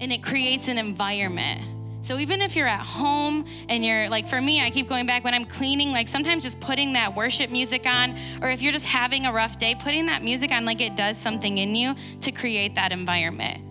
and 0.00 0.12
it 0.12 0.22
creates 0.22 0.68
an 0.68 0.78
environment. 0.78 1.62
So 2.04 2.18
even 2.18 2.42
if 2.42 2.54
you're 2.54 2.68
at 2.68 2.84
home 2.84 3.46
and 3.68 3.82
you're 3.82 4.10
like, 4.10 4.28
for 4.28 4.38
me, 4.38 4.60
I 4.60 4.68
keep 4.68 4.90
going 4.90 5.06
back 5.06 5.24
when 5.24 5.32
I'm 5.32 5.46
cleaning, 5.46 5.92
like 5.92 6.06
sometimes 6.06 6.42
just 6.42 6.60
putting 6.60 6.92
that 6.92 7.16
worship 7.16 7.50
music 7.50 7.86
on, 7.86 8.18
or 8.42 8.50
if 8.50 8.60
you're 8.60 8.72
just 8.72 8.84
having 8.84 9.24
a 9.24 9.32
rough 9.32 9.58
day, 9.58 9.74
putting 9.74 10.06
that 10.06 10.22
music 10.22 10.52
on, 10.52 10.66
like 10.66 10.82
it 10.82 10.96
does 10.96 11.16
something 11.16 11.56
in 11.56 11.74
you 11.74 11.94
to 12.20 12.30
create 12.30 12.74
that 12.74 12.92
environment. 12.92 13.62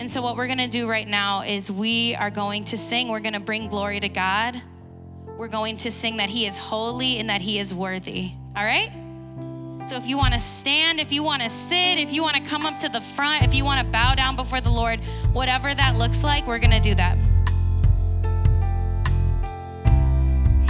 And 0.00 0.10
so, 0.10 0.22
what 0.22 0.36
we're 0.36 0.48
gonna 0.48 0.68
do 0.68 0.88
right 0.88 1.06
now 1.06 1.42
is 1.42 1.70
we 1.70 2.14
are 2.14 2.30
going 2.30 2.64
to 2.64 2.78
sing, 2.78 3.08
we're 3.08 3.20
gonna 3.20 3.40
bring 3.40 3.68
glory 3.68 4.00
to 4.00 4.08
God. 4.08 4.60
We're 5.36 5.48
going 5.48 5.76
to 5.78 5.90
sing 5.90 6.16
that 6.16 6.30
He 6.30 6.46
is 6.46 6.56
holy 6.56 7.18
and 7.18 7.28
that 7.28 7.42
He 7.42 7.58
is 7.58 7.74
worthy. 7.74 8.30
All 8.56 8.64
right? 8.64 9.03
So 9.86 9.96
if 9.96 10.06
you 10.06 10.16
want 10.16 10.32
to 10.32 10.40
stand, 10.40 10.98
if 10.98 11.12
you 11.12 11.22
want 11.22 11.42
to 11.42 11.50
sit, 11.50 11.98
if 11.98 12.10
you 12.10 12.22
want 12.22 12.36
to 12.36 12.42
come 12.42 12.64
up 12.64 12.78
to 12.78 12.88
the 12.88 13.02
front, 13.02 13.44
if 13.44 13.54
you 13.54 13.66
want 13.66 13.84
to 13.84 13.92
bow 13.92 14.14
down 14.14 14.34
before 14.34 14.62
the 14.62 14.70
Lord, 14.70 14.98
whatever 15.34 15.74
that 15.74 15.96
looks 15.96 16.24
like, 16.24 16.46
we're 16.46 16.58
going 16.58 16.70
to 16.70 16.80
do 16.80 16.94
that. 16.94 17.18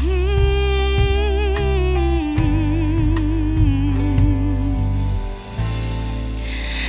Hmm. 0.01 0.59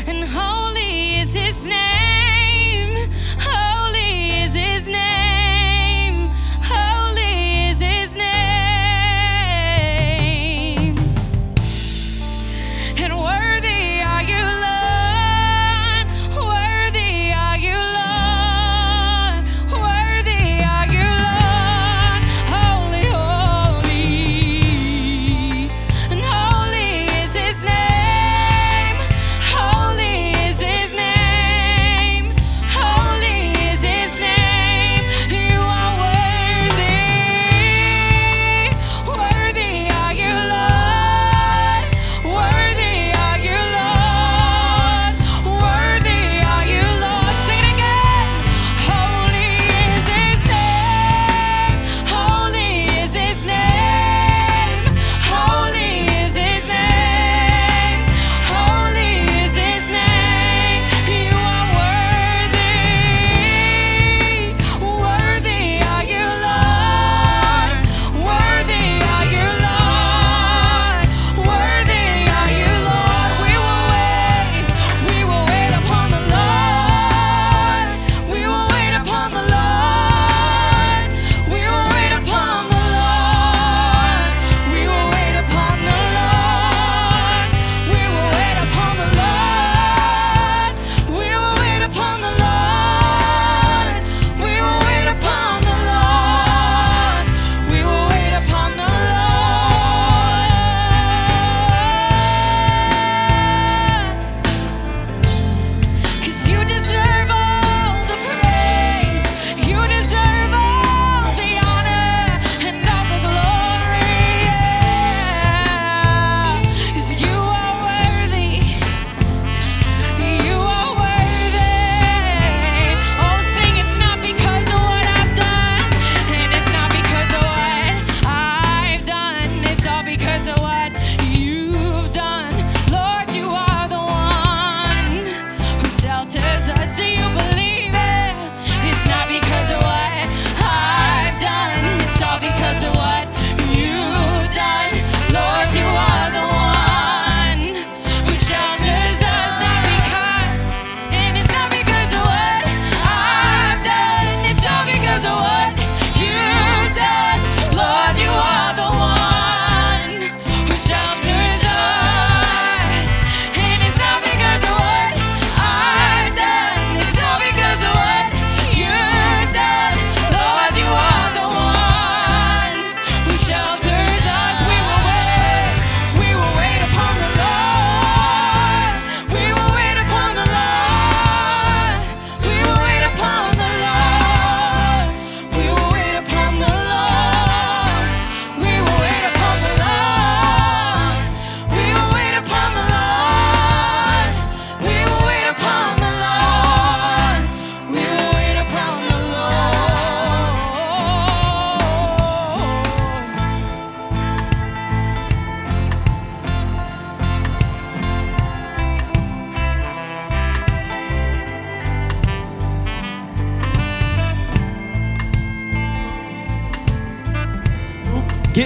And 0.09 0.23
holy 0.23 1.19
is 1.19 1.35
his 1.35 1.63
name. 1.67 2.14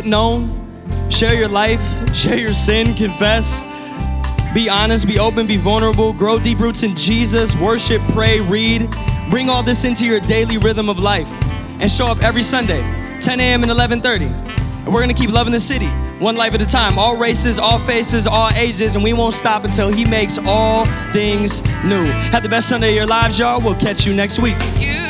Known, 0.10 1.10
share 1.10 1.34
your 1.34 1.48
life, 1.48 1.82
share 2.16 2.38
your 2.38 2.54
sin, 2.54 2.94
confess. 2.96 3.64
Be 4.54 4.68
honest, 4.68 5.08
be 5.08 5.20
open, 5.20 5.46
be 5.46 5.58
vulnerable, 5.58 6.12
grow 6.12 6.40
deep 6.40 6.60
roots 6.60 6.84
in 6.84 6.96
Jesus, 6.96 7.56
worship, 7.56 8.02
pray, 8.10 8.42
read. 8.42 8.90
Bring 9.30 9.50
all 9.50 9.62
this 9.62 9.86
into 9.86 10.06
your 10.06 10.20
daily 10.20 10.58
rhythm 10.58 10.90
of 10.90 10.98
life 10.98 11.30
and 11.80 11.90
show 11.90 12.08
up 12.08 12.24
every 12.24 12.44
Sunday, 12.44 12.82
10 13.22 13.40
a.m. 13.40 13.64
and 13.64 13.72
11:30. 13.72 14.26
And 14.26 14.94
we're 14.94 15.02
gonna 15.02 15.14
keep 15.14 15.30
loving 15.30 15.54
the 15.54 15.60
city, 15.60 15.88
one 16.20 16.36
life 16.36 16.56
at 16.56 16.62
a 16.62 16.66
time, 16.66 16.98
all 16.98 17.16
races, 17.16 17.60
all 17.60 17.80
faces, 17.80 18.26
all 18.26 18.50
ages, 18.56 18.96
and 18.96 19.04
we 19.04 19.14
won't 19.14 19.36
stop 19.36 19.66
until 19.66 19.92
He 19.92 20.04
makes 20.04 20.40
all 20.40 20.86
things 21.14 21.62
new. 21.84 22.06
Have 22.32 22.44
the 22.44 22.50
best 22.50 22.70
Sunday 22.70 22.90
of 22.90 22.96
your 22.96 23.08
lives, 23.08 23.38
y'all. 23.38 23.62
We'll 23.62 23.76
catch 23.76 24.06
you 24.06 24.14
next 24.16 24.40
week. 24.40 24.58
You 24.80 25.08